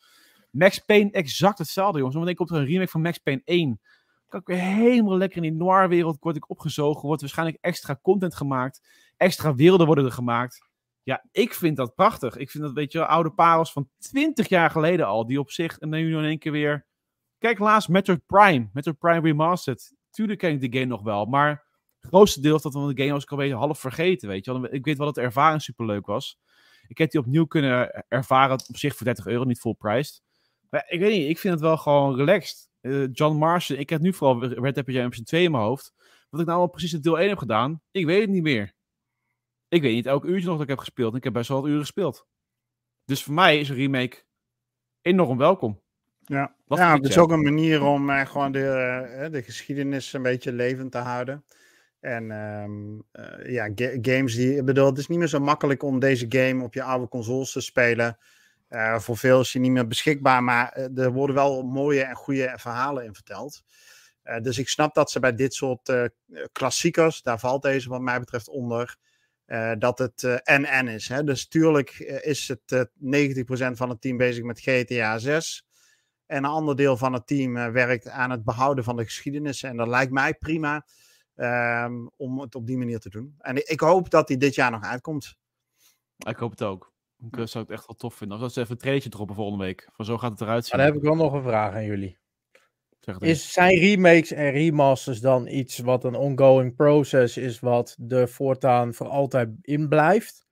Max 0.54 0.78
Payne 0.78 1.10
exact 1.10 1.58
hetzelfde, 1.58 1.98
jongens. 1.98 2.16
Want 2.16 2.28
ik 2.28 2.36
komt 2.36 2.50
er 2.50 2.56
een 2.56 2.64
remake 2.64 2.90
van 2.90 3.02
Max 3.02 3.18
Payne 3.18 3.42
1. 3.44 3.80
Kan 4.28 4.40
ik 4.40 4.46
weer 4.46 4.58
helemaal 4.58 5.16
lekker 5.16 5.36
in 5.36 5.42
die 5.42 5.60
noir-wereld 5.60 6.16
word 6.20 6.36
ik 6.36 6.50
opgezogen. 6.50 7.06
Wordt 7.06 7.20
waarschijnlijk 7.20 7.58
extra 7.60 7.98
content 8.02 8.34
gemaakt. 8.34 8.88
Extra 9.16 9.54
werelden 9.54 9.86
worden 9.86 10.04
er 10.04 10.12
gemaakt. 10.12 10.68
Ja, 11.02 11.24
ik 11.30 11.54
vind 11.54 11.76
dat 11.76 11.94
prachtig. 11.94 12.36
Ik 12.36 12.50
vind 12.50 12.64
dat, 12.64 12.72
weet 12.72 12.92
je 12.92 13.06
oude 13.06 13.30
parels 13.30 13.72
van 13.72 13.88
20 13.98 14.48
jaar 14.48 14.70
geleden 14.70 15.06
al. 15.06 15.26
Die 15.26 15.38
op 15.38 15.50
zich, 15.50 15.78
en 15.78 15.88
nu 15.88 16.18
in 16.18 16.24
één 16.24 16.38
keer 16.38 16.52
weer... 16.52 16.86
Kijk, 17.38 17.58
laatst 17.58 17.88
Metroid 17.88 18.26
Prime. 18.26 18.68
Metroid 18.72 18.98
Prime 18.98 19.20
Remastered. 19.20 19.94
Tuurlijk 20.10 20.38
ken 20.38 20.50
ik 20.50 20.60
de 20.60 20.78
game 20.78 20.90
nog 20.90 21.02
wel, 21.02 21.24
maar... 21.24 21.72
Het 21.98 22.12
grootste 22.12 22.40
deel 22.40 22.60
van 22.60 22.88
de 22.88 23.02
game 23.02 23.12
was 23.12 23.22
ik 23.22 23.30
alweer 23.30 23.54
half 23.54 23.78
vergeten, 23.78 24.28
weet 24.28 24.44
je 24.44 24.68
Ik 24.70 24.84
weet 24.84 24.96
wel 24.96 25.06
dat 25.06 25.14
de 25.14 25.20
ervaring 25.20 25.62
superleuk 25.62 26.06
was. 26.06 26.38
Ik 26.88 26.98
heb 26.98 27.10
die 27.10 27.20
opnieuw 27.20 27.44
kunnen 27.44 28.04
ervaren 28.08 28.58
op 28.68 28.76
zich 28.76 28.96
voor 28.96 29.06
30 29.06 29.26
euro, 29.26 29.44
niet 29.44 29.60
full 29.60 29.74
priced 29.74 30.22
ik 30.86 31.00
weet 31.00 31.12
niet, 31.12 31.28
ik 31.28 31.38
vind 31.38 31.54
het 31.54 31.62
wel 31.62 31.76
gewoon 31.76 32.16
relaxed. 32.16 32.68
Uh, 32.80 33.08
John 33.12 33.36
Marston, 33.36 33.78
ik 33.78 33.90
heb 33.90 34.00
nu 34.00 34.12
vooral 34.12 34.44
Red 34.44 34.74
Dead 34.74 34.86
Redemption 34.86 35.24
2 35.24 35.42
in 35.42 35.50
mijn 35.50 35.62
hoofd. 35.62 35.92
Wat 36.30 36.40
ik 36.40 36.46
nou 36.46 36.60
al 36.60 36.66
precies 36.66 36.92
het 36.92 37.02
deel 37.02 37.18
1 37.18 37.28
heb 37.28 37.38
gedaan, 37.38 37.82
ik 37.90 38.06
weet 38.06 38.20
het 38.20 38.30
niet 38.30 38.42
meer. 38.42 38.72
Ik 39.68 39.82
weet 39.82 39.94
niet 39.94 40.06
elk 40.06 40.24
uurtje 40.24 40.46
nog 40.46 40.54
dat 40.54 40.62
ik 40.62 40.68
heb 40.68 40.78
gespeeld. 40.78 41.14
Ik 41.14 41.24
heb 41.24 41.32
best 41.32 41.48
wel 41.48 41.60
wat 41.60 41.68
uren 41.68 41.80
gespeeld. 41.80 42.26
Dus 43.04 43.22
voor 43.22 43.34
mij 43.34 43.58
is 43.58 43.68
een 43.68 43.76
remake 43.76 44.22
enorm 45.00 45.38
welkom. 45.38 45.82
Ja, 46.24 46.54
ja 46.66 46.94
het 46.94 47.08
is 47.08 47.18
ook 47.18 47.30
een 47.30 47.42
manier 47.42 47.82
om 47.82 48.10
uh, 48.10 48.26
gewoon 48.26 48.52
de, 48.52 48.58
uh, 49.20 49.32
de 49.32 49.42
geschiedenis 49.42 50.12
een 50.12 50.22
beetje 50.22 50.52
levend 50.52 50.92
te 50.92 50.98
houden. 50.98 51.44
En 52.00 52.30
um, 52.30 53.04
uh, 53.12 53.52
ja, 53.52 53.70
games 54.02 54.34
die, 54.34 54.56
ik 54.56 54.64
bedoel, 54.64 54.86
het 54.86 54.98
is 54.98 55.06
niet 55.06 55.18
meer 55.18 55.28
zo 55.28 55.40
makkelijk 55.40 55.82
om 55.82 55.98
deze 55.98 56.26
game 56.28 56.64
op 56.64 56.74
je 56.74 56.82
oude 56.82 57.08
consoles 57.08 57.52
te 57.52 57.60
spelen. 57.60 58.18
Uh, 58.68 58.98
voor 58.98 59.16
veel 59.16 59.40
is 59.40 59.52
hij 59.52 59.62
niet 59.62 59.70
meer 59.70 59.86
beschikbaar, 59.86 60.42
maar 60.44 60.78
uh, 60.78 61.04
er 61.04 61.12
worden 61.12 61.36
wel 61.36 61.62
mooie 61.62 62.02
en 62.02 62.14
goede 62.14 62.52
verhalen 62.56 63.04
in 63.04 63.14
verteld. 63.14 63.62
Uh, 64.24 64.40
dus 64.40 64.58
ik 64.58 64.68
snap 64.68 64.94
dat 64.94 65.10
ze 65.10 65.20
bij 65.20 65.34
dit 65.34 65.54
soort 65.54 66.10
klassiekers, 66.52 67.22
daar 67.22 67.38
valt 67.38 67.62
deze 67.62 67.88
wat 67.88 68.00
mij 68.00 68.18
betreft 68.18 68.48
onder, 68.48 68.96
dat 69.78 69.98
het 69.98 70.42
NN 70.44 70.88
is. 70.88 71.08
Hè? 71.08 71.24
Dus 71.24 71.48
tuurlijk 71.48 71.98
is 72.22 72.48
het 72.48 72.88
90% 73.04 73.46
van 73.72 73.88
het 73.88 74.00
team 74.00 74.16
bezig 74.16 74.44
met 74.44 74.60
GTA 74.60 75.18
6. 75.18 75.66
En 76.26 76.36
een 76.36 76.50
ander 76.50 76.76
deel 76.76 76.96
van 76.96 77.12
het 77.12 77.26
team 77.26 77.72
werkt 77.72 78.08
aan 78.08 78.30
het 78.30 78.44
behouden 78.44 78.84
van 78.84 78.96
de 78.96 79.04
geschiedenis. 79.04 79.62
En 79.62 79.76
dat 79.76 79.88
lijkt 79.88 80.12
mij 80.12 80.34
prima 80.34 80.86
um, 81.36 82.10
om 82.16 82.40
het 82.40 82.54
op 82.54 82.66
die 82.66 82.78
manier 82.78 82.98
te 82.98 83.10
doen. 83.10 83.34
En 83.38 83.70
ik 83.70 83.80
hoop 83.80 84.10
dat 84.10 84.28
hij 84.28 84.36
dit 84.36 84.54
jaar 84.54 84.70
nog 84.70 84.82
uitkomt. 84.82 85.36
Ik 86.16 86.36
hoop 86.36 86.50
het 86.50 86.62
ook. 86.62 86.93
Ik 87.30 87.48
zou 87.48 87.64
het 87.64 87.72
echt 87.72 87.86
wel 87.86 87.96
tof 87.96 88.14
vinden. 88.14 88.38
Als 88.38 88.52
ze 88.52 88.60
even 88.60 88.72
een 88.72 88.78
trailertje 88.78 89.10
droppen 89.10 89.36
volgende 89.36 89.64
week. 89.64 89.88
Van 89.92 90.04
zo 90.04 90.18
gaat 90.18 90.30
het 90.30 90.40
eruit 90.40 90.64
zien. 90.64 90.78
dan 90.78 90.86
heb 90.86 90.96
ik 90.96 91.02
wel 91.02 91.16
nog 91.16 91.32
een 91.32 91.42
vraag 91.42 91.74
aan 91.74 91.84
jullie. 91.84 92.18
Is, 93.18 93.52
zijn 93.52 93.78
remakes 93.78 94.32
en 94.32 94.50
remasters 94.50 95.20
dan 95.20 95.46
iets 95.46 95.78
wat 95.78 96.04
een 96.04 96.14
ongoing 96.14 96.76
process 96.76 97.36
is, 97.36 97.60
wat 97.60 97.96
er 98.08 98.28
voortaan 98.28 98.94
voor 98.94 99.08
altijd 99.08 99.48
in 99.60 99.88
blijft? 99.88 100.46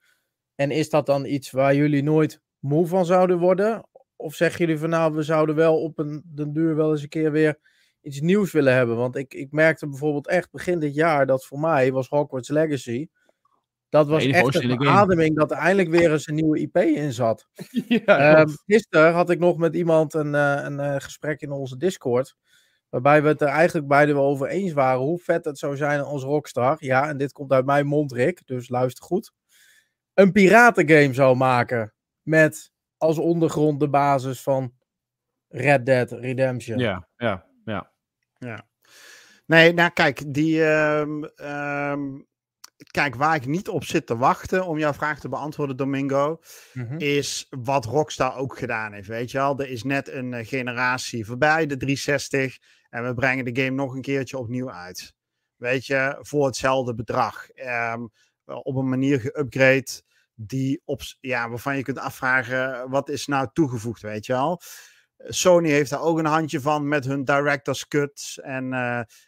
En 0.54 0.70
is 0.70 0.90
dat 0.90 1.06
dan 1.06 1.24
iets 1.24 1.50
waar 1.50 1.74
jullie 1.74 2.02
nooit 2.02 2.40
moe 2.58 2.87
van 2.87 3.04
zouden 3.04 3.38
worden? 3.38 3.88
Of 4.16 4.35
zeggen 4.35 4.61
jullie 4.61 4.80
van 4.80 4.88
nou, 4.88 5.14
we 5.14 5.22
zouden 5.22 5.54
wel 5.54 5.82
op 5.82 5.98
een 5.98 6.22
de 6.24 6.52
duur 6.52 6.76
wel 6.76 6.90
eens 6.90 7.02
een 7.02 7.08
keer 7.08 7.32
weer 7.32 7.58
iets 8.02 8.20
nieuws 8.20 8.52
willen 8.52 8.74
hebben? 8.74 8.96
Want 8.96 9.16
ik, 9.16 9.35
ik 9.35 9.50
merkte 9.50 9.88
bijvoorbeeld 9.88 10.28
echt 10.28 10.50
begin 10.50 10.78
dit 10.78 10.94
jaar 10.94 11.26
dat 11.26 11.46
voor 11.46 11.61
mij 11.61 11.92
was 11.92 12.08
Hogwarts 12.08 12.48
Legacy 12.48 13.08
dat 13.92 14.09
was 14.09 14.26
echt 14.26 14.55
een 14.55 14.76
verademing 14.76 15.37
dat 15.37 15.50
er 15.50 15.57
eindelijk 15.57 15.88
weer 15.88 16.12
eens 16.12 16.26
een 16.28 16.35
nieuwe 16.35 16.59
IP 16.59 16.76
in 16.76 17.12
zat. 17.12 17.48
ja, 18.07 18.40
um, 18.40 18.57
gisteren 18.66 19.12
had 19.12 19.31
ik 19.31 19.38
nog 19.38 19.57
met 19.57 19.74
iemand 19.74 20.14
een, 20.14 20.35
uh, 20.35 20.61
een 20.62 20.78
uh, 20.78 20.94
gesprek 20.98 21.40
in 21.40 21.50
onze 21.50 21.76
Discord. 21.76 22.37
Waarbij 22.88 23.22
we 23.22 23.28
het 23.28 23.40
er 23.40 23.48
eigenlijk 23.48 23.88
beide 23.88 24.12
wel 24.12 24.24
over 24.24 24.46
eens 24.46 24.72
waren 24.72 25.00
hoe 25.00 25.18
vet 25.18 25.44
het 25.44 25.59
zou 25.59 25.76
zijn 25.76 26.00
als 26.00 26.22
Rockstar. 26.22 26.76
Ja, 26.78 27.09
en 27.09 27.16
dit 27.16 27.33
komt 27.33 27.52
uit 27.52 27.64
mijn 27.64 27.87
mond, 27.87 28.12
Rick, 28.12 28.46
dus 28.46 28.68
luister 28.68 29.05
goed. 29.05 29.33
Een 30.14 30.33
piratengame 30.33 31.14
zou 31.14 31.37
maken. 31.37 31.94
Met 32.22 32.72
als 32.96 33.18
ondergrond 33.18 33.81
de 33.81 33.88
basis 33.88 34.42
van 34.42 34.72
Red 35.48 35.87
Dead 35.87 36.11
Redemption. 36.11 36.78
Ja, 36.78 37.09
ja, 37.16 37.46
ja. 37.64 37.92
ja. 38.38 38.66
Nee, 39.46 39.72
nou 39.72 39.90
kijk, 39.90 40.35
die. 40.35 40.62
Um, 40.64 41.24
um 41.37 42.31
kijk, 42.92 43.14
waar 43.14 43.35
ik 43.35 43.46
niet 43.46 43.68
op 43.68 43.85
zit 43.85 44.07
te 44.07 44.16
wachten 44.16 44.66
om 44.66 44.78
jouw 44.78 44.92
vraag 44.92 45.20
te 45.20 45.28
beantwoorden, 45.28 45.76
Domingo, 45.76 46.40
mhm. 46.72 46.96
is 46.98 47.46
wat 47.50 47.85
Rockstar 47.85 48.37
ook 48.37 48.59
gedaan 48.59 48.92
heeft. 48.92 49.09
Weet 49.09 49.31
je 49.31 49.38
wel, 49.38 49.59
er 49.59 49.68
is 49.68 49.83
net 49.83 50.09
een 50.09 50.33
uh, 50.33 50.46
generatie 50.46 51.26
voorbij, 51.26 51.66
de 51.66 51.76
360, 51.76 52.59
en 52.90 53.05
we 53.05 53.14
brengen 53.14 53.44
de 53.44 53.62
game 53.62 53.76
nog 53.76 53.94
een 53.94 54.02
keertje 54.02 54.38
opnieuw 54.38 54.70
uit. 54.70 55.14
Weet 55.57 55.87
je, 55.87 56.18
voor 56.20 56.46
hetzelfde 56.46 56.94
bedrag. 56.94 57.48
Um, 57.92 58.11
op 58.44 58.76
een 58.76 58.88
manier 58.88 59.20
geüpgrade 59.20 60.02
die 60.35 60.83
op, 60.85 61.00
ja, 61.20 61.48
waarvan 61.48 61.76
je 61.76 61.83
kunt 61.83 61.98
afvragen, 61.98 62.90
wat 62.90 63.09
is 63.09 63.26
nou 63.26 63.48
toegevoegd, 63.52 64.02
weet 64.02 64.26
je 64.26 64.33
wel. 64.33 64.61
Sony 65.26 65.68
heeft 65.68 65.90
daar 65.90 66.00
ook 66.00 66.18
een 66.18 66.26
handje 66.26 66.61
van 66.61 66.88
met 66.88 67.04
hun 67.04 67.24
director's 67.24 67.88
cuts. 67.88 68.40
En 68.40 68.72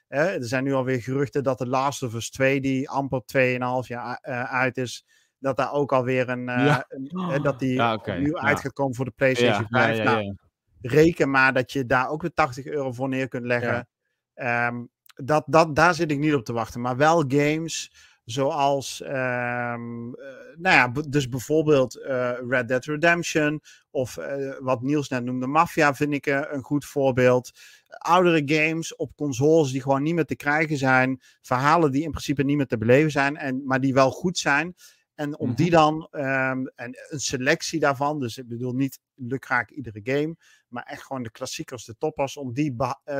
er 0.08 0.44
zijn 0.44 0.64
nu 0.64 0.72
alweer 0.72 1.02
geruchten 1.02 1.42
dat 1.42 1.58
de 1.58 1.66
Last 1.66 2.02
of 2.02 2.14
Us 2.14 2.30
2, 2.30 2.60
die 2.60 2.88
amper 2.88 3.22
2,5 3.36 3.86
jaar 3.86 4.18
uit 4.46 4.76
is, 4.76 5.04
dat 5.38 5.56
daar 5.56 5.72
ook 5.72 5.92
alweer 5.92 6.28
een, 6.28 6.48
een 6.48 7.42
dat 7.42 7.58
die 7.58 7.74
ja, 7.74 7.92
okay. 7.92 8.32
uit 8.32 8.60
gaat 8.60 8.72
komen 8.72 8.94
voor 8.94 9.04
de 9.04 9.12
PlayStation 9.16 9.66
5. 9.68 10.02
Nou, 10.02 10.36
reken 10.80 11.30
maar 11.30 11.52
dat 11.52 11.72
je 11.72 11.86
daar 11.86 12.08
ook 12.08 12.22
weer 12.22 12.32
80 12.34 12.66
euro 12.66 12.92
voor 12.92 13.08
neer 13.08 13.28
kunt 13.28 13.46
leggen. 13.46 13.88
Um, 14.34 14.90
dat, 15.14 15.44
dat, 15.46 15.76
daar 15.76 15.94
zit 15.94 16.10
ik 16.10 16.18
niet 16.18 16.34
op 16.34 16.44
te 16.44 16.52
wachten. 16.52 16.80
Maar 16.80 16.96
wel 16.96 17.24
games 17.28 17.92
zoals, 18.24 19.02
um, 19.04 20.10
nou 20.56 20.56
ja, 20.56 20.92
dus 21.08 21.28
bijvoorbeeld 21.28 21.96
uh, 21.96 22.32
Red 22.48 22.68
Dead 22.68 22.84
Redemption. 22.84 23.60
Of 23.90 24.16
uh, 24.16 24.54
wat 24.58 24.82
Niels 24.82 25.08
net 25.08 25.24
noemde, 25.24 25.46
Mafia 25.46 25.94
vind 25.94 26.12
ik 26.12 26.26
een 26.26 26.62
goed 26.62 26.84
voorbeeld. 26.84 27.50
Oudere 27.88 28.42
games 28.44 28.96
op 28.96 29.16
consoles 29.16 29.70
die 29.70 29.82
gewoon 29.82 30.02
niet 30.02 30.14
meer 30.14 30.24
te 30.24 30.36
krijgen 30.36 30.76
zijn. 30.76 31.20
Verhalen 31.40 31.90
die 31.90 32.02
in 32.02 32.10
principe 32.10 32.42
niet 32.42 32.56
meer 32.56 32.66
te 32.66 32.78
beleven 32.78 33.10
zijn, 33.10 33.36
en, 33.36 33.62
maar 33.64 33.80
die 33.80 33.94
wel 33.94 34.10
goed 34.10 34.38
zijn. 34.38 34.74
En 35.14 35.38
om 35.38 35.54
die 35.54 35.70
mhm. 35.70 35.74
dan, 35.74 36.08
um, 36.10 36.68
en 36.74 36.96
een 37.08 37.20
selectie 37.20 37.80
daarvan, 37.80 38.20
dus 38.20 38.38
ik 38.38 38.48
bedoel 38.48 38.72
niet 38.72 39.00
lukraak 39.14 39.70
iedere 39.70 40.00
game, 40.02 40.36
maar 40.68 40.82
echt 40.82 41.02
gewoon 41.02 41.22
de 41.22 41.30
klassiekers, 41.30 41.84
de 41.84 41.96
toppers, 41.98 42.36
om 42.36 42.52
die 42.52 42.76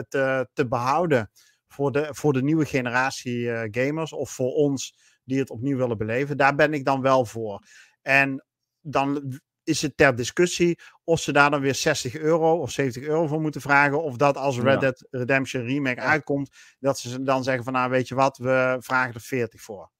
te, 0.08 0.48
te 0.52 0.68
behouden 0.68 1.30
voor 1.68 1.92
de, 1.92 2.08
voor 2.10 2.32
de 2.32 2.42
nieuwe 2.42 2.64
generatie 2.64 3.38
uh, 3.38 3.62
gamers 3.70 4.12
of 4.12 4.30
voor 4.30 4.52
ons 4.52 4.94
die 5.24 5.38
het 5.38 5.50
opnieuw 5.50 5.76
willen 5.76 5.98
beleven. 5.98 6.36
Daar 6.36 6.54
ben 6.54 6.74
ik 6.74 6.84
dan 6.84 7.00
wel 7.00 7.24
voor. 7.24 7.62
En 8.02 8.44
dan 8.80 9.40
is 9.64 9.82
het 9.82 9.96
ter 9.96 10.16
discussie 10.16 10.78
of 11.04 11.20
ze 11.20 11.32
daar 11.32 11.50
dan 11.50 11.60
weer 11.60 11.74
60 11.74 12.16
euro 12.16 12.60
of 12.60 12.70
70 12.70 13.02
euro 13.02 13.26
voor 13.26 13.40
moeten 13.40 13.60
vragen. 13.60 14.02
Of 14.02 14.16
dat 14.16 14.36
als 14.36 14.58
Red 14.58 14.80
Dead 14.80 15.06
Redemption 15.10 15.62
Remake 15.62 16.00
uitkomt, 16.00 16.50
dat 16.78 16.98
ze 16.98 17.22
dan 17.22 17.44
zeggen 17.44 17.64
van 17.64 17.72
nou 17.72 17.90
weet 17.90 18.08
je 18.08 18.14
wat, 18.14 18.38
we 18.38 18.76
vragen 18.80 19.14
er 19.14 19.20
40 19.20 19.62
voor. 19.62 19.90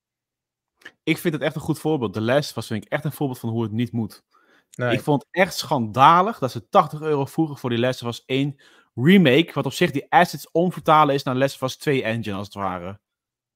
Ik 1.03 1.19
vind 1.19 1.35
het 1.35 1.43
echt 1.43 1.55
een 1.55 1.61
goed 1.61 1.79
voorbeeld. 1.79 2.15
De 2.15 2.21
les 2.21 2.53
was 2.53 2.67
vind 2.67 2.85
ik 2.85 2.91
echt 2.91 3.05
een 3.05 3.13
voorbeeld 3.13 3.39
van 3.39 3.49
hoe 3.49 3.63
het 3.63 3.73
niet 3.73 3.93
moet. 3.93 4.25
Nee. 4.77 4.93
Ik 4.93 5.01
vond 5.01 5.23
het 5.23 5.35
echt 5.35 5.57
schandalig 5.57 6.39
dat 6.39 6.51
ze 6.51 6.69
80 6.69 7.01
euro 7.01 7.25
vroegen 7.25 7.57
voor 7.57 7.71
die 7.71 7.79
les. 7.79 8.01
was 8.01 8.25
één 8.25 8.63
remake, 8.95 9.51
wat 9.53 9.67
op 9.67 9.73
zich 9.73 9.91
die 9.91 10.07
assets 10.09 10.51
omvertalen 10.51 11.15
is 11.15 11.23
naar 11.23 11.37
of 11.37 11.63
Us 11.63 11.77
2 11.77 12.03
engine 12.03 12.37
als 12.37 12.47
het 12.47 12.55
ware. 12.55 13.01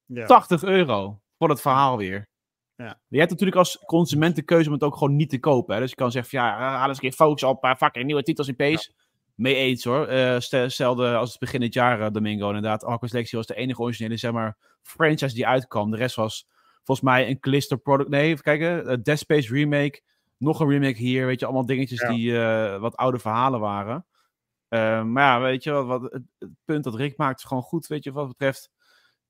Ja. 0.04 0.26
80 0.26 0.62
euro 0.62 1.20
voor 1.38 1.48
het 1.48 1.60
verhaal 1.60 1.96
weer. 1.96 2.28
Ja. 2.76 3.00
Je 3.08 3.18
hebt 3.18 3.30
natuurlijk 3.30 3.58
als 3.58 3.78
consument 3.86 4.36
de 4.36 4.42
keuze 4.42 4.68
om 4.68 4.74
het 4.74 4.82
ook 4.82 4.96
gewoon 4.96 5.16
niet 5.16 5.30
te 5.30 5.38
kopen. 5.38 5.74
Hè? 5.74 5.80
Dus 5.80 5.90
je 5.90 5.96
kan 5.96 6.10
zeggen 6.10 6.30
van 6.30 6.40
ja, 6.40 6.58
haal 6.58 6.88
eens 6.88 6.96
een 6.96 7.02
keer 7.02 7.12
focus 7.12 7.42
op 7.42 7.64
uh, 7.64 7.74
fucking 7.74 8.04
nieuwe 8.04 8.22
titels 8.22 8.48
in 8.48 8.56
PS. 8.56 8.92
Mee 9.34 9.54
eens 9.54 9.84
hoor. 9.84 10.12
Uh, 10.12 10.38
stelde 10.68 11.16
als 11.16 11.30
het 11.30 11.38
begin 11.38 11.60
dit 11.60 11.74
jaar, 11.74 12.00
uh, 12.00 12.10
Domingo, 12.10 12.46
inderdaad. 12.46 12.82
Hogwarts 12.82 13.12
Legacy 13.12 13.36
was 13.36 13.46
de 13.46 13.54
enige 13.54 13.80
originele, 13.80 14.16
zeg 14.16 14.32
maar, 14.32 14.56
franchise 14.82 15.34
die 15.34 15.46
uitkwam. 15.46 15.90
De 15.90 15.96
rest 15.96 16.16
was 16.16 16.46
volgens 16.82 17.06
mij 17.06 17.28
een 17.28 17.40
Callisto 17.40 17.76
product. 17.76 18.08
Nee, 18.10 18.28
even 18.28 18.42
kijken. 18.42 19.02
Dead 19.02 19.18
Space 19.18 19.52
remake. 19.52 20.00
Nog 20.36 20.60
een 20.60 20.68
remake 20.68 20.98
hier. 20.98 21.26
Weet 21.26 21.40
je, 21.40 21.46
allemaal 21.46 21.66
dingetjes 21.66 22.08
die 22.08 22.38
wat 22.78 22.96
oude 22.96 23.18
verhalen 23.18 23.60
waren. 23.60 24.06
Uh, 24.68 25.02
maar 25.02 25.22
ja, 25.22 25.40
weet 25.40 25.62
je 25.62 25.72
wat, 25.72 26.02
het, 26.02 26.22
het, 26.38 26.50
punt 26.64 26.84
dat 26.84 26.94
Rick 26.94 27.16
maakt 27.16 27.38
is 27.38 27.44
gewoon 27.44 27.62
goed, 27.62 27.86
weet 27.86 28.04
je, 28.04 28.12
wat 28.12 28.28
betreft 28.28 28.70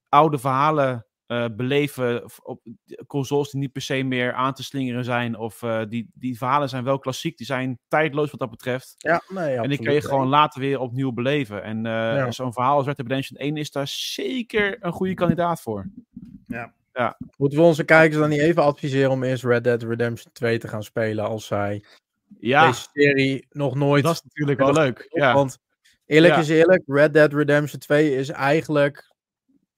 oude 0.09 0.39
verhalen 0.39 1.07
uh, 1.27 1.45
beleven 1.57 2.31
op 2.43 2.63
consoles 3.07 3.51
die 3.51 3.61
niet 3.61 3.73
per 3.73 3.83
se 3.83 4.03
meer 4.03 4.33
aan 4.33 4.55
te 4.55 4.63
slingeren 4.63 5.05
zijn. 5.05 5.37
Of 5.37 5.63
uh, 5.63 5.83
die, 5.89 6.11
die 6.15 6.39
verhalen 6.39 6.69
zijn 6.69 6.85
wel 6.85 6.99
klassiek, 6.99 7.37
die 7.37 7.47
zijn 7.47 7.79
tijdloos 7.89 8.31
wat 8.31 8.41
dat 8.41 8.51
betreft. 8.51 8.95
Ja, 8.99 9.23
nee, 9.29 9.57
en 9.57 9.69
die 9.69 9.79
kun 9.79 9.93
je 9.93 10.01
gewoon 10.01 10.29
later 10.29 10.61
weer 10.61 10.79
opnieuw 10.81 11.13
beleven. 11.13 11.63
En 11.63 11.83
ja. 11.83 12.31
zo'n 12.31 12.53
verhaal 12.53 12.77
als 12.77 12.87
Red 12.87 12.97
Dead 12.97 13.07
Redemption 13.07 13.39
1 13.39 13.57
is 13.57 13.71
daar 13.71 13.89
zeker 13.89 14.77
een 14.81 14.93
goede 14.93 15.15
kandidaat 15.15 15.61
voor. 15.61 15.91
Ja. 16.47 16.73
ja. 16.93 17.19
Moeten 17.37 17.59
we 17.59 17.65
onze 17.65 17.85
kijkers 17.85 18.21
dan 18.21 18.29
niet 18.29 18.41
even 18.41 18.63
adviseren 18.63 19.11
om 19.11 19.23
eerst 19.23 19.45
Red 19.45 19.65
Dead 19.65 19.83
Redemption 19.83 20.33
2 20.33 20.59
te 20.59 20.69
gaan 20.69 20.83
spelen 20.83 21.25
als 21.25 21.47
zij 21.47 21.85
ja. 22.41 22.67
deze 22.67 22.89
serie 22.93 23.47
nog 23.51 23.75
nooit. 23.75 24.05
Dat 24.05 24.15
is 24.15 24.23
natuurlijk 24.23 24.59
wel 24.59 24.73
leuk. 24.73 25.07
Ja. 25.11 25.35
Want 25.35 25.59
eerlijk 26.07 26.37
is 26.37 26.49
eerlijk, 26.49 26.83
Red 26.87 27.13
Dead 27.13 27.33
Redemption 27.33 27.81
2 27.81 28.17
is 28.17 28.29
eigenlijk 28.29 29.15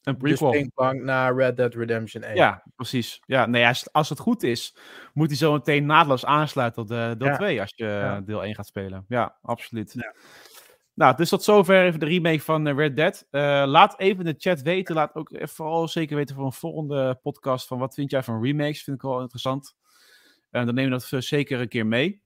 een 0.03 0.17
prequel. 0.17 0.51
De 0.51 0.95
naar 0.95 1.37
Red 1.37 1.57
Dead 1.57 1.75
Redemption 1.75 2.23
1. 2.23 2.37
Ja, 2.37 2.63
precies. 2.77 3.23
Ja, 3.27 3.47
nee, 3.47 3.67
als, 3.67 3.93
als 3.93 4.09
het 4.09 4.19
goed 4.19 4.43
is, 4.43 4.77
moet 5.13 5.29
hij 5.29 5.37
zo 5.37 5.53
meteen 5.53 5.87
naadloos 5.87 6.25
aansluiten 6.25 6.87
tot 6.87 6.89
de, 6.89 7.15
deel 7.19 7.35
2 7.35 7.61
als 7.61 7.73
je 7.77 8.23
deel 8.25 8.45
1 8.45 8.55
gaat 8.55 8.67
spelen. 8.67 9.05
Ja, 9.09 9.39
absoluut. 9.43 9.93
Ja. 9.93 10.15
Nou, 10.95 11.17
dus 11.17 11.29
tot 11.29 11.43
zover 11.43 11.85
even 11.85 12.01
de 12.01 12.07
remake 12.07 12.41
van 12.41 12.67
eh, 12.67 12.77
Red 12.77 12.97
Dead. 12.97 13.27
Uh, 13.31 13.41
laat 13.67 13.99
even 13.99 14.27
in 14.27 14.33
de 14.33 14.39
chat 14.39 14.63
weten. 14.63 14.95
Laat 14.95 15.15
ook 15.15 15.31
vooral 15.43 15.89
zeker 15.89 16.17
weten 16.17 16.35
voor 16.35 16.45
een 16.45 16.53
volgende 16.53 17.19
podcast 17.23 17.67
van 17.67 17.79
wat 17.79 17.95
vind 17.95 18.11
jij 18.11 18.23
van 18.23 18.43
remakes. 18.43 18.83
Vind 18.83 18.97
ik 18.97 19.03
wel 19.03 19.21
interessant. 19.21 19.77
En 20.51 20.67
dan 20.67 20.75
nemen 20.75 20.99
we 20.99 21.07
dat 21.11 21.25
zeker 21.25 21.61
een 21.61 21.69
keer 21.69 21.87
mee. 21.87 22.23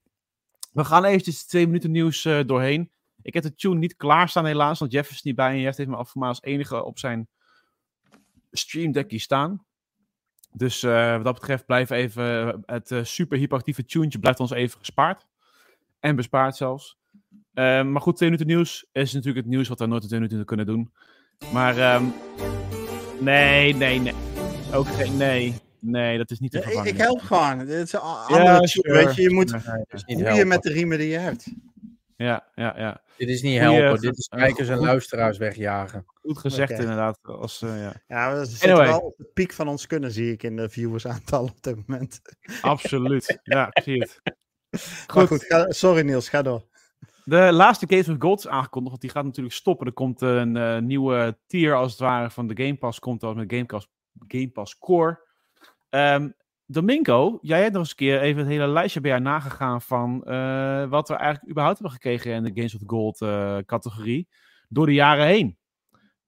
We 0.75 0.83
gaan 0.83 1.03
eventjes 1.05 1.45
twee 1.45 1.65
minuten 1.65 1.91
nieuws 1.91 2.25
uh, 2.25 2.39
doorheen. 2.45 2.91
Ik 3.21 3.33
heb 3.33 3.43
de 3.43 3.55
tune 3.55 3.75
niet 3.75 3.95
klaarstaan 3.95 4.45
helaas, 4.45 4.79
want 4.79 4.91
Jeff 4.91 5.11
is 5.11 5.21
niet 5.21 5.35
bij 5.35 5.51
en 5.51 5.59
Jeff 5.59 5.77
heeft 5.77 5.89
me 5.89 5.95
afgemaakt 5.95 6.29
als 6.29 6.51
enige 6.51 6.83
op 6.83 6.99
zijn 6.99 7.27
Stream 8.51 8.91
Deckje 8.91 9.19
staan. 9.19 9.65
Dus 10.51 10.83
uh, 10.83 11.15
wat 11.15 11.23
dat 11.23 11.33
betreft 11.33 11.65
blijft 11.65 11.91
even 11.91 12.63
het 12.65 12.91
uh, 12.91 13.03
super 13.03 13.37
hyperactieve 13.37 13.85
tuentje 13.85 14.19
blijft 14.19 14.39
ons 14.39 14.51
even 14.51 14.77
gespaard. 14.77 15.27
En 15.99 16.15
bespaard 16.15 16.55
zelfs. 16.55 16.97
maar 17.53 18.01
goed, 18.01 18.15
twee 18.15 18.29
minuten 18.29 18.55
nieuws 18.55 18.85
is 18.91 19.13
natuurlijk 19.13 19.45
het 19.45 19.53
nieuws 19.53 19.67
wat 19.67 19.79
we 19.79 19.85
nooit 19.85 20.01
in 20.01 20.07
twee 20.07 20.19
minuten 20.19 20.45
kunnen 20.45 20.65
doen. 20.65 20.93
Maar 21.53 21.95
um, 21.95 22.13
nee, 23.19 23.75
nee, 23.75 23.99
nee. 23.99 24.13
Ook 24.73 24.87
geen, 24.87 25.17
nee. 25.17 25.64
Nee, 25.85 26.17
dat 26.17 26.31
is 26.31 26.39
niet 26.39 26.51
te 26.51 26.61
vervangen. 26.61 26.91
Ik, 26.91 26.97
help 26.97 27.21
gewoon. 27.21 27.67
Is 27.67 27.91
ja, 27.91 28.59
weet 28.81 29.15
je, 29.15 29.21
je 29.21 29.29
moet 29.29 29.49
je 30.35 30.45
met 30.45 30.61
de 30.61 30.71
riemen 30.71 30.97
die 30.97 31.09
je 31.09 31.17
hebt. 31.17 31.47
Ja, 32.17 32.47
ja, 32.55 32.73
ja. 32.77 33.01
Dit 33.17 33.29
is 33.29 33.41
niet 33.41 33.59
helpen, 33.59 34.01
dit 34.01 34.17
is 34.17 34.27
kijkers 34.27 34.69
en 34.69 34.77
luisteraars 34.77 35.37
wegjagen. 35.37 36.05
Goed 36.05 36.37
gezegd 36.37 36.71
inderdaad. 36.71 37.19
Als, 37.21 37.61
uh, 37.61 37.81
ja. 37.81 37.93
ja, 38.07 38.37
we 38.37 38.45
zitten 38.45 38.69
anyway. 38.69 38.87
wel 38.87 38.99
op 38.99 39.17
de 39.17 39.29
piek 39.33 39.53
van 39.53 39.67
ons 39.67 39.87
kunnen, 39.87 40.11
zie 40.11 40.31
ik 40.31 40.43
in 40.43 40.55
de 40.55 40.69
viewersaantallen 40.69 41.49
op 41.49 41.63
dit 41.63 41.87
moment. 41.87 42.21
Absoluut, 42.61 43.39
ja, 43.43 43.69
ik 43.71 43.83
zie 43.83 43.99
het. 43.99 44.21
Goed. 45.07 45.27
goed 45.27 45.43
ga, 45.43 45.71
sorry 45.71 46.01
Niels, 46.01 46.29
ga 46.29 46.41
door. 46.41 46.63
De 47.23 47.51
laatste 47.51 47.85
Games 47.89 48.09
of 48.09 48.15
Gold 48.19 48.39
is 48.39 48.47
aangekondigd, 48.47 48.89
want 48.89 49.01
die 49.01 49.09
gaat 49.09 49.23
natuurlijk 49.23 49.55
stoppen. 49.55 49.87
Er 49.87 49.93
komt 49.93 50.21
een 50.21 50.55
uh, 50.55 50.77
nieuwe 50.77 51.37
tier 51.47 51.75
als 51.75 51.91
het 51.91 51.99
ware 51.99 52.29
van 52.29 52.47
de 52.47 52.63
Game 52.63 52.75
Pass, 52.77 52.99
komt 52.99 53.23
al 53.23 53.33
met 53.33 53.51
Game 53.51 53.65
Pass, 53.65 53.87
Game 54.27 54.49
Pass 54.49 54.77
Core. 54.77 55.23
Um, 55.95 56.33
Domingo, 56.67 57.37
jij 57.41 57.61
hebt 57.61 57.71
nog 57.71 57.81
eens 57.81 57.89
een 57.89 57.95
keer 57.95 58.21
even 58.21 58.41
het 58.41 58.51
hele 58.51 58.67
lijstje 58.67 59.01
bij 59.01 59.11
jou 59.11 59.23
nagegaan 59.23 59.81
van 59.81 60.23
uh, 60.27 60.89
wat 60.89 61.07
we 61.07 61.15
eigenlijk 61.15 61.49
überhaupt 61.49 61.79
hebben 61.79 61.95
gekregen 61.95 62.33
in 62.33 62.43
de 62.43 62.51
Games 62.53 62.75
of 62.75 62.81
Gold 62.85 63.21
uh, 63.21 63.57
categorie 63.65 64.27
door 64.69 64.85
de 64.85 64.93
jaren 64.93 65.25
heen. 65.25 65.57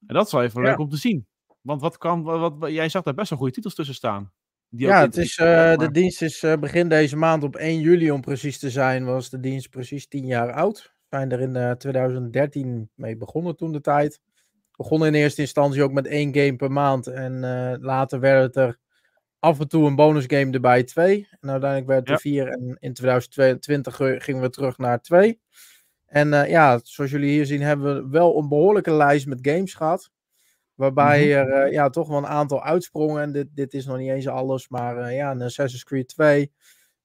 En 0.08 0.16
dat 0.16 0.26
is 0.26 0.32
wel 0.32 0.44
even 0.44 0.62
ja. 0.62 0.68
leuk 0.68 0.80
om 0.80 0.90
te 0.90 0.98
zien. 0.98 1.28
Want 1.62 1.82
wat 1.82 1.98
kan, 1.98 2.24
wat, 2.24 2.54
wat, 2.58 2.72
jij 2.72 2.90
zag 2.90 3.04
daar 3.04 3.14
best 3.14 3.30
wel 3.30 3.38
goede 3.38 3.54
titels 3.54 3.76
tussen 3.76 3.96
staan. 3.96 4.32
ja, 4.70 5.02
het 5.02 5.18
is, 5.18 5.38
uh, 5.38 5.78
de 5.78 5.92
dienst 5.92 6.22
is 6.22 6.46
begin 6.60 6.90
deze 6.90 7.18
maand 7.18 7.44
op 7.44 7.56
1 7.56 7.80
juli 7.80 8.12
om 8.12 8.22
precies 8.22 8.60
te 8.60 8.70
zijn, 8.70 9.06
was 9.06 9.30
de 9.30 9.40
dienst 9.40 9.70
precies 9.70 10.08
10 10.08 10.26
jaar 10.26 10.52
oud. 10.52 10.94
We 11.10 11.18
zijn 11.18 11.32
er 11.32 11.40
in 11.40 11.78
2013 11.78 12.90
mee 12.96 13.18
begonnen 13.18 13.56
toen 13.56 13.72
de 13.72 13.82
tijd. 13.82 14.20
Begonnen 14.76 15.08
in 15.08 15.14
eerste 15.14 15.42
instantie 15.42 15.84
ook 15.84 15.92
met 15.92 16.08
één 16.08 16.36
game 16.36 16.56
per 16.56 16.72
maand 16.72 17.08
en 17.08 17.40
later 17.82 18.20
werd 18.20 18.44
het 18.44 18.56
er 18.56 18.80
af 19.48 19.60
en 19.60 19.68
toe 19.68 19.88
een 19.88 19.96
bonus 19.96 20.24
game 20.28 20.52
erbij, 20.52 20.84
twee. 20.84 21.28
En 21.40 21.50
uiteindelijk 21.50 21.90
werd 21.90 22.00
het 22.00 22.10
er 22.10 22.20
vier. 22.20 22.48
En 22.48 22.78
in 22.80 22.94
2022 22.94 23.96
gingen 24.24 24.42
we 24.42 24.50
terug 24.50 24.78
naar 24.78 25.02
twee. 25.02 25.40
En 26.06 26.28
uh, 26.28 26.50
ja, 26.50 26.80
zoals 26.84 27.12
jullie 27.12 27.30
hier 27.30 27.46
zien, 27.46 27.62
hebben 27.62 27.96
we 27.96 28.10
wel 28.10 28.38
een 28.38 28.50
behoorlijke 28.50 28.92
lijst 28.92 29.28
met 29.28 29.40
games 29.42 29.74
gehad. 29.74 30.10
Waarbij 30.76 31.26
mm 31.26 31.32
-hmm. 31.32 31.52
er 31.52 31.68
uh, 31.68 31.74
ja, 31.74 31.90
toch 31.90 32.08
wel 32.08 32.18
een 32.18 32.28
aantal 32.28 32.64
uitsprongen. 32.64 33.22
En 33.22 33.32
dit, 33.32 33.48
dit 33.54 33.74
is 33.74 33.86
nog 33.86 33.98
niet 33.98 34.10
eens 34.10 34.28
alles, 34.28 34.70
maar 34.70 34.98
uh, 34.98 35.16
ja, 35.16 35.32
een 35.32 35.42
Assassin's 35.42 35.84
Creed 35.84 36.08
2. 36.08 36.52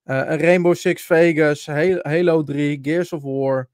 een 0.04 0.38
Rainbow 0.38 0.74
Six 0.74 1.02
Vegas, 1.02 1.66
Halo 2.02 2.42
3, 2.42 2.78
Gears 2.82 3.12
of 3.12 3.22
War, 3.22 3.68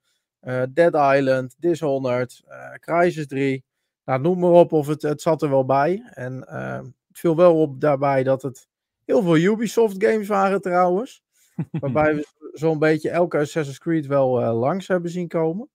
Dead 0.73 1.17
Island, 1.17 1.55
Dishonored, 1.59 2.43
Crysis 2.81 3.27
3. 3.27 3.65
Nou, 4.05 4.21
noem 4.21 4.39
maar 4.39 4.51
op, 4.51 4.73
of 4.73 4.87
het, 4.87 5.03
het 5.03 5.23
zat 5.23 5.43
er 5.43 5.51
wel 5.51 5.65
bij. 5.65 6.03
En 6.11 6.45
viel 7.19 7.37
wel 7.37 7.61
op 7.61 7.81
daarbij 7.81 8.23
dat 8.23 8.43
het 8.43 8.69
heel 9.05 9.23
veel 9.23 9.37
Ubisoft 9.37 10.05
games 10.05 10.29
waren 10.29 10.61
trouwens. 10.61 11.23
waarbij 11.81 12.15
we 12.15 12.51
zo'n 12.53 12.79
beetje 12.79 13.11
elke 13.11 13.39
Assassin's 13.39 13.79
Creed 13.79 14.07
wel 14.07 14.43
uh, 14.43 14.59
langs 14.59 14.89
hebben 14.89 15.11
zien 15.11 15.29
komen. 15.29 15.69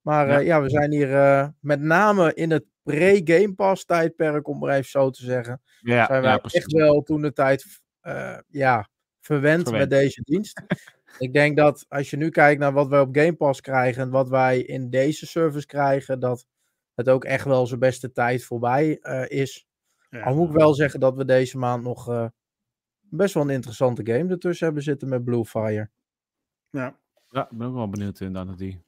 Maar 0.00 0.28
ja, 0.28 0.40
uh, 0.40 0.46
ja 0.46 0.62
we 0.62 0.70
zijn 0.70 0.92
hier 0.92 1.10
uh, 1.10 1.48
met 1.60 1.80
name 1.80 2.34
in 2.34 2.50
het 2.50 2.64
pre-Game 2.82 3.54
Pass 3.54 3.84
tijdperk, 3.84 4.48
om 4.48 4.58
maar 4.58 4.70
even 4.70 4.90
zo 4.90 5.10
te 5.10 5.24
zeggen. 5.24 5.60
Ja, 5.80 6.06
zijn 6.06 6.22
wij 6.22 6.30
ja, 6.30 6.40
echt 6.42 6.72
wel 6.72 7.02
toen 7.02 7.22
de 7.22 7.32
tijd 7.32 7.64
ja, 8.48 8.88
verwend, 9.20 9.62
verwend, 9.62 9.70
met 9.70 9.90
deze 9.90 10.22
dienst. 10.22 10.62
Ik 11.18 11.32
denk 11.32 11.56
dat 11.56 11.86
als 11.88 12.10
je 12.10 12.16
nu 12.16 12.28
kijkt 12.28 12.60
naar 12.60 12.72
wat 12.72 12.88
wij 12.88 13.00
op 13.00 13.16
Game 13.16 13.36
Pass 13.36 13.60
krijgen 13.60 14.02
en 14.02 14.10
wat 14.10 14.28
wij 14.28 14.60
in 14.60 14.90
deze 14.90 15.26
service 15.26 15.66
krijgen, 15.66 16.20
dat 16.20 16.46
het 16.94 17.08
ook 17.08 17.24
echt 17.24 17.44
wel 17.44 17.66
zijn 17.66 17.80
beste 17.80 18.12
tijd 18.12 18.44
voorbij 18.44 18.98
uh, 19.02 19.24
is. 19.28 19.66
Ja. 20.10 20.22
Al 20.22 20.34
moet 20.34 20.48
ik 20.48 20.54
wel 20.54 20.74
zeggen 20.74 21.00
dat 21.00 21.16
we 21.16 21.24
deze 21.24 21.58
maand 21.58 21.82
nog 21.82 22.08
uh, 22.08 22.26
best 23.00 23.34
wel 23.34 23.42
een 23.42 23.50
interessante 23.50 24.06
game 24.06 24.30
ertussen 24.30 24.66
hebben 24.66 24.82
zitten 24.82 25.08
met 25.08 25.24
Blue 25.24 25.44
Fire. 25.44 25.90
Ja, 26.70 26.96
ja 27.28 27.42
ik 27.50 27.58
ben 27.58 27.66
ook 27.66 27.74
wel 27.74 27.88
benieuwd 27.88 28.20
inderdaad 28.20 28.46
naar 28.46 28.56
die. 28.56 28.84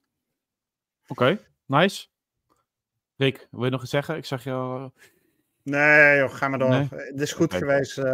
Oké, 1.07 1.23
okay, 1.23 1.41
nice. 1.67 2.07
Rick, 3.17 3.49
wil 3.51 3.65
je 3.65 3.71
nog 3.71 3.83
iets 3.83 3.91
zeggen? 3.91 4.17
Ik 4.17 4.25
zag 4.25 4.45
jou... 4.45 4.91
Nee, 5.63 6.19
joh, 6.19 6.35
ga 6.35 6.49
maar 6.49 6.59
door. 6.59 6.73
Het 6.73 7.21
is 7.21 7.33
goed 7.33 7.55
geweest. 7.55 7.99
Uh, 7.99 8.05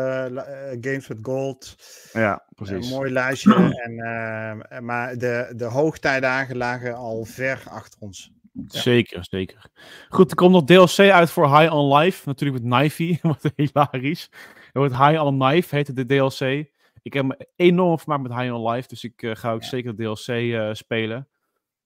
Games 0.81 1.07
with 1.07 1.19
Gold. 1.23 1.77
Ja, 2.13 2.47
precies. 2.55 2.87
Een 2.87 2.97
mooi 2.97 3.13
lijstje. 3.13 3.55
en, 3.85 3.93
uh, 3.93 4.79
maar 4.79 5.19
de, 5.19 5.53
de 5.57 5.65
hoogtijdagen 5.65 6.57
lagen 6.57 6.95
al 6.95 7.25
ver 7.25 7.63
achter 7.69 8.01
ons. 8.01 8.33
Ja. 8.55 8.81
Zeker, 8.81 9.25
zeker. 9.31 9.71
Goed, 10.09 10.31
er 10.31 10.37
komt 10.37 10.53
nog 10.53 10.65
DLC 10.65 11.11
uit 11.11 11.31
voor 11.31 11.59
High 11.59 11.75
on 11.75 11.97
Life. 11.97 12.23
Natuurlijk 12.29 12.63
met 12.63 12.73
Knifey. 12.73 13.19
Wat 13.23 13.53
hilarisch. 13.57 14.29
Het 14.31 14.73
wordt 14.73 14.97
High 14.97 15.23
on 15.23 15.39
Knife, 15.39 15.75
heette 15.75 15.93
de 15.93 16.07
DLC. 16.07 16.73
Ik 17.03 17.13
heb 17.13 17.25
me 17.25 17.49
enorm 17.57 17.99
vermaakt 17.99 18.23
met 18.23 18.39
High 18.39 18.55
on 18.55 18.71
Life. 18.71 18.89
Dus 18.89 19.05
ik 19.05 19.23
uh, 19.23 19.35
ga 19.35 19.53
ook 19.53 19.63
ja. 19.63 19.69
zeker 19.69 19.97
de 19.97 20.03
DLC 20.03 20.29
uh, 20.29 20.73
spelen. 20.73 21.29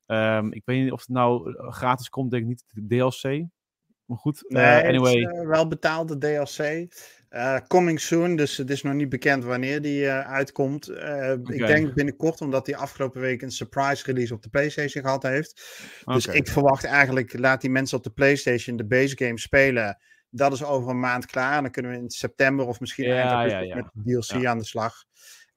Um, 0.07 0.53
ik 0.53 0.63
weet 0.65 0.83
niet 0.83 0.93
of 0.93 1.01
het 1.01 1.09
nou 1.09 1.55
gratis 1.71 2.09
komt, 2.09 2.31
denk 2.31 2.43
ik 2.43 2.49
niet 2.49 2.65
de 2.71 2.87
DLC. 2.87 3.47
Maar 4.09 4.19
goed, 4.19 4.45
nee, 4.49 4.83
uh, 4.83 4.89
anyway. 4.89 5.21
Het 5.21 5.37
is, 5.37 5.47
wel 5.47 5.69
betaalde 5.69 6.19
DLC. 6.19 6.89
coming 7.67 8.01
soon, 8.01 8.37
dus 8.37 8.57
het 8.57 8.71
is 8.71 8.83
nog 8.83 8.95
niet 8.95 9.09
bekend 9.09 9.45
wanneer 9.45 9.83
die 9.83 10.09
uitkomt. 10.09 10.91
Okay. 10.91 11.33
Ik 11.33 11.67
denk 11.67 11.95
binnenkort, 11.95 12.41
omdat 12.41 12.67
hij 12.67 12.77
afgelopen 12.77 13.21
week 13.21 13.43
een 13.43 13.51
surprise 13.51 14.05
release 14.05 14.35
op 14.35 14.43
de 14.43 14.49
PlayStation 14.49 15.03
gehad 15.03 15.23
heeft. 15.23 15.53
Dus 16.05 16.27
okay. 16.27 16.39
ik 16.39 16.49
verwacht 16.49 16.85
eigenlijk, 16.85 17.39
laat 17.39 17.61
die 17.61 17.71
mensen 17.71 17.99
op 17.99 18.05
de 18.05 18.11
PlayStation 18.11 18.77
de 18.77 18.87
base 18.87 19.17
game 19.17 19.39
spelen. 19.39 19.99
Dat 20.31 20.53
is 20.53 20.65
over 20.65 20.91
een 20.91 21.01
maand 21.01 21.27
klaar. 21.27 21.57
En 21.57 21.63
dan 21.63 21.71
kunnen 21.73 21.91
we 21.91 21.97
in 21.97 22.11
september 22.11 22.67
of 22.67 22.81
misschien 22.81 23.09
ja, 23.09 23.39
eind 23.39 23.51
ja, 23.51 23.59
ja. 23.59 23.75
met 23.75 23.91
DLC 24.05 24.47
aan 24.47 24.59
de 24.59 24.65
slag. 24.65 25.05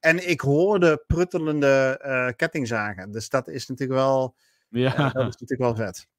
En 0.00 0.28
ik 0.28 0.40
hoorde 0.40 1.04
pruttelende 1.06 2.00
uh, 2.04 2.28
kettingzagen. 2.36 3.10
Dus 3.10 3.28
dat 3.28 3.48
is 3.48 3.66
natuurlijk 3.66 3.98
wel, 3.98 4.36
ja. 4.68 4.92
Uh, 4.92 5.12
dat 5.12 5.28
is 5.28 5.40
natuurlijk 5.40 5.60
wel 5.60 5.74
vet. 5.74 6.06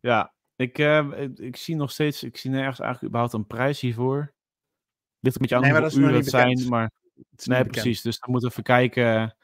Ja, 0.00 0.32
ik, 0.62 0.78
uh, 0.78 1.28
ik 1.34 1.56
zie 1.56 1.76
nog 1.76 1.90
steeds, 1.90 2.22
ik 2.22 2.36
zie 2.36 2.50
nergens 2.50 2.80
eigenlijk 2.80 3.08
überhaupt 3.08 3.32
een 3.32 3.46
prijs 3.46 3.80
hiervoor. 3.80 4.32
Ligt 5.20 5.34
een 5.36 5.40
beetje 5.40 5.56
aan 5.56 5.62
nee, 5.62 5.80
hoeveel 5.80 6.00
uren 6.00 6.14
het 6.14 6.26
zijn, 6.26 6.68
maar... 6.68 6.90
Het 7.30 7.46
nee, 7.46 7.64
precies. 7.64 8.02
Dus 8.02 8.18
dan 8.18 8.30
moeten 8.30 8.48
we 8.48 8.54
even 8.54 8.64
kijken 8.64 9.36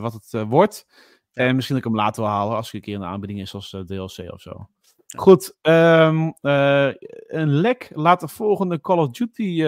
wat 0.00 0.12
het 0.12 0.42
wordt. 0.48 0.86
Ja. 1.32 1.44
En 1.44 1.54
misschien 1.54 1.76
dat 1.76 1.84
ik 1.84 1.90
hem 1.90 2.00
later 2.00 2.22
wil 2.22 2.32
halen 2.32 2.56
als 2.56 2.68
ik 2.68 2.74
een 2.74 2.80
keer 2.80 2.94
een 2.94 3.04
aanbieding 3.04 3.40
is 3.40 3.54
als 3.54 3.70
DLC 3.70 4.32
of 4.32 4.40
zo. 4.40 4.68
Goed, 5.16 5.56
um, 5.62 6.34
uh, 6.42 6.92
een 7.26 7.48
lek 7.48 7.90
laat 7.94 8.20
de 8.20 8.28
volgende 8.28 8.80
Call 8.80 8.98
of 8.98 9.10
Duty 9.10 9.64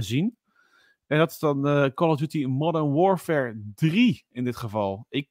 zien. 0.00 0.36
En 1.06 1.18
dat 1.18 1.30
is 1.30 1.38
dan 1.38 1.62
Call 1.94 2.08
of 2.08 2.18
Duty 2.18 2.44
Modern 2.44 2.92
Warfare 2.92 3.62
3 3.74 4.24
in 4.30 4.44
dit 4.44 4.56
geval. 4.56 5.06
Ik 5.08 5.28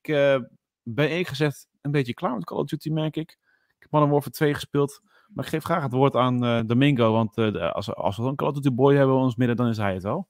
ben 0.83 1.25
gezegd 1.25 1.67
een 1.81 1.91
beetje 1.91 2.13
klaar 2.13 2.35
met 2.35 2.45
Call 2.45 2.57
of 2.57 2.67
Duty, 2.67 2.89
merk 2.89 3.15
ik. 3.15 3.37
Ik 3.79 3.85
heb 3.85 3.91
Modern 3.91 4.11
Warfare 4.11 4.35
2 4.35 4.53
gespeeld. 4.53 5.01
Maar 5.33 5.45
ik 5.45 5.51
geef 5.51 5.63
graag 5.63 5.83
het 5.83 5.91
woord 5.91 6.15
aan 6.15 6.67
Domingo. 6.67 7.11
Want 7.11 7.37
als, 7.73 7.93
als 7.93 8.17
we 8.17 8.23
een 8.23 8.35
Call 8.35 8.47
of 8.47 8.53
Duty 8.53 8.71
boy 8.71 8.95
hebben 8.95 9.15
in 9.15 9.21
ons 9.21 9.35
midden, 9.35 9.55
dan 9.55 9.67
is 9.67 9.77
hij 9.77 9.93
het 9.93 10.03
wel. 10.03 10.27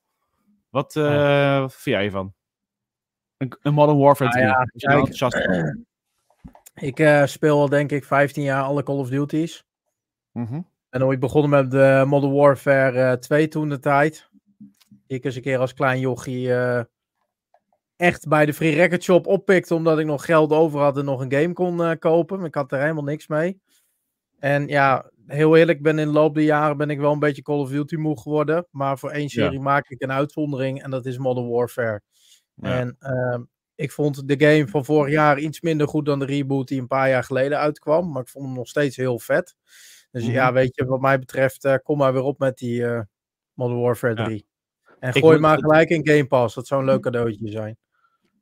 Wat, 0.70 0.94
ja. 0.94 1.60
wat 1.60 1.76
vind 1.76 1.96
jij 1.96 2.06
ervan? 2.06 2.34
Een, 3.38 3.58
een 3.62 3.74
Modern 3.74 3.98
Warfare 3.98 4.32
3. 4.32 4.44
Ah, 4.44 4.64
ja, 4.74 4.90
enthousiast 4.90 5.36
ik 6.74 7.00
uh, 7.00 7.26
speel 7.26 7.60
al 7.60 7.70
denk 7.70 7.92
ik 7.92 8.04
15 8.04 8.44
jaar 8.44 8.64
alle 8.64 8.84
Call 8.84 8.98
of 8.98 9.10
Duties. 9.10 9.66
Mm 10.32 10.46
-hmm. 10.46 10.68
En 10.90 11.04
ooit 11.04 11.20
begonnen 11.20 11.50
met 11.50 11.72
de 11.72 12.04
Modern 12.08 12.34
Warfare 12.34 13.12
uh, 13.12 13.12
2 13.12 13.48
toen 13.48 13.70
de 13.70 13.80
tijd. 13.80 14.30
Ik 15.08 15.24
eens 15.24 15.36
een 15.36 15.42
keer 15.42 15.60
als 15.60 15.74
klein 15.74 16.00
jochie 16.00 16.48
uh, 16.48 16.82
echt 18.00 18.28
bij 18.28 18.46
de 18.46 18.54
Free 18.54 18.76
Record 18.76 19.04
Shop 19.04 19.28
oppikte. 19.28 19.76
Omdat 19.76 20.00
ik 20.00 20.06
nog 20.06 20.26
geld 20.26 20.52
over 20.52 20.80
had 20.80 20.98
en 20.98 21.06
nog 21.06 21.22
een 21.22 21.32
game 21.32 21.54
kon 21.54 21.82
uh, 21.82 21.92
kopen. 22.00 22.44
Ik 22.44 22.56
had 22.56 22.72
er 22.72 22.80
helemaal 22.80 23.04
niks 23.04 23.28
mee. 23.28 23.62
En 24.40 24.68
ja, 24.68 25.12
heel 25.28 25.56
eerlijk, 25.56 25.82
ben 25.82 26.00
in 26.00 26.08
de 26.08 26.14
loop 26.14 26.36
der 26.36 26.44
jaren 26.44 26.78
ben 26.78 26.90
ik 26.90 27.00
wel 27.00 27.12
een 27.12 27.20
beetje 27.20 27.42
Call 27.42 27.60
of 27.60 27.70
Duty 27.70 27.96
moe 27.96 28.20
geworden. 28.20 28.68
Maar 28.72 29.00
voor 29.00 29.10
één 29.10 29.30
serie 29.30 29.58
ja. 29.58 29.62
maak 29.62 29.90
ik 29.90 30.02
een 30.02 30.12
uitzondering. 30.12 30.84
En 30.84 30.92
dat 30.92 31.06
is 31.06 31.18
Modern 31.18 31.50
Warfare. 31.50 32.02
Ja. 32.54 32.78
En 32.78 32.96
ehm, 33.00 33.44
ik 33.76 33.92
vond 33.92 34.28
de 34.28 34.46
game 34.48 34.68
van 34.68 34.86
vorig 34.86 35.14
jaar 35.14 35.40
iets 35.40 35.62
minder 35.62 35.88
goed 35.88 36.06
dan 36.06 36.20
de 36.20 36.26
reboot 36.26 36.68
die 36.68 36.80
een 36.80 36.88
paar 36.88 37.10
jaar 37.10 37.24
geleden 37.24 37.58
uitkwam. 37.58 38.12
Maar 38.12 38.22
ik 38.22 38.30
vond 38.30 38.46
hem 38.46 38.54
nog 38.54 38.68
steeds 38.68 38.96
heel 38.96 39.20
vet. 39.20 39.56
Dus 40.12 40.24
mm 40.24 40.32
ja, 40.32 40.54
weet 40.54 40.76
je, 40.76 40.86
wat 40.86 41.02
mij 41.02 41.20
betreft, 41.20 41.66
uh, 41.66 41.76
kom 41.84 41.98
maar 41.98 42.14
weer 42.14 42.22
op 42.22 42.40
met 42.40 42.58
die 42.58 42.82
uh, 42.82 43.02
Modern 43.54 43.82
Warfare 43.82 44.16
3. 44.16 44.36
Ja. 44.36 44.96
En 45.00 45.14
gooi 45.14 45.38
maar 45.38 45.58
gelijk 45.58 45.90
in 45.90 46.08
Game 46.08 46.28
Pass. 46.28 46.56
Dat 46.56 46.68
zou 46.68 46.82
een 46.82 46.88
leuk 46.88 47.02
cadeautje 47.02 47.52
zijn. 47.52 47.78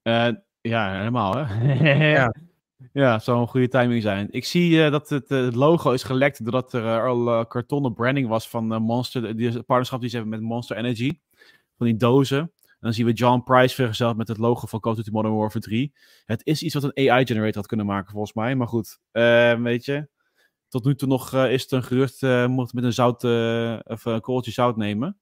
Uh, 0.08 0.28
ja, 0.62 0.98
helemaal 0.98 1.36
hè. 1.36 1.74
ja. 2.12 2.34
Ja, 2.94 3.20
zou 3.20 3.42
een 3.42 3.48
goede 3.48 3.68
timing 3.68 4.02
zijn. 4.02 4.28
Ik 4.32 4.46
zie 4.46 4.90
dat 4.90 5.10
het, 5.10 5.30
het, 5.30 5.56
logo 5.56 5.92
is 5.92 6.04
gelekt 6.04 6.44
doordat 6.44 6.74
er 6.74 7.08
al 7.08 7.46
kartonnen 7.46 7.94
branding 7.94 8.28
was 8.28 8.50
van 8.50 8.66
Monster. 8.82 9.38
Die 9.38 9.52
partnerschap 9.52 10.02
die 10.02 10.10
ze 10.10 10.16
hebben 10.16 10.40
met 10.40 10.50
Monster 10.50 10.78
Energy. 10.78 11.20
Van 11.78 11.86
die 11.88 11.96
dozen 11.96 12.52
dan 12.80 12.94
zien 12.94 13.06
we 13.06 13.14
John 13.14 13.44
Price 13.44 13.76
vergezeld 13.76 14.18
met 14.18 14.28
het 14.28 14.38
logo 14.38 14.68
van 14.68 14.80
Call 14.80 14.92
of 14.92 14.98
Duty 14.98 15.12
Modern 15.12 15.36
Warfare 15.36 15.60
3. 15.60 15.94
Het 16.26 16.46
is 16.46 16.64
iets 16.64 16.74
wat 16.74 16.84
een 16.84 17.10
AI-generator 17.10 17.56
had 17.56 17.68
kunnen 17.68 17.86
maken, 17.86 18.12
volgens 18.12 18.34
mij. 18.34 18.56
Maar 18.56 18.68
goed, 18.68 19.00
uh, 19.12 19.54
weet 19.54 19.86
je. 19.86 20.08
Tot 20.68 20.86
nu 20.86 20.96
toe 20.96 21.08
nog 21.08 21.34
is 21.34 21.62
het 21.62 21.72
een 21.72 21.84
gerucht, 21.84 22.22
mocht 22.48 22.74
met 22.74 22.84
een 22.84 22.94
zout, 22.94 23.24
of 23.84 24.06
een 24.06 24.22
korreltje 24.22 24.52
zout 24.52 24.78
nemen. 24.78 25.18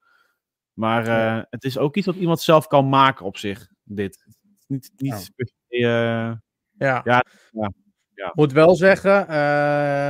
Maar 0.73 1.05
ja. 1.05 1.47
het 1.49 1.63
is 1.63 1.77
ook 1.77 1.95
iets 1.95 2.05
wat 2.05 2.15
iemand 2.15 2.41
zelf 2.41 2.67
kan 2.67 2.89
maken 2.89 3.25
op 3.25 3.37
zich, 3.37 3.67
dit. 3.83 4.25
Niet, 4.67 4.91
niet 4.95 5.31
ja. 5.67 6.41
ja. 6.77 7.01
ja. 7.03 7.23
Ja. 8.15 8.31
Moet 8.33 8.51
wel 8.51 8.75
zeggen, 8.75 9.27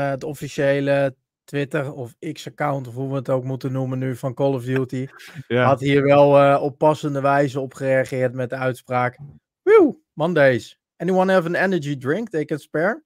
het 0.10 0.24
officiële 0.24 1.16
Twitter 1.44 1.94
of 1.94 2.16
X-account, 2.32 2.88
of 2.88 2.94
hoe 2.94 3.10
we 3.10 3.16
het 3.16 3.30
ook 3.30 3.44
moeten 3.44 3.72
noemen 3.72 4.00
nu, 4.00 4.16
van 4.16 4.34
Call 4.34 4.54
of 4.54 4.64
Duty, 4.64 5.08
ja. 5.48 5.64
had 5.64 5.80
hier 5.80 6.04
wel 6.04 6.42
uh, 6.42 6.62
op 6.62 6.78
passende 6.78 7.22
wijze 7.22 7.60
op 7.60 7.74
gereageerd 7.74 8.34
met 8.34 8.50
de 8.50 8.56
uitspraak: 8.56 9.18
Woo, 9.62 10.02
Mondays. 10.14 10.80
Anyone 10.98 11.34
have 11.34 11.48
an 11.48 11.56
energy 11.56 11.98
drink 11.98 12.30
they 12.30 12.46
can 12.46 12.60
spare? 12.60 13.04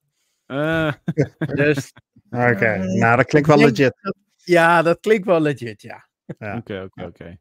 Uh. 0.48 0.94
dus. 1.56 1.94
Oké, 2.30 2.52
okay. 2.52 2.80
uh, 2.80 3.00
nou 3.00 3.18
dat 3.18 3.26
klinkt 3.26 3.48
wel 3.48 3.58
legit. 3.58 3.94
Ja, 4.36 4.82
dat 4.82 5.00
klinkt 5.00 5.26
wel 5.26 5.42
legit, 5.42 5.82
ja. 5.82 6.08
Oké, 6.28 6.82
oké, 6.82 7.06
oké. 7.06 7.38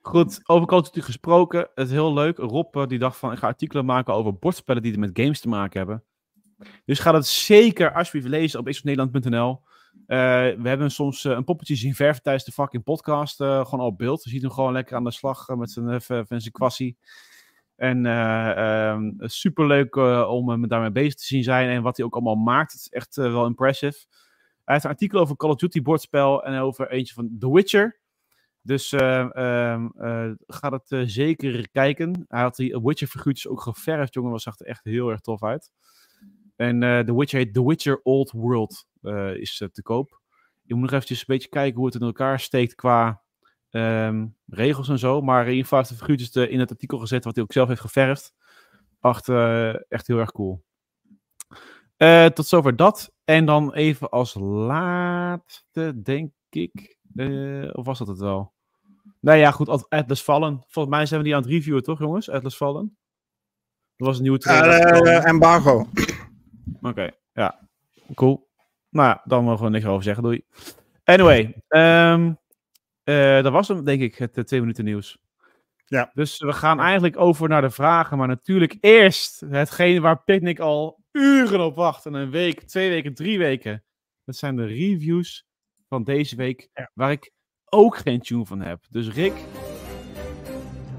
Goed, 0.00 0.40
over 0.44 0.66
Call 0.66 0.84
gesproken. 0.92 1.60
Het 1.74 1.86
is 1.86 1.92
heel 1.92 2.12
leuk. 2.12 2.38
Rob 2.38 2.88
die 2.88 2.98
dacht 2.98 3.16
van, 3.16 3.32
ik 3.32 3.38
ga 3.38 3.46
artikelen 3.46 3.84
maken 3.84 4.14
over 4.14 4.38
bordspellen 4.38 4.82
die 4.82 4.98
met 4.98 5.10
games 5.12 5.40
te 5.40 5.48
maken 5.48 5.78
hebben. 5.78 6.04
Dus 6.84 6.98
ga 6.98 7.12
dat 7.12 7.26
zeker 7.26 7.92
alsjeblieft 7.92 8.28
lezen 8.28 8.60
op 8.60 8.66
xnederland.nl. 8.66 9.60
Uh, 10.06 10.06
we 10.62 10.68
hebben 10.68 10.90
soms 10.90 11.24
uh, 11.24 11.32
een 11.32 11.44
poppetje 11.44 11.76
zien 11.76 11.94
verven 11.94 12.22
tijdens 12.22 12.44
de 12.44 12.52
fucking 12.52 12.84
podcast. 12.84 13.36
Gewoon 13.36 13.80
op 13.80 13.98
beeld. 13.98 14.24
Je 14.24 14.30
ziet 14.30 14.42
hem 14.42 14.50
gewoon 14.50 14.72
lekker 14.72 14.96
aan 14.96 15.04
de 15.04 15.10
slag 15.10 15.48
met 15.48 15.70
zijn, 15.70 16.00
zijn 16.26 16.52
kwassie. 16.52 16.96
En 17.76 18.06
um, 18.06 19.14
super 19.18 19.66
leuk 19.66 19.96
om 20.28 20.48
hem 20.48 20.68
daarmee 20.68 20.90
bezig 20.90 21.14
te 21.14 21.24
zien 21.24 21.42
zijn. 21.42 21.68
En 21.68 21.82
wat 21.82 21.96
hij 21.96 22.06
ook 22.06 22.14
allemaal 22.14 22.34
maakt. 22.34 22.72
Het 22.72 22.80
is 22.80 22.88
echt 22.88 23.16
wel 23.16 23.46
impressive. 23.46 24.06
Hij 24.64 24.74
heeft 24.74 24.84
een 24.84 24.90
artikel 24.90 25.20
over 25.20 25.36
Call 25.36 25.50
of 25.50 25.56
Duty 25.56 25.82
bordspel. 25.82 26.44
En 26.44 26.60
over 26.60 26.90
eentje 26.90 27.14
van 27.14 27.36
The 27.38 27.52
Witcher. 27.52 27.98
Dus 28.68 28.92
um, 28.92 29.92
ga 30.46 30.70
dat 30.70 30.96
zeker 31.04 31.70
kijken. 31.70 32.24
Hij 32.28 32.40
had 32.40 32.56
die 32.56 32.80
Witcher 32.82 33.08
figuurtjes 33.08 33.48
ook 33.50 33.60
geverfd. 33.60 34.14
Jongen, 34.14 34.30
dat 34.30 34.42
zag 34.42 34.58
er 34.58 34.66
echt 34.66 34.84
heel 34.84 35.08
erg 35.08 35.20
tof 35.20 35.42
uit. 35.42 35.70
En 36.56 36.82
uh, 36.82 36.98
The 36.98 37.16
Witcher 37.16 37.38
heet 37.38 37.54
The 37.54 37.66
Witcher 37.66 38.00
Old 38.02 38.30
World 38.30 38.86
uh, 39.02 39.34
is 39.34 39.60
uh, 39.60 39.68
te 39.68 39.82
koop. 39.82 40.20
Je 40.62 40.74
moet 40.74 40.82
nog 40.82 40.92
eventjes 40.92 41.18
een 41.18 41.24
beetje 41.26 41.48
kijken 41.48 41.76
hoe 41.76 41.86
het 41.86 41.94
in 41.94 42.06
elkaar 42.06 42.40
steekt 42.40 42.74
qua 42.74 43.22
um, 43.70 44.36
regels 44.46 44.88
en 44.88 44.98
zo. 44.98 45.20
Maar 45.20 45.42
in 45.42 45.48
ieder 45.48 45.62
geval 45.62 45.78
heeft 45.78 45.90
de 45.90 45.96
figuurtjes 45.96 46.32
de, 46.32 46.48
in 46.48 46.60
het 46.60 46.70
artikel 46.70 46.98
gezet 46.98 47.24
wat 47.24 47.34
hij 47.34 47.44
ook 47.44 47.52
zelf 47.52 47.68
heeft 47.68 47.80
geverfd. 47.80 48.34
Echt, 49.00 49.28
echt 49.88 50.06
heel 50.06 50.18
erg 50.18 50.32
cool. 50.32 50.64
tot 52.34 52.46
zover 52.46 52.76
dat. 52.76 53.12
En 53.24 53.44
dan 53.44 53.74
even 53.74 54.08
als 54.08 54.34
laatste, 54.34 56.02
denk 56.02 56.32
ik. 56.50 56.98
of 57.72 57.84
was 57.84 57.98
dat 57.98 58.08
het 58.08 58.18
wel? 58.18 58.56
Nou 59.20 59.38
ja, 59.38 59.50
goed. 59.50 59.88
Atlas 59.88 60.22
Fallen. 60.22 60.64
Volgens 60.68 60.94
mij 60.94 61.06
zijn 61.06 61.20
we 61.20 61.26
die 61.26 61.36
aan 61.36 61.42
het 61.42 61.50
reviewen, 61.50 61.82
toch, 61.82 61.98
jongens? 61.98 62.30
Atlas 62.30 62.56
Fallen. 62.56 62.96
Dat 63.96 64.06
was 64.06 64.16
een 64.16 64.22
nieuwe 64.22 64.38
trailer. 64.38 65.24
embargo. 65.24 65.78
Oké, 65.78 66.88
okay, 66.88 67.12
ja. 67.32 67.68
Cool. 68.14 68.48
Nou 68.90 69.08
ja, 69.08 69.22
dan 69.24 69.44
mogen 69.44 69.64
we 69.64 69.70
niks 69.70 69.84
over 69.84 70.02
zeggen. 70.02 70.22
Doei. 70.22 70.44
Anyway, 71.04 71.54
um, 71.68 72.38
uh, 73.04 73.42
dat 73.42 73.52
was 73.52 73.68
hem, 73.68 73.84
denk 73.84 74.00
ik, 74.00 74.14
het 74.14 74.38
uh, 74.38 74.44
twee 74.44 74.60
minuten 74.60 74.84
nieuws. 74.84 75.18
Ja. 75.86 76.10
Dus 76.14 76.38
we 76.38 76.52
gaan 76.52 76.80
eigenlijk 76.80 77.16
over 77.18 77.48
naar 77.48 77.60
de 77.60 77.70
vragen, 77.70 78.18
maar 78.18 78.28
natuurlijk 78.28 78.76
eerst 78.80 79.40
hetgeen 79.40 80.00
waar 80.00 80.22
Picnic 80.22 80.60
al 80.60 81.04
uren 81.12 81.60
op 81.60 81.76
wacht. 81.76 82.06
En 82.06 82.14
een 82.14 82.30
week, 82.30 82.62
twee 82.62 82.88
weken, 82.88 83.14
drie 83.14 83.38
weken. 83.38 83.84
Dat 84.24 84.36
zijn 84.36 84.56
de 84.56 84.66
reviews 84.66 85.46
van 85.88 86.04
deze 86.04 86.36
week, 86.36 86.68
waar 86.94 87.10
ik 87.10 87.32
ook 87.70 87.96
geen 87.96 88.20
tune 88.20 88.46
van 88.46 88.60
heb. 88.60 88.80
Dus 88.90 89.08
Rick. 89.08 89.32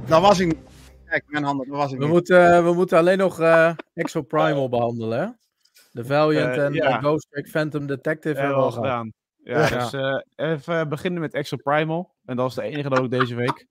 Dat 0.08 0.22
was 0.22 0.40
ik. 0.40 0.58
Kijk, 1.06 1.24
mijn 1.28 1.44
handen, 1.44 1.68
dat 1.68 1.78
was 1.78 1.92
ik 1.92 2.00
we 2.00 2.08
Moeten, 2.08 2.58
uh, 2.58 2.64
we 2.64 2.74
moeten 2.74 2.98
alleen 2.98 3.18
nog 3.18 3.40
uh, 3.40 3.72
Exo 3.94 4.22
Primal 4.22 4.70
behandelen, 4.70 5.20
hè? 5.20 5.28
De 5.92 6.06
Valiant 6.06 6.58
uh, 6.58 6.66
en 6.66 6.74
ja. 6.74 6.98
Ghost 6.98 7.28
Trick 7.30 7.48
Phantom 7.48 7.88
Detective 7.88 8.40
hebben 8.40 8.58
we 8.58 8.64
al 8.64 8.72
gedaan. 8.72 9.14
Ja, 9.44 9.68
ja. 9.68 9.80
dus 9.80 9.94
uh, 9.94 10.22
even 10.36 10.90
beginnen 10.90 11.22
met 11.22 11.34
Exo 11.34 11.58
Primal. 11.58 12.16
En 12.26 12.36
dat 12.36 12.50
is 12.50 12.56
de 12.56 12.62
enige 12.62 12.90
dat 12.90 13.00
ook 13.00 13.12
deze 13.12 13.36
week. 13.36 13.68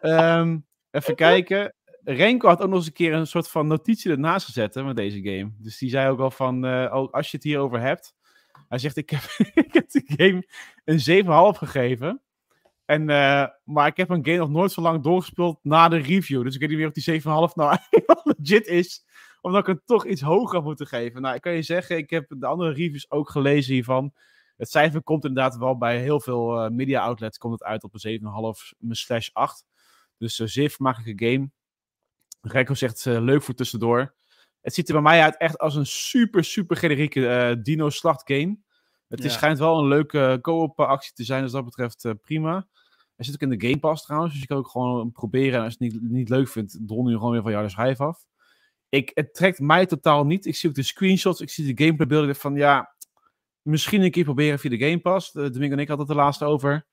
um, 0.00 0.66
even 0.90 1.14
kijken. 1.14 1.74
Renko 2.04 2.48
had 2.48 2.62
ook 2.62 2.68
nog 2.68 2.78
eens 2.78 2.86
een 2.86 2.92
keer 2.92 3.12
een 3.12 3.26
soort 3.26 3.48
van 3.48 3.66
notitie 3.66 4.10
ernaast 4.10 4.46
gezet 4.46 4.74
hè, 4.74 4.84
met 4.84 4.96
deze 4.96 5.22
game. 5.22 5.52
Dus 5.58 5.78
die 5.78 5.90
zei 5.90 6.10
ook 6.10 6.20
al 6.20 6.30
van, 6.30 6.64
uh, 6.64 6.94
oh, 6.94 7.12
als 7.12 7.30
je 7.30 7.36
het 7.36 7.46
hierover 7.46 7.80
hebt. 7.80 8.14
Hij 8.70 8.78
zegt, 8.78 8.96
ik 8.96 9.10
heb, 9.10 9.22
ik 9.72 9.90
de 9.90 10.02
game 10.16 10.46
een 10.84 11.24
7,5 11.54 11.58
gegeven. 11.58 12.22
En, 12.84 13.00
uh, 13.00 13.46
maar 13.64 13.86
ik 13.86 13.96
heb 13.96 14.10
een 14.10 14.24
game 14.24 14.36
nog 14.36 14.50
nooit 14.50 14.72
zo 14.72 14.80
lang 14.80 15.02
doorgespeeld 15.02 15.58
na 15.62 15.88
de 15.88 15.96
review. 15.96 16.42
Dus 16.42 16.54
ik 16.54 16.60
weet 16.60 16.68
niet 16.68 16.78
meer 16.78 16.86
of 16.86 16.92
die 16.92 17.20
7,5 17.20 17.54
nou 17.54 17.76
legit 18.36 18.66
is. 18.66 19.04
Omdat 19.40 19.60
ik 19.60 19.66
het 19.66 19.86
toch 19.86 20.06
iets 20.06 20.20
hoger 20.20 20.54
had 20.54 20.64
moeten 20.64 20.86
geven. 20.86 21.22
Nou, 21.22 21.34
ik 21.34 21.40
kan 21.40 21.52
je 21.52 21.62
zeggen, 21.62 21.96
ik 21.96 22.10
heb 22.10 22.34
de 22.38 22.46
andere 22.46 22.72
reviews 22.72 23.10
ook 23.10 23.30
gelezen 23.30 23.74
hiervan. 23.74 24.12
Het 24.56 24.70
cijfer 24.70 25.02
komt 25.02 25.24
inderdaad 25.24 25.56
wel 25.56 25.78
bij 25.78 26.00
heel 26.00 26.20
veel 26.20 26.64
uh, 26.64 26.70
media 26.70 27.00
outlets 27.00 27.38
komt 27.38 27.52
het 27.52 27.62
uit 27.62 27.84
op 27.84 27.94
een 27.94 28.20
7,5 28.60 28.88
slash 28.90 29.28
8. 29.32 29.64
Dus 30.18 30.38
uh, 30.38 30.46
zeer 30.46 30.70
vermakelijke 30.70 31.26
game. 31.26 31.50
Rekko 32.40 32.74
zegt 32.74 33.04
leuk 33.04 33.42
voor 33.42 33.54
tussendoor. 33.54 34.14
Het 34.60 34.74
ziet 34.74 34.88
er 34.88 34.94
bij 34.94 35.02
mij 35.02 35.22
uit 35.22 35.36
echt 35.36 35.58
als 35.58 35.74
een 35.74 35.86
super, 35.86 36.44
super 36.44 36.76
generieke 36.76 37.58
dino-slacht 37.62 38.22
game. 38.24 38.58
Het 39.08 39.24
is, 39.24 39.32
schijnt 39.32 39.58
wel 39.58 39.78
een 39.78 39.88
leuke 39.88 40.38
co-op 40.40 40.80
actie 40.80 41.12
te 41.12 41.24
zijn, 41.24 41.42
dus 41.42 41.52
dat 41.52 41.64
betreft 41.64 42.14
prima. 42.20 42.68
Hij 43.16 43.24
zit 43.24 43.34
ook 43.34 43.50
in 43.50 43.58
de 43.58 43.66
Game 43.66 43.78
Pass 43.78 44.04
trouwens, 44.04 44.32
dus 44.32 44.40
je 44.40 44.48
kan 44.48 44.56
ook 44.56 44.68
gewoon 44.68 45.12
proberen. 45.12 45.58
En 45.58 45.64
als 45.64 45.76
je 45.78 45.84
het 45.84 45.92
niet, 45.92 46.10
niet 46.10 46.28
leuk 46.28 46.48
vindt, 46.48 46.78
dron 46.86 47.10
je 47.10 47.16
gewoon 47.16 47.32
weer 47.32 47.42
van 47.42 47.50
jou 47.50 47.64
de 47.64 47.70
schijf 47.70 48.00
af. 48.00 48.24
Ik, 48.88 49.10
het 49.14 49.34
trekt 49.34 49.58
mij 49.58 49.86
totaal 49.86 50.24
niet. 50.24 50.46
Ik 50.46 50.56
zie 50.56 50.68
ook 50.68 50.74
de 50.74 50.82
screenshots, 50.82 51.40
ik 51.40 51.50
zie 51.50 51.74
de 51.74 51.84
gameplay 51.84 52.06
beelden 52.06 52.36
van 52.36 52.54
ja, 52.54 52.94
Misschien 53.62 54.02
een 54.02 54.10
keer 54.10 54.24
proberen 54.24 54.58
via 54.58 54.70
de 54.70 54.78
Game 54.78 55.00
Pass. 55.00 55.32
De 55.32 55.50
Domingo 55.50 55.74
en 55.74 55.80
ik 55.80 55.88
hadden 55.88 56.06
het 56.06 56.16
de 56.16 56.22
laatste 56.22 56.44
over. 56.44 56.86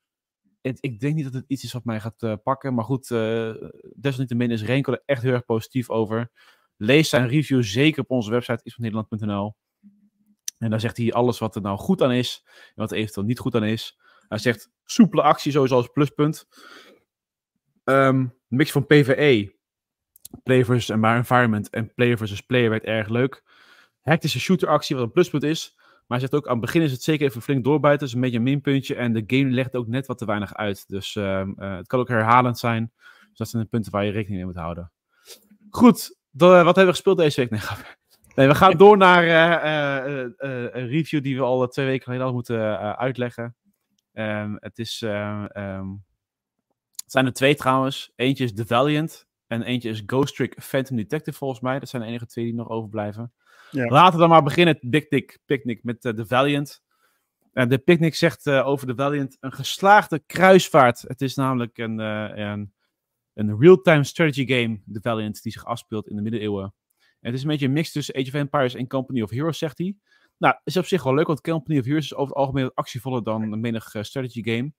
Het, 0.60 0.78
ik 0.80 1.00
denk 1.00 1.14
niet 1.14 1.24
dat 1.24 1.34
het 1.34 1.44
iets 1.46 1.64
is 1.64 1.72
wat 1.72 1.84
mij 1.84 2.00
gaat 2.00 2.22
uh, 2.22 2.34
pakken. 2.42 2.74
Maar 2.74 2.84
goed, 2.84 3.10
uh, 3.10 3.54
desalniettemin 3.94 4.50
is 4.50 4.62
Renko 4.62 4.92
er 4.92 5.02
echt 5.04 5.22
heel 5.22 5.32
erg 5.32 5.44
positief 5.44 5.90
over. 5.90 6.30
Lees 6.80 7.08
zijn 7.08 7.28
review 7.28 7.62
zeker 7.62 8.02
op 8.02 8.10
onze 8.10 8.30
website 8.30 8.60
isvannederland.nl. 8.62 9.56
En 10.58 10.70
daar 10.70 10.80
zegt 10.80 10.96
hij 10.96 11.12
alles 11.12 11.38
wat 11.38 11.54
er 11.54 11.62
nou 11.62 11.78
goed 11.78 12.02
aan 12.02 12.12
is. 12.12 12.42
En 12.44 12.72
wat 12.74 12.90
er 12.90 12.96
eventueel 12.96 13.26
niet 13.26 13.38
goed 13.38 13.54
aan 13.54 13.64
is. 13.64 13.98
Hij 14.28 14.38
zegt 14.38 14.70
soepele 14.84 15.22
actie 15.22 15.52
sowieso 15.52 15.76
als 15.76 15.88
pluspunt. 15.88 16.48
Um, 17.84 18.34
mix 18.46 18.70
van 18.70 18.86
PvE. 18.86 19.56
Player 20.42 20.64
versus 20.64 20.88
environment 20.88 21.70
en 21.70 21.94
player 21.94 22.16
versus 22.16 22.40
player 22.40 22.70
werd 22.70 22.84
erg 22.84 23.08
leuk. 23.08 23.42
Hectische 24.00 24.40
shooter 24.40 24.68
actie 24.68 24.96
wat 24.96 25.04
een 25.04 25.12
pluspunt 25.12 25.42
is. 25.42 25.72
Maar 25.76 26.18
hij 26.18 26.28
zegt 26.28 26.34
ook, 26.34 26.46
aan 26.46 26.56
het 26.56 26.64
begin 26.64 26.82
is 26.82 26.92
het 26.92 27.02
zeker 27.02 27.26
even 27.26 27.42
flink 27.42 27.64
doorbijten. 27.64 27.98
Dus 27.98 28.14
een 28.14 28.20
beetje 28.20 28.36
een 28.36 28.42
minpuntje. 28.42 28.94
En 28.94 29.12
de 29.12 29.24
game 29.26 29.50
legt 29.50 29.76
ook 29.76 29.86
net 29.86 30.06
wat 30.06 30.18
te 30.18 30.24
weinig 30.24 30.54
uit. 30.54 30.88
Dus 30.88 31.14
uh, 31.14 31.24
uh, 31.24 31.76
het 31.76 31.86
kan 31.86 32.00
ook 32.00 32.08
herhalend 32.08 32.58
zijn. 32.58 32.92
Dus 33.28 33.38
dat 33.38 33.48
zijn 33.48 33.62
de 33.62 33.68
punten 33.68 33.92
waar 33.92 34.04
je 34.04 34.10
rekening 34.10 34.36
mee 34.36 34.46
moet 34.46 34.62
houden. 34.62 34.92
Goed, 35.70 36.17
wat 36.38 36.64
hebben 36.64 36.84
we 36.84 36.90
gespeeld 36.90 37.18
deze 37.18 37.40
week? 37.40 37.50
Nee, 37.50 37.60
nee 38.34 38.46
we 38.46 38.54
gaan 38.54 38.76
door 38.76 38.96
naar 38.96 39.24
uh, 39.24 40.30
een 40.70 40.88
review 40.88 41.22
die 41.22 41.36
we 41.36 41.42
al 41.42 41.68
twee 41.68 41.86
weken 41.86 42.04
geleden 42.04 42.26
al 42.26 42.32
moeten 42.32 42.78
uitleggen. 42.96 43.56
Um, 44.12 44.56
het, 44.60 44.78
is, 44.78 45.02
um, 45.04 46.04
het 47.02 47.12
zijn 47.12 47.26
er 47.26 47.32
twee 47.32 47.54
trouwens. 47.54 48.12
Eentje 48.16 48.44
is 48.44 48.54
The 48.54 48.66
Valiant. 48.66 49.26
En 49.46 49.62
eentje 49.62 49.90
is 49.90 50.02
Ghost 50.06 50.36
Trick 50.36 50.62
Phantom 50.62 50.96
Detective 50.96 51.38
volgens 51.38 51.60
mij. 51.60 51.78
Dat 51.78 51.88
zijn 51.88 52.02
de 52.02 52.08
enige 52.08 52.26
twee 52.26 52.44
die 52.44 52.54
nog 52.54 52.68
overblijven. 52.68 53.32
Ja. 53.70 53.84
Laten 53.86 54.12
we 54.12 54.18
dan 54.18 54.28
maar 54.28 54.42
beginnen, 54.42 54.78
Big 54.80 55.08
Dick 55.08 55.38
Picnic, 55.46 55.84
met 55.84 56.04
uh, 56.04 56.14
de 56.14 56.26
Valiant. 56.26 56.82
Uh, 57.52 57.66
de 57.66 57.78
Picnic 57.78 58.14
zegt 58.14 58.46
uh, 58.46 58.66
over 58.66 58.86
de 58.86 58.94
Valiant 58.94 59.36
een 59.40 59.52
geslaagde 59.52 60.22
kruisvaart. 60.26 61.00
Het 61.00 61.20
is 61.20 61.34
namelijk 61.34 61.78
een, 61.78 61.98
een, 61.98 62.72
een 63.38 63.58
real-time 63.58 64.04
strategy 64.04 64.46
game, 64.46 64.80
de 64.84 65.00
Valiant, 65.00 65.42
die 65.42 65.52
zich 65.52 65.64
afspeelt 65.64 66.08
in 66.08 66.16
de 66.16 66.22
middeleeuwen. 66.22 66.74
En 66.98 67.30
het 67.30 67.34
is 67.34 67.42
een 67.42 67.48
beetje 67.48 67.66
een 67.66 67.72
mix 67.72 67.92
tussen 67.92 68.14
Age 68.14 68.26
of 68.26 68.34
Empires 68.34 68.74
en 68.74 68.86
Company 68.86 69.22
of 69.22 69.30
Heroes, 69.30 69.58
zegt 69.58 69.78
hij. 69.78 69.96
Nou, 70.36 70.54
is 70.64 70.76
op 70.76 70.86
zich 70.86 71.02
wel 71.02 71.14
leuk, 71.14 71.26
want 71.26 71.40
Company 71.40 71.78
of 71.78 71.84
Heroes 71.84 72.04
is 72.04 72.14
over 72.14 72.28
het 72.28 72.36
algemeen 72.36 72.70
actievoller 72.74 73.22
dan 73.22 73.52
een 73.52 73.60
menig 73.60 73.94
strategy 74.00 74.42
game. 74.42 74.72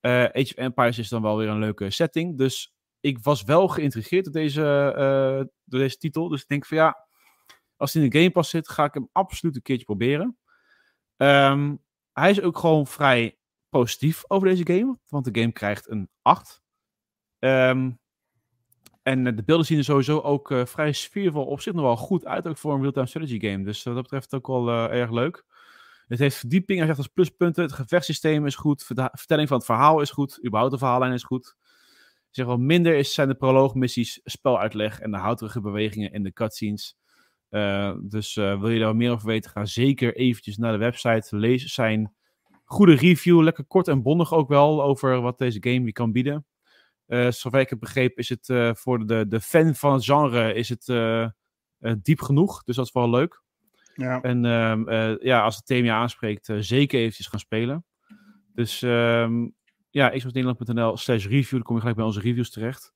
Age 0.00 0.52
of 0.54 0.54
Empires 0.54 0.98
is 0.98 1.08
dan 1.08 1.22
wel 1.22 1.36
weer 1.36 1.48
een 1.48 1.58
leuke 1.58 1.90
setting. 1.90 2.38
Dus 2.38 2.74
ik 3.00 3.18
was 3.22 3.42
wel 3.42 3.68
geïntrigeerd 3.68 4.24
door 4.24 4.32
deze, 4.32 5.48
door 5.64 5.80
deze 5.80 5.96
titel. 5.96 6.28
Dus 6.28 6.42
ik 6.42 6.48
denk 6.48 6.66
van 6.66 6.76
ja, 6.76 7.06
als 7.76 7.92
hij 7.92 8.02
in 8.02 8.10
de 8.10 8.18
Game 8.18 8.30
Pass 8.30 8.50
zit, 8.50 8.68
ga 8.68 8.84
ik 8.84 8.94
hem 8.94 9.08
absoluut 9.12 9.56
een 9.56 9.62
keertje 9.62 9.84
proberen. 9.84 10.38
Ehm, 11.16 11.74
hij 12.12 12.30
is 12.30 12.40
ook 12.40 12.58
gewoon 12.58 12.86
vrij 12.86 13.38
positief 13.68 14.24
over 14.26 14.48
deze 14.48 14.66
game, 14.66 14.98
want 15.08 15.24
de 15.24 15.40
game 15.40 15.52
krijgt 15.52 15.90
een 15.90 16.10
8. 16.22 16.62
Ehm, 17.38 17.90
en 19.06 19.26
eh, 19.26 19.36
de 19.36 19.42
beelden 19.44 19.66
zien 19.66 19.78
er 19.78 19.84
sowieso 19.84 20.20
ook 20.20 20.50
uh, 20.50 20.64
vrij 20.64 20.92
sfeervol 20.92 21.44
op 21.44 21.60
zich 21.60 21.72
nog 21.72 21.82
wel 21.82 21.96
goed 21.96 22.26
uit, 22.26 22.46
ook 22.46 22.56
voor 22.56 22.74
een 22.74 22.80
real-time 22.80 23.06
strategy 23.06 23.40
game. 23.40 23.64
Dus 23.64 23.82
wat 23.82 23.94
dat 23.94 24.02
betreft 24.02 24.34
ook 24.34 24.46
wel 24.46 24.68
uh, 24.68 25.00
erg 25.00 25.10
leuk. 25.10 25.44
Het 26.08 26.18
heeft 26.18 26.36
verdieping, 26.36 26.84
zegt 26.84 26.98
als 26.98 27.06
pluspunten. 27.06 27.62
Het 27.62 27.72
gevechtssysteem 27.72 28.46
is 28.46 28.54
goed, 28.54 28.84
vertelling 29.12 29.48
van 29.48 29.56
het 29.56 29.66
verhaal 29.66 30.00
is 30.00 30.10
goed, 30.10 30.38
überhaupt 30.44 30.72
de 30.72 30.78
verhaallijn 30.78 31.12
is 31.12 31.22
goed. 31.22 31.56
Zeg 32.30 32.46
wel 32.46 32.56
minder 32.56 32.94
is, 32.94 33.14
zijn 33.14 33.28
de 33.28 33.34
proloogmissies, 33.34 34.20
speluitleg 34.24 35.00
en 35.00 35.10
de 35.10 35.16
houterige 35.16 35.60
bewegingen 35.60 36.12
in 36.12 36.22
de 36.22 36.32
cutscenes. 36.32 36.96
Dus 38.02 38.34
wil 38.34 38.68
je 38.68 38.78
daar 38.78 38.96
meer 38.96 39.12
over 39.12 39.26
weten, 39.26 39.50
ga 39.50 39.64
zeker 39.64 40.16
eventjes 40.16 40.56
naar 40.56 40.72
de 40.72 40.78
website. 40.78 41.36
Lees 41.36 41.74
zijn 41.74 42.14
goede 42.64 42.94
review, 42.94 43.42
lekker 43.42 43.64
kort 43.64 43.88
en 43.88 44.02
bondig 44.02 44.32
ook 44.32 44.48
wel, 44.48 44.82
over 44.82 45.20
wat 45.20 45.38
deze 45.38 45.58
game 45.60 45.84
je 45.84 45.92
kan 45.92 46.12
bieden. 46.12 46.46
Uh, 47.06 47.30
zover 47.30 47.60
ik 47.60 47.70
heb 47.70 47.78
begrepen 47.78 48.16
is 48.16 48.28
het 48.28 48.78
voor 48.78 49.06
de, 49.06 49.26
de 49.28 49.40
fan 49.40 49.74
van 49.74 49.92
het 49.92 50.04
genre 50.04 50.52
is 50.52 50.68
het, 50.68 50.86
diep 52.02 52.20
genoeg. 52.20 52.62
Dus 52.64 52.76
dat 52.76 52.86
is 52.86 52.92
wel 52.92 53.10
leuk. 53.10 53.42
Ja. 53.94 54.20
En 54.20 54.44
ehm, 54.44 55.16
ja, 55.20 55.42
als 55.42 55.56
het 55.56 55.66
thema 55.66 55.84
je 55.84 55.92
aanspreekt, 55.92 56.50
zeker 56.58 57.00
eventjes 57.00 57.26
gaan 57.26 57.40
spelen. 57.40 57.84
Dus 58.54 58.82
um, 58.82 59.54
ja, 59.90 60.08
xboxnederland.nl 60.08 60.96
slash 60.96 61.26
review, 61.26 61.50
dan 61.50 61.62
kom 61.62 61.74
je 61.74 61.80
gelijk 61.80 61.96
bij 61.96 62.06
onze 62.06 62.20
reviews 62.20 62.50
terecht. 62.50 62.94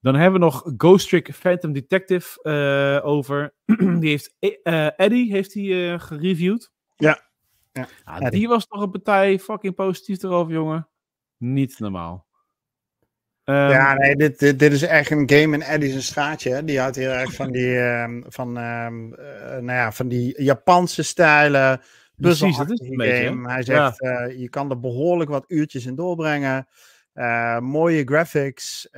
Dan 0.00 0.14
hebben 0.14 0.40
we 0.40 0.46
nog 0.46 0.72
Ghost 0.76 1.08
Trick 1.08 1.34
Phantom 1.34 1.72
Detective 1.72 2.40
uh, 2.42 3.06
over. 3.06 3.54
die 4.00 4.08
heeft 4.08 4.34
uh, 4.40 5.00
Eddie 5.00 5.32
heeft 5.32 5.52
die, 5.52 5.72
uh, 5.72 6.00
gereviewd. 6.00 6.72
Ja. 6.96 7.30
ja, 7.72 7.88
ja 8.04 8.30
die 8.30 8.48
was 8.48 8.66
toch 8.66 8.82
een 8.82 8.90
partij 8.90 9.38
fucking 9.38 9.74
positief 9.74 10.22
erover, 10.22 10.52
jongen. 10.52 10.88
Niet 11.36 11.78
normaal. 11.78 12.26
Um, 13.48 13.54
ja, 13.54 13.94
nee, 13.94 14.16
dit, 14.16 14.38
dit, 14.38 14.58
dit, 14.58 14.72
is 14.72 14.82
echt 14.82 15.10
een 15.10 15.30
game 15.30 15.56
in 15.56 15.62
Eddie's 15.62 16.06
straatje. 16.06 16.64
Die 16.64 16.78
houdt 16.80 16.96
heel 16.96 17.10
erg 17.10 17.32
van 17.34 17.50
die, 17.52 17.78
um, 17.78 18.24
van, 18.28 18.48
um, 18.56 19.08
nou 19.60 19.72
ja, 19.72 19.92
van 19.92 20.08
die 20.08 20.42
Japanse 20.42 21.02
stijlen. 21.02 21.80
Precies, 22.16 22.56
dat 22.56 22.70
is 22.70 22.80
een 22.80 22.86
game. 22.86 22.96
Beetje, 22.96 23.48
Hij 23.48 23.62
zegt, 23.62 23.96
ja. 23.98 24.24
je 24.24 24.48
kan 24.48 24.70
er 24.70 24.80
behoorlijk 24.80 25.30
wat 25.30 25.44
uurtjes 25.46 25.86
in 25.86 25.94
doorbrengen. 25.94 26.66
Uh, 27.14 27.58
mooie 27.58 28.04
graphics, 28.04 28.88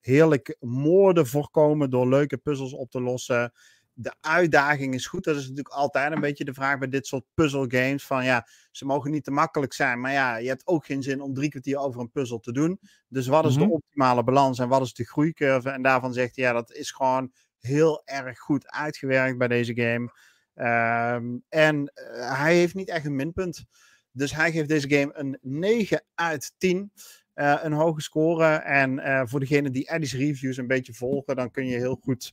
heerlijk 0.00 0.56
moorden 0.60 1.26
voorkomen 1.26 1.90
door 1.90 2.08
leuke 2.08 2.36
puzzels 2.36 2.72
op 2.72 2.90
te 2.90 3.00
lossen. 3.00 3.52
De 3.96 4.14
uitdaging 4.20 4.94
is 4.94 5.06
goed. 5.06 5.24
Dat 5.24 5.36
is 5.36 5.42
natuurlijk 5.42 5.74
altijd 5.74 6.12
een 6.12 6.20
beetje 6.20 6.44
de 6.44 6.54
vraag 6.54 6.78
bij 6.78 6.88
dit 6.88 7.06
soort 7.06 7.24
puzzle 7.34 7.64
games. 7.68 8.06
Van 8.06 8.24
ja, 8.24 8.46
ze 8.70 8.84
mogen 8.84 9.10
niet 9.10 9.24
te 9.24 9.30
makkelijk 9.30 9.72
zijn. 9.72 10.00
Maar 10.00 10.12
ja, 10.12 10.36
je 10.36 10.48
hebt 10.48 10.66
ook 10.66 10.86
geen 10.86 11.02
zin 11.02 11.20
om 11.20 11.34
drie 11.34 11.50
kwartier 11.50 11.78
over 11.78 12.00
een 12.00 12.10
puzzel 12.10 12.40
te 12.40 12.52
doen. 12.52 12.80
Dus 13.08 13.26
wat 13.26 13.44
is 13.44 13.54
de 13.54 13.60
mhm. 13.60 13.70
optimale 13.70 14.24
balans 14.24 14.58
en 14.58 14.68
wat 14.68 14.82
is 14.82 14.94
de 14.94 15.04
groeicurve? 15.04 15.70
En 15.70 15.82
daarvan 15.82 16.12
zegt 16.12 16.36
hij, 16.36 16.44
ja, 16.44 16.52
dat 16.52 16.72
is 16.72 16.90
gewoon 16.90 17.32
heel 17.58 18.02
erg 18.04 18.38
goed 18.38 18.70
uitgewerkt 18.70 19.38
bij 19.38 19.48
deze 19.48 19.74
game. 19.74 20.12
Um, 20.56 21.44
en 21.48 21.92
uh, 21.94 22.38
hij 22.38 22.56
heeft 22.56 22.74
niet 22.74 22.88
echt 22.88 23.06
een 23.06 23.16
minpunt. 23.16 23.64
Dus 24.12 24.34
hij 24.34 24.52
geeft 24.52 24.68
deze 24.68 24.90
game 24.90 25.10
een 25.14 25.38
9 25.40 26.04
uit 26.14 26.54
10. 26.58 26.92
Uh, 27.34 27.58
een 27.62 27.72
hoge 27.72 28.00
score. 28.00 28.46
En 28.54 28.98
uh, 28.98 29.22
voor 29.24 29.40
degene 29.40 29.70
die 29.70 29.86
Eddie's 29.86 30.14
reviews 30.14 30.56
een 30.56 30.66
beetje 30.66 30.94
volgen, 30.94 31.36
dan 31.36 31.50
kun 31.50 31.66
je 31.66 31.76
heel 31.76 31.98
goed. 32.02 32.32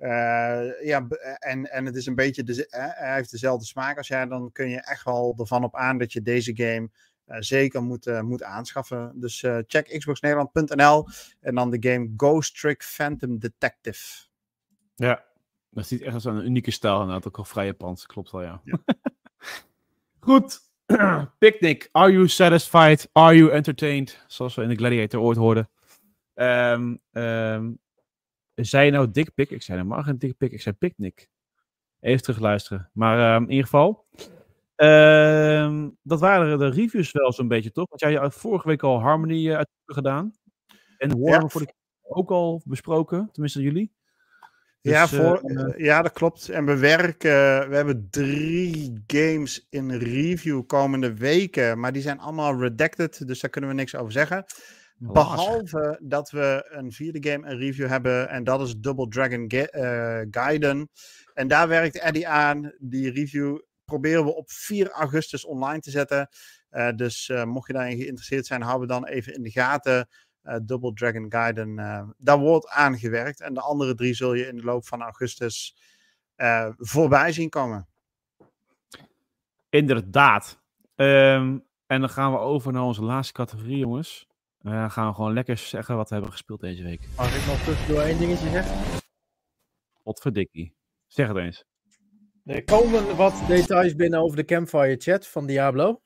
Uh, 0.00 0.82
ja, 0.84 1.06
en, 1.38 1.70
en 1.70 1.86
het 1.86 1.96
is 1.96 2.06
een 2.06 2.14
beetje. 2.14 2.42
De, 2.42 2.66
hij 2.70 3.14
heeft 3.14 3.30
dezelfde 3.30 3.66
smaak 3.66 3.96
als 3.96 4.08
jij. 4.08 4.26
Dan 4.26 4.52
kun 4.52 4.68
je 4.68 4.80
echt 4.80 5.04
wel 5.04 5.34
ervan 5.38 5.64
op 5.64 5.76
aan 5.76 5.98
dat 5.98 6.12
je 6.12 6.22
deze 6.22 6.56
game 6.56 6.90
zeker 7.38 7.82
moet, 7.82 8.22
moet 8.22 8.42
aanschaffen. 8.42 9.12
Dus 9.14 9.44
check 9.66 9.98
xboxnederland.nl 9.98 11.06
en 11.40 11.54
dan 11.54 11.70
de 11.70 11.90
game 11.90 12.12
Ghost 12.16 12.60
Trick 12.60 12.82
Phantom 12.82 13.38
Detective. 13.38 14.28
Ja, 14.94 15.24
dat 15.70 15.86
ziet 15.86 16.02
echt 16.02 16.14
als 16.14 16.24
een 16.24 16.44
unieke 16.44 16.70
stijl 16.70 17.00
inderdaad. 17.00 17.26
Ook 17.26 17.38
al 17.38 17.44
vrij 17.44 17.66
Japans, 17.66 18.06
klopt 18.06 18.30
wel, 18.30 18.42
ja. 18.42 18.60
ja. 18.64 18.78
Goed. 20.20 20.60
Picnic. 21.38 21.88
Are 21.92 22.12
you 22.12 22.28
satisfied? 22.28 23.08
Are 23.12 23.36
you 23.36 23.50
entertained? 23.50 24.24
Zoals 24.26 24.54
we 24.54 24.62
in 24.62 24.68
de 24.68 24.74
Gladiator 24.74 25.20
ooit 25.20 25.36
hoorden. 25.36 25.70
Um, 26.34 27.00
um, 27.12 27.78
zei 28.64 28.84
je 28.84 28.90
nou 28.90 29.10
dikpik? 29.10 29.50
Ik 29.50 29.62
zei 29.62 29.78
helemaal 29.78 30.02
geen 30.02 30.18
dikpik. 30.18 30.52
Ik 30.52 30.60
zei 30.60 30.74
picnic. 30.74 31.28
Even 32.00 32.22
terug 32.22 32.38
luisteren. 32.38 32.90
Maar 32.92 33.36
um, 33.36 33.42
in 33.42 33.50
ieder 33.50 33.64
geval. 33.64 34.06
dat 36.02 36.20
waren 36.20 36.58
de 36.58 36.70
reviews 36.70 37.12
wel 37.12 37.32
zo'n 37.32 37.48
beetje, 37.48 37.72
toch? 37.72 37.88
Want 37.88 38.00
jij 38.00 38.14
had 38.14 38.34
vorige 38.34 38.68
week 38.68 38.82
al 38.82 39.00
Harmony 39.00 39.46
uh, 39.46 39.60
gedaan. 39.86 40.32
En 40.98 41.08
Warhammer 41.08 41.42
ja. 41.42 41.48
voor 41.48 41.60
de 41.60 41.74
ook 42.02 42.30
al 42.30 42.62
besproken. 42.64 43.28
Tenminste 43.32 43.62
jullie. 43.62 43.92
Dus, 44.82 44.92
ja, 44.92 45.08
voor, 45.08 45.40
uh, 45.44 45.78
ja, 45.78 46.02
dat 46.02 46.12
klopt. 46.12 46.48
En 46.48 46.64
we 46.64 46.76
werken, 46.76 47.68
we 47.68 47.76
hebben 47.76 48.08
drie 48.10 49.02
games 49.06 49.66
in 49.70 49.90
review 49.90 50.66
komende 50.66 51.14
weken, 51.14 51.80
maar 51.80 51.92
die 51.92 52.02
zijn 52.02 52.18
allemaal 52.18 52.60
redacted, 52.60 53.26
dus 53.26 53.40
daar 53.40 53.50
kunnen 53.50 53.70
we 53.70 53.76
niks 53.76 53.96
over 53.96 54.12
zeggen. 54.12 54.44
Behalve 55.02 55.98
dat 56.02 56.30
we 56.30 56.68
een 56.70 56.92
vierde 56.92 57.30
game 57.30 57.50
in 57.50 57.58
review 57.58 57.86
hebben, 57.86 58.28
en 58.28 58.44
dat 58.44 58.60
is 58.60 58.76
Double 58.76 59.08
Dragon 59.08 59.46
uh, 59.54 60.20
Gaiden. 60.30 60.90
En 61.34 61.48
daar 61.48 61.68
werkt 61.68 61.98
Eddie 61.98 62.28
aan. 62.28 62.72
Die 62.78 63.10
review 63.10 63.58
proberen 63.84 64.24
we 64.24 64.34
op 64.34 64.50
4 64.50 64.90
augustus 64.90 65.44
online 65.44 65.80
te 65.80 65.90
zetten. 65.90 66.28
Uh, 66.70 66.90
dus 66.96 67.32
mocht 67.44 67.66
je 67.66 67.72
daarin 67.72 67.96
geïnteresseerd 67.96 68.46
zijn, 68.46 68.62
houden 68.62 68.88
we 68.88 68.94
dan 68.94 69.06
even 69.06 69.34
in 69.34 69.42
de 69.42 69.50
gaten. 69.50 70.08
Uh, 70.44 70.56
Double 70.62 70.92
Dragon 70.92 71.26
Gaiden, 71.28 71.78
uh, 71.78 72.08
daar 72.16 72.38
wordt 72.38 72.68
aangewerkt. 72.68 73.40
En 73.40 73.54
de 73.54 73.60
andere 73.60 73.94
drie 73.94 74.14
zul 74.14 74.34
je 74.34 74.46
in 74.46 74.56
de 74.56 74.64
loop 74.64 74.86
van 74.86 75.02
augustus 75.02 75.76
voorbij 76.76 77.32
zien 77.32 77.48
komen. 77.48 77.88
Inderdaad. 79.68 80.60
Um, 80.96 81.64
en 81.86 82.00
dan 82.00 82.08
gaan 82.08 82.32
we 82.32 82.38
over 82.38 82.72
naar 82.72 82.82
onze 82.82 83.02
laatste 83.02 83.32
categorie, 83.32 83.78
jongens. 83.78 84.29
Dan 84.62 84.90
gaan 84.90 85.08
we 85.08 85.14
gewoon 85.14 85.32
lekker 85.32 85.56
zeggen 85.56 85.96
wat 85.96 86.08
we 86.08 86.14
hebben 86.14 86.32
gespeeld 86.32 86.60
deze 86.60 86.82
week. 86.82 87.08
Mag 87.16 87.36
ik 87.36 87.46
nog 87.46 87.60
tussendoor 87.60 88.00
één 88.00 88.18
dingetje 88.18 88.48
zeggen? 88.48 89.02
Wat 90.02 90.20
verdikkie. 90.20 90.74
Zeg 91.06 91.28
het 91.28 91.36
eens. 91.36 91.64
Er 92.44 92.64
komen 92.64 93.16
wat 93.16 93.42
details 93.48 93.94
binnen 93.94 94.20
over 94.20 94.36
de 94.36 94.44
Campfire 94.44 94.96
chat 94.96 95.26
van 95.26 95.46
Diablo. 95.46 96.00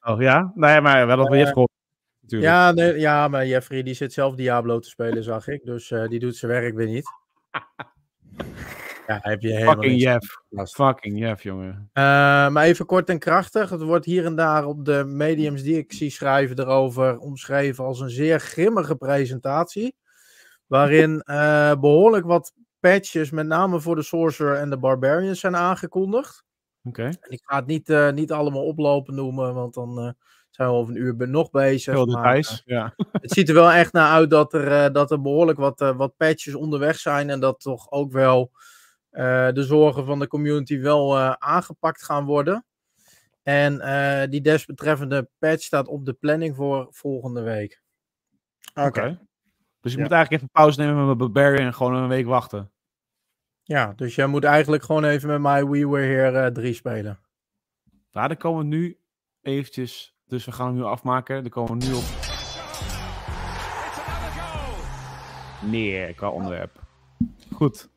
Oh 0.00 0.20
ja? 0.20 0.52
Nee, 0.54 0.80
maar 0.80 1.06
wel 1.06 1.16
dat 1.16 1.28
we 1.28 1.36
uh, 1.36 2.40
ja, 2.40 2.72
nee, 2.72 2.98
ja, 2.98 3.28
maar 3.28 3.46
Jeffrey 3.46 3.82
die 3.82 3.94
zit 3.94 4.12
zelf 4.12 4.34
Diablo 4.34 4.78
te 4.78 4.88
spelen, 4.88 5.22
zag 5.22 5.48
ik. 5.48 5.64
Dus 5.64 5.90
uh, 5.90 6.08
die 6.08 6.18
doet 6.18 6.36
zijn 6.36 6.52
werk 6.52 6.74
weer 6.74 6.86
niet. 6.86 7.04
Ja, 9.06 9.18
heb 9.22 9.40
je 9.40 9.48
helemaal 9.48 9.74
Fucking 9.74 10.00
Jeff. 10.00 10.42
Fucking 10.74 11.18
Jeff, 11.18 11.42
jongen. 11.42 11.90
Uh, 11.92 12.02
maar 12.48 12.64
even 12.64 12.86
kort 12.86 13.08
en 13.08 13.18
krachtig. 13.18 13.70
Het 13.70 13.82
wordt 13.82 14.04
hier 14.04 14.24
en 14.24 14.36
daar 14.36 14.66
op 14.66 14.84
de 14.84 15.04
mediums 15.04 15.62
die 15.62 15.78
ik 15.78 15.92
zie 15.92 16.10
schrijven 16.10 16.58
erover 16.58 17.18
omschreven 17.18 17.84
als 17.84 18.00
een 18.00 18.10
zeer 18.10 18.40
grimmige 18.40 18.96
presentatie. 18.96 19.96
Waarin 20.66 21.22
uh, 21.24 21.74
behoorlijk 21.80 22.26
wat 22.26 22.52
patches, 22.80 23.30
met 23.30 23.46
name 23.46 23.80
voor 23.80 23.96
de 23.96 24.02
Sorcerer 24.02 24.56
en 24.56 24.70
de 24.70 24.78
Barbarians, 24.78 25.40
zijn 25.40 25.56
aangekondigd. 25.56 26.44
Oké. 26.82 27.00
Okay. 27.00 27.16
Ik 27.28 27.40
ga 27.44 27.56
het 27.56 27.66
niet, 27.66 27.88
uh, 27.88 28.10
niet 28.10 28.32
allemaal 28.32 28.64
oplopen 28.64 29.14
noemen, 29.14 29.54
want 29.54 29.74
dan 29.74 30.14
zijn 30.54 30.68
we 30.68 30.74
over 30.74 30.94
een 30.94 31.00
uur 31.00 31.28
nog 31.28 31.50
bezig. 31.50 31.94
Heel 31.94 32.06
maar, 32.06 32.36
uh, 32.36 32.42
ja. 32.64 32.94
Het 33.12 33.32
ziet 33.32 33.48
er 33.48 33.54
wel 33.54 33.70
echt 33.70 33.92
naar 33.92 34.10
uit 34.10 34.30
dat 34.30 34.52
er, 34.52 34.66
uh, 34.66 34.92
dat 34.92 35.10
er 35.10 35.20
behoorlijk 35.20 35.58
wat, 35.58 35.80
uh, 35.80 35.96
wat 35.96 36.16
patches 36.16 36.54
onderweg 36.54 36.96
zijn. 36.96 37.30
En 37.30 37.40
dat 37.40 37.60
toch 37.60 37.90
ook 37.90 38.12
wel 38.12 38.50
de 39.54 39.62
zorgen 39.62 40.04
van 40.04 40.18
de 40.18 40.26
community 40.26 40.80
wel 40.80 41.18
aangepakt 41.38 42.02
gaan 42.02 42.24
worden. 42.24 42.64
En 43.42 44.30
die 44.30 44.40
desbetreffende 44.40 45.28
patch 45.38 45.62
staat 45.62 45.88
op 45.88 46.04
de 46.04 46.12
planning 46.12 46.56
voor 46.56 46.86
volgende 46.90 47.42
week. 47.42 47.82
Oké. 48.74 48.86
Okay. 48.86 49.18
Dus 49.80 49.92
ja. 49.92 50.00
moet 50.00 50.10
eigenlijk 50.10 50.42
even 50.42 50.52
pauze 50.52 50.80
nemen 50.80 50.96
met 50.96 51.04
mijn 51.04 51.18
Barbarian 51.18 51.66
en 51.66 51.74
gewoon 51.74 51.94
een 51.94 52.08
week 52.08 52.26
wachten. 52.26 52.72
Ja, 53.62 53.92
dus 53.96 54.14
jij 54.14 54.26
moet 54.26 54.44
eigenlijk 54.44 54.82
gewoon 54.82 55.04
even 55.04 55.28
met 55.28 55.40
mij 55.40 55.66
We 55.66 55.88
Were 55.88 56.06
Here 56.06 56.52
3 56.52 56.74
spelen. 56.74 57.18
Ja, 58.10 58.28
dan 58.28 58.36
komen 58.36 58.58
we 58.58 58.76
nu 58.76 58.98
eventjes 59.42 60.14
dus 60.26 60.44
we 60.44 60.52
gaan 60.52 60.66
hem 60.66 60.76
nu 60.76 60.82
afmaken. 60.82 61.42
Dan 61.42 61.50
komen 61.50 61.78
we 61.78 61.86
nu 61.86 61.92
op. 61.92 62.04
Neer 65.70 66.14
qua 66.14 66.28
onderwerp. 66.28 66.80
Goed. 67.52 67.88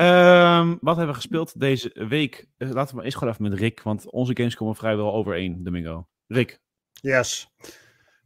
Um, 0.00 0.78
wat 0.80 0.96
hebben 0.96 1.14
we 1.14 1.20
gespeeld 1.20 1.60
deze 1.60 2.06
week? 2.08 2.48
Uh, 2.58 2.70
laten 2.70 2.96
we 2.96 3.02
eens 3.02 3.14
gewoon 3.14 3.32
even 3.32 3.50
met 3.50 3.58
Rick, 3.58 3.82
want 3.82 4.10
onze 4.10 4.36
games 4.36 4.54
komen 4.54 4.76
vrijwel 4.76 5.12
overeen, 5.12 5.64
Domingo. 5.64 6.08
Rick. 6.26 6.60
Yes. 6.92 7.48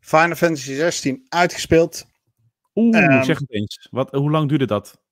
Final 0.01 0.37
Fantasy 0.37 0.72
16 0.72 1.27
uitgespeeld. 1.29 2.07
Oeh, 2.75 2.97
um, 2.97 3.25
zeg 3.25 3.39
het 3.39 3.53
eens. 3.53 3.89
Wat, 3.91 4.11
hoe 4.11 4.31
lang 4.31 4.49
duurde 4.49 4.66
dat? 4.66 5.03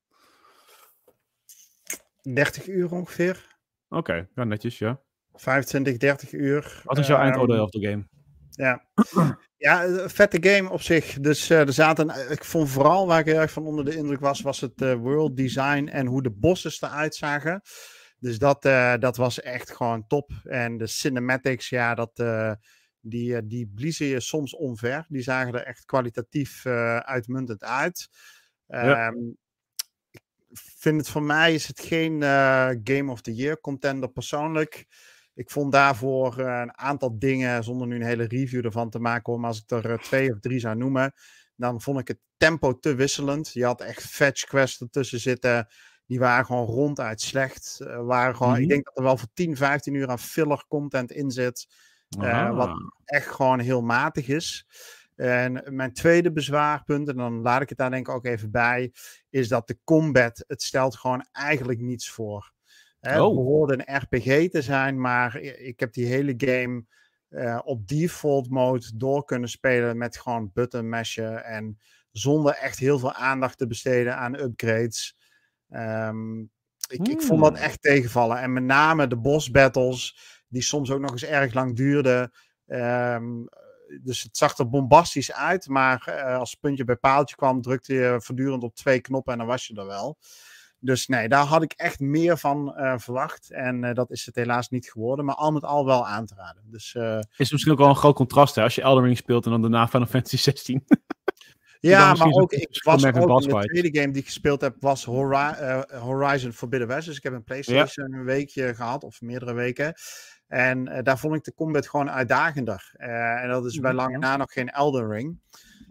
30 2.22 2.68
uur 2.68 2.92
ongeveer. 2.92 3.56
Oké, 3.88 3.98
okay, 3.98 4.28
ja, 4.34 4.44
netjes, 4.44 4.78
ja. 4.78 5.00
25, 5.32 5.96
30 5.96 6.32
uur. 6.32 6.80
Wat 6.84 6.98
is 6.98 7.06
jouw 7.06 7.18
um, 7.18 7.24
eindoordeel 7.24 7.64
op 7.64 7.70
de 7.70 7.88
game? 7.88 8.08
Ja. 8.50 8.84
Ja, 9.62 10.08
vette 10.08 10.50
game 10.50 10.70
op 10.70 10.82
zich. 10.82 11.20
Dus 11.20 11.50
uh, 11.50 11.60
er 11.60 11.72
zaten, 11.72 12.30
ik 12.30 12.44
vond 12.44 12.70
vooral 12.70 13.06
waar 13.06 13.20
ik 13.20 13.26
heel 13.26 13.40
erg 13.40 13.52
van 13.52 13.66
onder 13.66 13.84
de 13.84 13.96
indruk 13.96 14.20
was, 14.20 14.40
was 14.40 14.60
het 14.60 14.82
uh, 14.82 14.94
world 14.94 15.36
design 15.36 15.88
en 15.88 16.06
hoe 16.06 16.22
de 16.22 16.30
bossen 16.30 16.88
eruit 16.88 17.14
zagen. 17.14 17.60
Dus 18.18 18.38
dat, 18.38 18.64
uh, 18.64 18.94
dat 18.98 19.16
was 19.16 19.40
echt 19.40 19.70
gewoon 19.70 20.06
top. 20.06 20.30
En 20.44 20.76
de 20.78 20.86
cinematics, 20.86 21.68
ja, 21.68 21.94
dat, 21.94 22.24
die, 23.00 23.46
die 23.46 23.70
bliezen 23.74 24.06
je 24.06 24.20
soms 24.20 24.56
omver. 24.56 25.06
Die 25.08 25.22
zagen 25.22 25.54
er 25.54 25.66
echt 25.66 25.84
kwalitatief 25.84 26.66
uitmuntend 27.00 27.64
uit. 27.64 28.08
Ja. 28.66 29.06
Um, 29.06 29.36
ik 30.10 30.20
vind 30.78 31.00
het 31.00 31.08
voor 31.08 31.22
mij 31.22 31.54
is 31.54 31.66
het 31.66 31.80
geen 31.80 32.22
Game 32.84 33.10
of 33.10 33.20
the 33.20 33.34
Year 33.34 33.60
contender 33.60 34.08
persoonlijk. 34.08 34.86
Ik 35.34 35.50
vond 35.50 35.72
daarvoor 35.72 36.40
uh, 36.40 36.60
een 36.60 36.78
aantal 36.78 37.18
dingen, 37.18 37.64
zonder 37.64 37.86
nu 37.86 37.94
een 37.94 38.02
hele 38.02 38.24
review 38.24 38.64
ervan 38.64 38.90
te 38.90 38.98
maken, 38.98 39.40
maar 39.40 39.48
als 39.48 39.62
ik 39.62 39.70
er 39.70 39.90
uh, 39.90 39.98
twee 39.98 40.32
of 40.32 40.40
drie 40.40 40.58
zou 40.58 40.76
noemen, 40.76 41.12
dan 41.56 41.80
vond 41.80 41.98
ik 41.98 42.08
het 42.08 42.18
tempo 42.36 42.78
te 42.78 42.94
wisselend. 42.94 43.52
Je 43.52 43.64
had 43.64 43.80
echt 43.80 44.02
fetch 44.02 44.44
quests 44.44 44.80
ertussen 44.80 45.20
zitten. 45.20 45.68
Die 46.06 46.18
waren 46.18 46.46
gewoon 46.46 46.66
ronduit 46.66 47.20
slecht. 47.20 47.78
Uh, 47.82 48.04
waren 48.04 48.36
gewoon, 48.36 48.54
Ik 48.54 48.60
mhm. 48.60 48.68
denk 48.68 48.84
dat 48.84 48.96
er 48.96 49.02
wel 49.02 49.16
voor 49.16 49.28
10, 49.34 49.56
15 49.56 49.94
uur 49.94 50.08
aan 50.08 50.18
filler 50.18 50.64
content 50.68 51.12
in 51.12 51.30
zit. 51.30 51.66
Wat 52.54 52.70
echt 53.04 53.28
gewoon 53.28 53.58
heel 53.58 53.82
matig 53.82 54.28
is. 54.28 54.66
En 55.16 55.62
mijn 55.68 55.92
tweede 55.92 56.32
bezwaarpunt, 56.32 57.08
en 57.08 57.16
dan 57.16 57.40
laat 57.40 57.62
ik 57.62 57.68
het 57.68 57.78
daar 57.78 57.90
denk 57.90 58.08
ik 58.08 58.14
ook 58.14 58.24
even 58.24 58.50
bij, 58.50 58.92
is 59.30 59.48
dat 59.48 59.66
de 59.66 59.78
combat, 59.84 60.44
het 60.46 60.62
stelt 60.62 60.96
gewoon 60.96 61.26
eigenlijk 61.32 61.80
niets 61.80 62.10
voor. 62.10 62.51
Hè, 63.02 63.20
oh. 63.22 63.26
Het 63.26 63.34
behoorde 63.34 63.74
een 63.74 63.96
RPG 63.96 64.48
te 64.48 64.62
zijn, 64.62 65.00
maar 65.00 65.36
ik 65.40 65.80
heb 65.80 65.92
die 65.92 66.06
hele 66.06 66.34
game 66.36 66.84
uh, 67.30 67.60
op 67.64 67.88
default 67.88 68.50
mode 68.50 68.92
door 68.96 69.24
kunnen 69.24 69.48
spelen 69.48 69.98
met 69.98 70.18
gewoon 70.18 70.50
button 70.52 70.88
mashen 70.88 71.44
en 71.44 71.78
zonder 72.12 72.54
echt 72.54 72.78
heel 72.78 72.98
veel 72.98 73.12
aandacht 73.12 73.58
te 73.58 73.66
besteden 73.66 74.16
aan 74.16 74.40
upgrades. 74.40 75.16
Um, 75.68 76.50
ik, 76.88 77.08
ik 77.08 77.22
vond 77.22 77.42
dat 77.42 77.54
hmm. 77.54 77.62
echt 77.62 77.82
tegenvallen. 77.82 78.38
En 78.38 78.52
met 78.52 78.62
name 78.62 79.06
de 79.06 79.18
boss 79.18 79.50
battles, 79.50 80.18
die 80.48 80.62
soms 80.62 80.90
ook 80.90 81.00
nog 81.00 81.10
eens 81.10 81.24
erg 81.24 81.54
lang 81.54 81.76
duurden. 81.76 82.32
Um, 82.66 83.48
dus 84.02 84.22
het 84.22 84.36
zag 84.36 84.58
er 84.58 84.68
bombastisch 84.68 85.32
uit, 85.32 85.68
maar 85.68 86.04
uh, 86.08 86.38
als 86.38 86.50
het 86.50 86.60
puntje 86.60 86.84
bij 86.84 86.96
paaltje 86.96 87.36
kwam, 87.36 87.62
drukte 87.62 87.94
je 87.94 88.16
voortdurend 88.18 88.62
op 88.62 88.74
twee 88.74 89.00
knoppen 89.00 89.32
en 89.32 89.38
dan 89.38 89.48
was 89.48 89.66
je 89.66 89.74
er 89.74 89.86
wel. 89.86 90.18
Dus 90.84 91.06
nee, 91.06 91.28
daar 91.28 91.44
had 91.44 91.62
ik 91.62 91.72
echt 91.76 92.00
meer 92.00 92.38
van 92.38 92.74
uh, 92.76 92.98
verwacht. 92.98 93.50
En 93.50 93.82
uh, 93.82 93.92
dat 93.92 94.10
is 94.10 94.26
het 94.26 94.34
helaas 94.34 94.68
niet 94.68 94.90
geworden. 94.90 95.24
Maar 95.24 95.34
al 95.34 95.50
met 95.50 95.64
al 95.64 95.86
wel 95.86 96.06
aan 96.06 96.26
te 96.26 96.34
raden. 96.34 96.62
Dus, 96.66 96.94
uh, 96.94 97.18
is 97.36 97.52
misschien 97.52 97.72
ook 97.72 97.78
wel 97.78 97.88
een 97.88 97.96
groot 97.96 98.14
contrast 98.14 98.54
hè, 98.54 98.62
als 98.62 98.74
je 98.74 98.82
Elden 98.82 99.04
Ring 99.04 99.16
speelt 99.16 99.44
en 99.44 99.50
dan 99.50 99.60
daarna 99.60 99.88
Final 99.88 100.06
Fantasy 100.06 100.36
16. 100.36 100.84
ja, 101.80 102.14
maar 102.14 102.30
ook, 102.30 102.52
ik 102.52 102.82
was 102.82 103.04
ook 103.04 103.42
de 103.42 103.64
tweede 103.66 104.00
game 104.00 104.12
die 104.12 104.20
ik 104.20 104.26
gespeeld 104.26 104.60
heb, 104.60 104.76
was 104.80 105.04
Hori 105.04 105.54
Horizon 105.88 106.52
Forbidden 106.52 106.88
West. 106.88 107.06
Dus 107.06 107.16
ik 107.16 107.22
heb 107.22 107.32
een 107.32 107.44
Playstation 107.44 108.10
ja. 108.10 108.18
een 108.18 108.24
weekje 108.24 108.74
gehad, 108.74 109.04
of 109.04 109.20
meerdere 109.20 109.52
weken. 109.52 109.94
En 110.48 111.00
daar 111.02 111.18
vond 111.18 111.34
ik 111.34 111.44
de 111.44 111.54
combat 111.54 111.88
gewoon 111.88 112.10
uitdagender. 112.10 112.92
en 112.96 113.48
dat 113.48 113.64
is 113.64 113.78
bij 113.78 113.92
lange 113.92 114.18
na 114.18 114.36
nog 114.36 114.52
geen 114.52 114.68
Elden 114.68 115.08
Ring. 115.08 115.40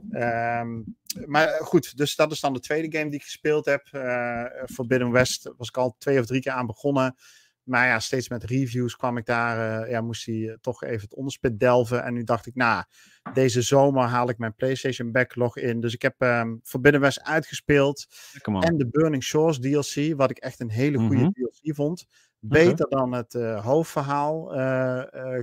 Um, 0.09 0.95
maar 1.25 1.47
goed, 1.47 1.97
dus 1.97 2.15
dat 2.15 2.31
is 2.31 2.39
dan 2.39 2.53
de 2.53 2.59
tweede 2.59 2.97
game 2.97 3.09
die 3.09 3.19
ik 3.19 3.25
gespeeld 3.25 3.65
heb. 3.65 3.87
Uh, 3.91 4.45
Forbidden 4.65 5.11
West 5.11 5.51
was 5.57 5.67
ik 5.67 5.77
al 5.77 5.95
twee 5.97 6.19
of 6.19 6.25
drie 6.25 6.41
keer 6.41 6.51
aan 6.51 6.65
begonnen. 6.65 7.15
Maar 7.63 7.87
ja, 7.87 7.99
steeds 7.99 8.29
met 8.29 8.43
reviews 8.43 8.95
kwam 8.95 9.17
ik 9.17 9.25
daar, 9.25 9.89
ja, 9.89 10.01
moest 10.01 10.25
hij 10.25 10.57
toch 10.61 10.83
even 10.83 11.01
het 11.01 11.15
onderspit 11.15 11.59
delven. 11.59 12.03
En 12.03 12.13
nu 12.13 12.23
dacht 12.23 12.45
ik, 12.45 12.55
nou, 12.55 12.83
deze 13.33 13.61
zomer 13.61 14.03
haal 14.03 14.29
ik 14.29 14.37
mijn 14.37 14.55
PlayStation 14.55 15.11
backlog 15.11 15.57
in. 15.57 15.79
Dus 15.79 15.93
ik 15.93 16.01
heb 16.01 16.21
um, 16.21 16.59
Forbidden 16.63 17.01
West 17.01 17.21
uitgespeeld. 17.21 18.05
En 18.43 18.77
de 18.77 18.87
Burning 18.87 19.23
Shores 19.23 19.59
DLC, 19.59 20.17
wat 20.17 20.29
ik 20.29 20.37
echt 20.37 20.59
een 20.59 20.69
hele 20.69 20.97
goede 20.97 21.15
mhm. 21.15 21.29
DLC 21.31 21.75
vond. 21.75 22.05
Beter 22.39 22.89
dan 22.89 23.11
het 23.11 23.33
uh, 23.33 23.65
hoofdverhaal. 23.65 24.47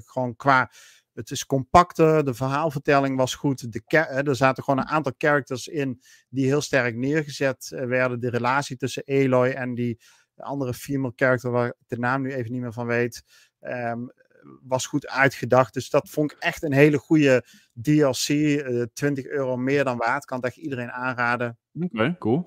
Gewoon 0.05 0.37
qua. 0.37 0.71
Het 1.19 1.31
is 1.31 1.47
compacter, 1.47 2.25
de 2.25 2.35
verhaalvertelling 2.35 3.17
was 3.17 3.35
goed. 3.35 3.73
De 3.73 3.83
er 4.09 4.37
zaten 4.37 4.63
gewoon 4.63 4.81
een 4.81 4.89
aantal 4.89 5.13
characters 5.19 5.67
in 5.67 6.01
die 6.29 6.47
heel 6.47 6.61
sterk 6.61 6.97
neergezet 6.97 7.69
werden. 7.69 8.21
De 8.21 8.31
relatie 8.31 8.77
tussen 8.77 9.03
Eloy 9.05 9.49
en 9.49 9.75
die 9.75 10.01
andere 10.37 10.75
female 10.75 11.13
character, 11.17 11.51
waar 11.51 11.67
ik 11.67 11.75
de 11.87 11.99
naam 11.99 12.23
nu 12.23 12.33
even 12.33 12.53
niet 12.53 12.61
meer 12.61 12.73
van 12.73 12.87
weet. 12.87 13.23
Um, 13.61 14.13
was 14.63 14.87
goed 14.87 15.07
uitgedacht. 15.07 15.75
Dus 15.75 15.91
dat 15.91 16.09
vond 16.09 16.33
ik 16.33 16.39
echt 16.39 16.63
een 16.63 16.73
hele 16.73 16.99
goede 16.99 17.45
DLC. 17.83 18.29
Uh, 18.29 18.83
20 18.93 19.27
euro 19.27 19.57
meer 19.57 19.85
dan 19.85 19.97
waard. 19.97 20.25
Kan 20.25 20.37
het 20.37 20.47
echt 20.47 20.57
iedereen 20.57 20.91
aanraden. 20.91 21.59
Oké, 21.81 22.17
cool. 22.19 22.43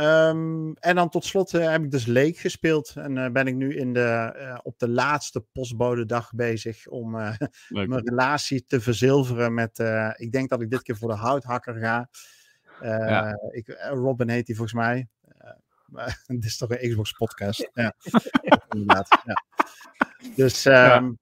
Um, 0.00 0.74
en 0.74 0.94
dan 0.94 1.08
tot 1.08 1.24
slot 1.24 1.52
uh, 1.52 1.70
heb 1.70 1.82
ik 1.82 1.90
dus 1.90 2.06
Leek 2.06 2.36
gespeeld. 2.36 2.92
En 2.96 3.16
uh, 3.16 3.30
ben 3.30 3.46
ik 3.46 3.54
nu 3.54 3.76
in 3.76 3.92
de, 3.92 4.34
uh, 4.36 4.58
op 4.62 4.78
de 4.78 4.88
laatste 4.88 5.40
postbodedag 5.52 6.32
bezig 6.34 6.86
om 6.86 7.10
mijn 7.68 8.04
relatie 8.04 8.64
te 8.66 8.80
verzilveren 8.80 9.54
met... 9.54 9.78
ik 10.16 10.32
denk 10.32 10.48
dat 10.48 10.60
ik 10.60 10.70
dit 10.70 10.82
keer 10.82 10.96
voor 10.96 11.08
de 11.08 11.16
houthakker 11.16 11.74
ga. 11.74 12.08
Ja. 12.80 13.38
ik, 13.50 13.76
Robin 13.90 14.28
heet 14.28 14.46
hij 14.46 14.56
volgens 14.56 14.76
mij. 14.76 15.08
Maar 15.88 16.22
dit 16.26 16.44
is 16.44 16.56
toch 16.56 16.70
een 16.70 16.88
Xbox 16.88 17.12
podcast. 17.12 17.70
ja, 17.74 17.94
inderdaad. 18.68 19.22
Ja. 19.24 19.44
Dus 20.34 20.64
um, 20.64 21.18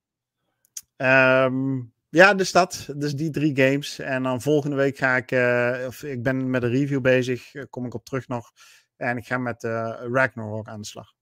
ja. 0.97 1.45
Um, 1.45 1.95
ja, 2.17 2.35
dus 2.35 2.53
dat. 2.53 2.89
Dus 2.97 3.15
die 3.15 3.31
drie 3.31 3.57
games. 3.57 3.99
En 3.99 4.23
dan 4.23 4.41
volgende 4.41 4.77
week 4.77 4.97
ga 4.97 5.17
ik, 5.17 5.31
uh, 5.31 5.85
of 5.87 6.03
ik 6.03 6.23
ben 6.23 6.51
met 6.51 6.63
een 6.63 6.71
review 6.71 7.01
bezig, 7.01 7.55
eh, 7.55 7.63
kom 7.71 7.87
ik 7.87 7.95
op 7.95 8.05
terug 8.05 8.29
nog. 8.29 8.51
En 8.97 9.17
ik 9.17 9.27
ga 9.27 9.39
met 9.39 9.63
uh, 9.63 9.95
Ragnarok 10.13 10.69
aan 10.69 10.81
de 10.81 10.87
slag. 10.87 11.13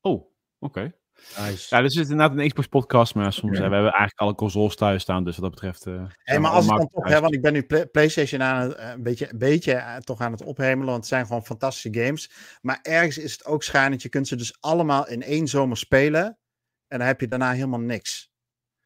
Oh, 0.00 0.12
oké. 0.12 0.28
Okay. 0.58 0.92
Nice. 1.38 1.74
Ja, 1.74 1.82
dus 1.82 1.94
het 1.94 2.04
is 2.04 2.10
inderdaad 2.10 2.38
een 2.38 2.48
Xbox 2.48 2.66
podcast, 2.66 3.14
maar 3.14 3.32
soms 3.32 3.56
we 3.56 3.62
hebben 3.62 3.80
eigenlijk 3.80 4.18
alle 4.18 4.34
consoles 4.34 4.76
thuis 4.76 5.02
staan, 5.02 5.24
dus 5.24 5.36
wat 5.36 5.42
dat 5.42 5.54
betreft. 5.54 5.86
Uh, 5.86 6.04
hey, 6.22 6.38
maar 6.38 6.50
als 6.50 6.64
ik 6.64 6.76
dan 6.76 6.88
toch, 6.88 7.08
hè, 7.08 7.20
want 7.20 7.34
ik 7.34 7.42
ben 7.42 7.52
nu 7.52 7.62
play 7.62 7.86
PlayStation 7.86 8.42
aan 8.42 8.60
het, 8.60 8.78
een 8.78 9.02
beetje, 9.02 9.32
een 9.32 9.38
beetje 9.38 10.00
toch 10.04 10.20
aan 10.20 10.32
het 10.32 10.44
ophemelen, 10.44 10.86
want 10.86 10.96
het 10.96 11.06
zijn 11.06 11.26
gewoon 11.26 11.44
fantastische 11.44 12.04
games. 12.04 12.30
Maar 12.60 12.78
ergens 12.82 13.18
is 13.18 13.32
het 13.32 13.44
ook 13.44 13.62
schijnend, 13.62 14.02
je 14.02 14.08
kunt 14.08 14.28
ze 14.28 14.36
dus 14.36 14.56
allemaal 14.60 15.08
in 15.08 15.22
één 15.22 15.46
zomer 15.46 15.76
spelen 15.76 16.24
en 16.86 16.98
dan 16.98 17.06
heb 17.06 17.20
je 17.20 17.28
daarna 17.28 17.52
helemaal 17.52 17.80
niks. 17.80 18.30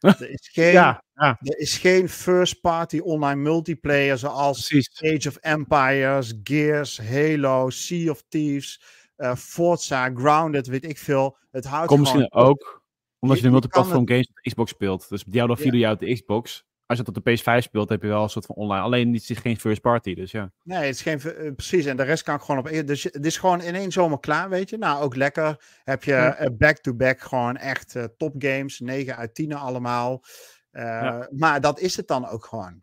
Er 0.03 0.31
is 0.31 0.49
geen, 0.53 0.73
ja, 0.73 1.05
ja. 1.15 1.39
Er 1.41 1.59
is 1.59 1.79
geen 1.79 2.09
first-party 2.09 2.99
online 2.99 3.41
multiplayer 3.41 4.19
zoals 4.19 4.69
Precies. 4.69 5.03
Age 5.15 5.29
of 5.29 5.37
Empires, 5.37 6.35
Gears, 6.43 6.99
Halo, 6.99 7.71
Sea 7.71 8.11
of 8.11 8.25
Thieves, 8.29 8.83
uh, 9.17 9.35
Forza, 9.35 10.11
Grounded, 10.15 10.67
weet 10.67 10.85
ik 10.85 10.99
veel. 10.99 11.39
Het 11.51 11.65
houdt 11.65 11.87
Komt 11.87 12.01
misschien 12.01 12.33
ook 12.33 12.83
omdat 13.19 13.37
je, 13.37 13.43
je 13.43 13.49
de 13.49 13.55
multiplatform 13.55 14.09
games 14.09 14.29
op 14.29 14.37
Xbox 14.43 14.71
speelt. 14.71 15.09
Dus 15.09 15.25
4 15.29 15.47
doe 15.47 15.79
je 15.79 15.87
uit 15.87 16.01
de 16.01 16.13
Xbox 16.13 16.65
als 16.93 17.01
je 17.01 17.11
het 17.13 17.17
op 17.17 17.25
de 17.25 17.61
PS5 17.61 17.65
speelt, 17.65 17.89
heb 17.89 18.03
je 18.03 18.09
wel 18.09 18.23
een 18.23 18.29
soort 18.29 18.47
van 18.47 18.55
online. 18.55 18.83
Alleen 18.83 19.13
het 19.13 19.31
is 19.31 19.39
geen 19.39 19.61
first 19.61 19.81
party, 19.81 20.15
dus 20.15 20.31
ja. 20.31 20.53
Nee, 20.63 20.85
het 20.85 20.95
is 20.95 21.03
geen, 21.03 21.21
uh, 21.25 21.55
precies. 21.55 21.85
En 21.85 21.97
de 21.97 22.03
rest 22.03 22.23
kan 22.23 22.35
ik 22.35 22.41
gewoon 22.41 22.61
op. 22.61 22.87
Dus 22.87 23.03
het 23.03 23.27
is 23.27 23.37
gewoon 23.37 23.61
in 23.61 23.75
één 23.75 23.93
zomer 23.93 24.21
klaar, 24.21 24.49
weet 24.49 24.71
je. 24.71 24.79
Nou, 24.79 25.03
ook 25.03 25.17
lekker. 25.17 25.81
Heb 25.85 26.05
je 26.05 26.51
back-to-back 26.59 27.17
-back 27.17 27.21
gewoon 27.21 27.57
echt 27.57 27.95
uh, 27.95 28.05
top 28.17 28.35
games. 28.39 28.81
9 28.81 29.17
uit 29.17 29.35
10 29.35 29.55
allemaal. 29.55 30.25
Uh, 30.73 30.83
ja. 30.83 31.29
Maar 31.31 31.61
dat 31.61 31.81
is 31.81 31.97
het 31.97 32.09
dan 32.09 32.29
ook 32.29 32.45
gewoon. 32.45 32.83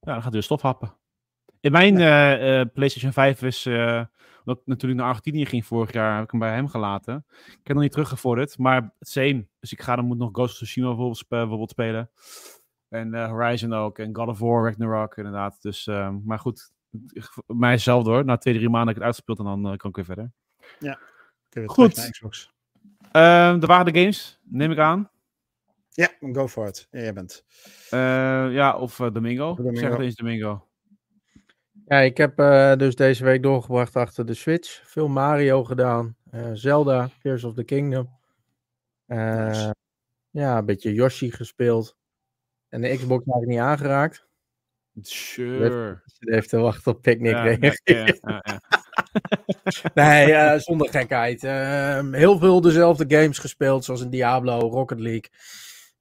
Ja, 0.00 0.12
dan 0.12 0.22
gaat 0.22 0.32
weer 0.32 0.42
stof 0.42 0.60
happen. 0.60 0.94
In 1.60 1.72
mijn 1.72 1.98
ja. 1.98 2.64
PlayStation 2.64 3.12
5 3.12 3.42
is. 3.42 3.66
omdat 3.66 4.60
ik 4.60 4.66
natuurlijk 4.66 5.00
naar 5.00 5.08
Argentinië 5.08 5.46
ging 5.46 5.66
vorig 5.66 5.92
jaar, 5.92 6.14
heb 6.14 6.24
ik 6.24 6.30
hem 6.30 6.40
bij 6.40 6.54
hem 6.54 6.68
gelaten. 6.68 7.24
Ik 7.46 7.60
heb 7.62 7.72
nog 7.72 7.82
niet 7.82 7.92
teruggevorderd, 7.92 8.58
maar 8.58 8.94
het 8.98 9.08
same. 9.08 9.46
Dus 9.60 9.72
ik 9.72 9.82
ga 9.82 9.96
dan 9.96 10.04
moet 10.04 10.18
nog 10.18 10.30
Ghost 10.32 10.50
of 10.50 10.56
Tsushima 10.56 10.86
bijvoorbeeld, 10.86 11.24
bijvoorbeeld 11.28 11.70
spelen. 11.70 12.10
En 12.88 13.14
uh, 13.14 13.28
Horizon 13.28 13.72
ook. 13.72 13.98
En 13.98 14.16
God 14.16 14.28
of 14.28 14.38
War, 14.38 14.64
Ragnarok 14.64 15.16
inderdaad. 15.16 15.62
Dus, 15.62 15.86
uh, 15.86 16.14
maar 16.24 16.38
goed, 16.38 16.72
mijzelf 17.46 18.04
door. 18.04 18.24
Na 18.24 18.36
twee, 18.36 18.54
drie 18.54 18.68
maanden 18.68 18.88
heb 18.88 18.96
ik 18.96 19.02
het 19.02 19.04
uitgespeeld 19.04 19.38
en 19.38 19.44
dan 19.44 19.72
uh, 19.72 19.76
kan 19.76 19.90
ik 19.90 19.96
weer 19.96 20.04
verder. 20.04 20.32
Ja, 20.78 20.98
goed. 21.66 22.10
Xbox. 22.10 22.54
Uh, 23.12 23.60
de 23.60 23.66
waren 23.66 23.92
de 23.92 24.00
games, 24.00 24.40
neem 24.42 24.70
ik 24.70 24.78
aan. 24.78 25.10
Ja, 25.90 26.10
go 26.32 26.48
for 26.48 26.66
it. 26.66 26.88
Ja, 26.90 27.00
jij 27.00 27.12
bent. 27.12 27.44
Uh, 27.90 28.52
ja, 28.52 28.76
of 28.76 28.96
Domingo. 28.96 29.54
Domingo. 29.54 29.80
Zeg 29.80 29.90
het 29.90 30.00
eens, 30.00 30.14
Domingo. 30.14 30.68
Ja, 31.86 31.98
ik 31.98 32.16
heb 32.16 32.36
dus 32.78 32.94
deze 32.94 33.24
week 33.24 33.42
doorgebracht 33.42 33.96
achter 33.96 34.26
de 34.26 34.34
Switch. 34.34 34.80
Veel 34.84 35.08
Mario 35.08 35.64
gedaan. 35.64 36.16
Zelda, 36.52 37.10
Tears 37.22 37.44
of 37.44 37.54
the 37.54 37.64
Kingdom. 37.64 38.10
Nice. 39.06 39.74
Ja, 40.30 40.58
een 40.58 40.64
beetje 40.64 40.94
Yoshi 40.94 41.30
gespeeld. 41.30 41.96
En 42.76 42.82
de 42.82 42.96
Xbox 42.96 43.24
heb 43.26 43.42
ik 43.42 43.48
niet 43.48 43.58
aangeraakt. 43.58 44.26
Sure. 45.00 46.02
Je 46.18 46.32
heeft 46.32 46.48
te 46.48 46.56
wachten 46.56 46.92
op 46.92 47.02
Picnic 47.02 47.32
ja, 47.32 47.44
ja, 47.44 47.74
ja, 47.84 48.62
nee, 49.94 50.28
uh, 50.28 50.54
zonder 50.58 50.88
gekheid. 50.88 51.44
Uh, 51.44 52.12
heel 52.12 52.38
veel 52.38 52.60
dezelfde 52.60 53.04
games 53.16 53.38
gespeeld, 53.38 53.84
zoals 53.84 54.00
in 54.00 54.10
Diablo, 54.10 54.58
Rocket 54.58 55.00
League. 55.00 55.30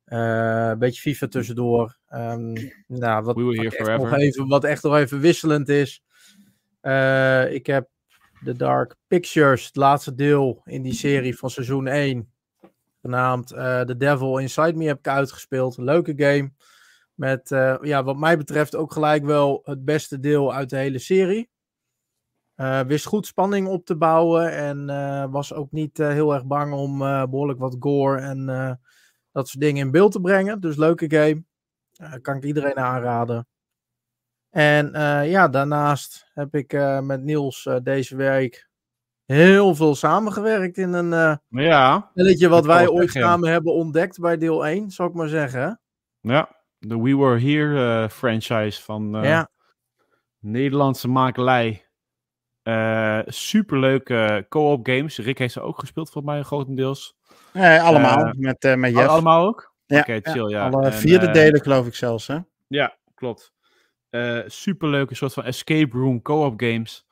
Uh, 0.06 0.70
een 0.70 0.80
beetje 0.80 1.02
FIFA 1.02 1.28
tussendoor. 1.28 1.98
Um, 2.14 2.54
nou, 2.88 3.24
wat, 3.24 3.36
wat, 3.36 3.56
echt 3.56 3.98
nog 3.98 4.14
even, 4.14 4.48
wat 4.48 4.64
echt 4.64 4.84
nog 4.84 4.96
even 4.96 5.20
wisselend 5.20 5.70
is. 5.70 6.04
Eh, 6.82 7.54
ik 7.54 7.66
heb 7.66 7.90
The 8.44 8.56
Dark 8.56 8.96
Pictures, 9.08 9.66
het 9.66 9.76
laatste 9.76 10.16
deel 10.16 10.62
in 10.66 10.82
die 10.82 10.94
serie 10.94 11.38
van 11.38 11.50
seizoen 11.50 11.88
1 11.88 12.34
genaamd 13.06 13.54
uh, 13.54 13.82
The 13.82 13.98
Devil 13.98 14.38
Inside 14.38 14.74
Me 14.74 14.86
heb 14.86 14.98
ik 14.98 15.08
uitgespeeld. 15.08 15.78
leuke 15.78 16.14
game. 16.16 16.52
Met, 17.14 17.52
uh, 17.52 17.78
ja, 17.82 18.04
wat 18.04 18.18
mij 18.18 18.38
betreft 18.38 18.76
ook 18.76 18.94
gelijk 18.94 19.26
wel 19.26 19.62
het 19.64 19.86
beste 19.86 20.20
deel 20.20 20.54
uit 20.54 20.70
de 20.70 20.78
hele 20.78 21.00
serie. 21.00 21.50
Uh, 22.56 22.82
wist 22.82 23.06
goed 23.06 23.26
spanning 23.26 23.68
op 23.68 23.86
te 23.86 23.96
bouwen 23.96 24.52
en 24.52 24.86
was 25.32 25.54
ook 25.54 25.72
niet 25.72 25.98
heel 25.98 26.34
erg 26.34 26.46
bang 26.46 26.74
om 26.74 26.98
behoorlijk 26.98 27.60
wat 27.60 27.76
gore 27.80 28.20
en 28.20 28.46
dat 29.32 29.48
soort 29.48 29.64
dingen 29.64 29.86
in 29.86 29.92
beeld 29.92 30.12
te 30.12 30.20
brengen. 30.20 30.60
Dus 30.60 30.76
leuke 30.76 31.10
game. 31.10 31.44
kan 32.22 32.36
ik 32.36 32.44
iedereen 32.44 32.78
aanraden. 32.78 33.48
En 34.50 34.92
ja, 35.30 35.48
daarnaast 35.48 36.32
heb 36.34 36.56
ik 36.56 36.72
met 37.02 37.24
Niels 37.24 37.70
deze 37.84 38.16
week 38.16 38.70
heel 39.26 39.76
veel 39.76 39.96
samengewerkt 39.96 40.78
in 40.78 40.94
een 40.94 41.40
uh, 41.50 41.64
ja, 41.66 42.08
spelletje 42.12 42.50
wat 42.50 42.66
wij 42.66 42.88
ooit 42.88 43.12
samen 43.12 43.50
hebben 43.50 43.74
ontdekt 43.74 44.20
bij 44.20 44.38
deel 44.38 44.66
1, 44.66 44.92
zou 44.92 45.10
ik 45.10 45.16
maar 45.16 45.28
zeggen. 45.28 45.82
Ja, 46.20 46.56
de 46.80 47.02
We 47.02 47.18
Were 47.18 47.40
Here 47.40 48.04
uh, 48.04 48.10
franchise 48.10 48.82
van 48.82 49.16
uh, 49.16 49.24
ja. 49.24 49.50
Nederlandse 50.40 51.08
makelij. 51.08 51.86
superleuke 53.26 54.46
co-op 54.50 54.88
games. 54.88 55.18
Rick 55.18 55.38
heeft 55.38 55.54
ze 55.54 55.62
ook 55.62 55.80
gespeeld, 55.80 56.10
volgens 56.10 56.34
mij 56.34 56.44
grotendeels. 56.44 57.16
Nee, 57.54 57.82
allemaal. 57.82 58.34
met, 58.38 58.76
met 58.78 58.94
Jeff. 58.94 59.08
Allemaal 59.08 59.48
ook? 59.48 59.74
Ja, 59.86 60.00
okay, 60.00 60.20
chill, 60.24 60.50
ja. 60.50 60.70
Alle 60.70 60.92
vierde 60.92 61.32
delen 61.32 61.62
geloof 61.62 61.88
ik 61.88 61.96
zelfs, 61.96 62.28
hè? 62.28 62.38
Ja, 62.68 62.98
klopt. 63.16 63.54
superleuke 64.46 65.16
soort 65.16 65.34
van 65.34 65.44
escape 65.44 65.98
room 65.98 66.22
co-op 66.22 66.62
games. 66.62 67.05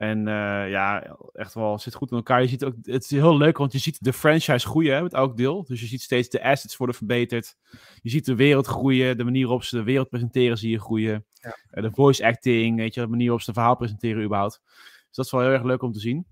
En 0.00 0.18
uh, 0.18 0.70
ja, 0.70 1.16
echt 1.32 1.54
wel, 1.54 1.78
zit 1.78 1.94
goed 1.94 2.10
in 2.10 2.16
elkaar. 2.16 2.42
Je 2.42 2.48
ziet 2.48 2.64
ook, 2.64 2.74
het 2.82 3.02
is 3.02 3.10
heel 3.10 3.36
leuk, 3.36 3.58
want 3.58 3.72
je 3.72 3.78
ziet 3.78 4.04
de 4.04 4.12
franchise 4.12 4.66
groeien 4.66 4.94
hè, 4.94 5.02
met 5.02 5.12
elk 5.12 5.36
deel. 5.36 5.64
Dus 5.64 5.80
je 5.80 5.86
ziet 5.86 6.02
steeds 6.02 6.28
de 6.28 6.42
assets 6.42 6.76
worden 6.76 6.96
verbeterd. 6.96 7.56
Je 8.02 8.10
ziet 8.10 8.24
de 8.24 8.34
wereld 8.34 8.66
groeien, 8.66 9.16
de 9.16 9.24
manier 9.24 9.42
waarop 9.42 9.64
ze 9.64 9.76
de 9.76 9.82
wereld 9.82 10.08
presenteren 10.08 10.58
zie 10.58 10.70
je 10.70 10.80
groeien. 10.80 11.26
Ja. 11.32 11.56
Uh, 11.72 11.82
de 11.82 11.90
voice 11.90 12.26
acting, 12.26 12.76
weet 12.76 12.94
je, 12.94 13.00
de 13.00 13.06
manier 13.06 13.24
waarop 13.24 13.42
ze 13.42 13.50
het 13.50 13.58
verhaal 13.58 13.76
presenteren 13.76 14.24
überhaupt. 14.24 14.60
Dus 14.64 15.16
dat 15.16 15.24
is 15.24 15.30
wel 15.30 15.40
heel 15.40 15.50
erg 15.50 15.62
leuk 15.62 15.82
om 15.82 15.92
te 15.92 16.00
zien. 16.00 16.26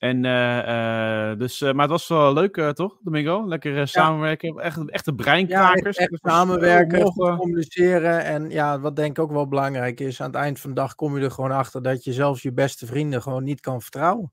En, 0.00 0.24
uh, 0.24 1.38
dus, 1.38 1.60
uh, 1.60 1.72
maar 1.72 1.82
het 1.82 1.90
was 1.90 2.08
wel 2.08 2.32
leuk, 2.32 2.56
uh, 2.56 2.68
toch, 2.68 2.98
Domingo? 3.02 3.48
Lekker 3.48 3.88
samenwerken. 3.88 4.58
Echt, 4.58 4.90
echte 4.90 5.14
breinkrakers. 5.14 5.96
Ja, 5.96 6.04
echt, 6.04 6.18
samenwerken, 6.22 7.12
communiceren. 7.12 8.24
En 8.24 8.50
ja, 8.50 8.80
wat 8.80 8.96
denk 8.96 9.10
ik 9.10 9.24
ook 9.24 9.32
wel 9.32 9.48
belangrijk 9.48 10.00
is, 10.00 10.20
aan 10.20 10.26
het 10.26 10.36
eind 10.36 10.60
van 10.60 10.70
de 10.70 10.76
dag 10.76 10.94
kom 10.94 11.18
je 11.18 11.24
er 11.24 11.30
gewoon 11.30 11.50
achter 11.50 11.82
dat 11.82 12.04
je 12.04 12.12
zelfs 12.12 12.42
je 12.42 12.52
beste 12.52 12.86
vrienden 12.86 13.22
gewoon 13.22 13.44
niet 13.44 13.60
kan 13.60 13.80
vertrouwen. 13.80 14.32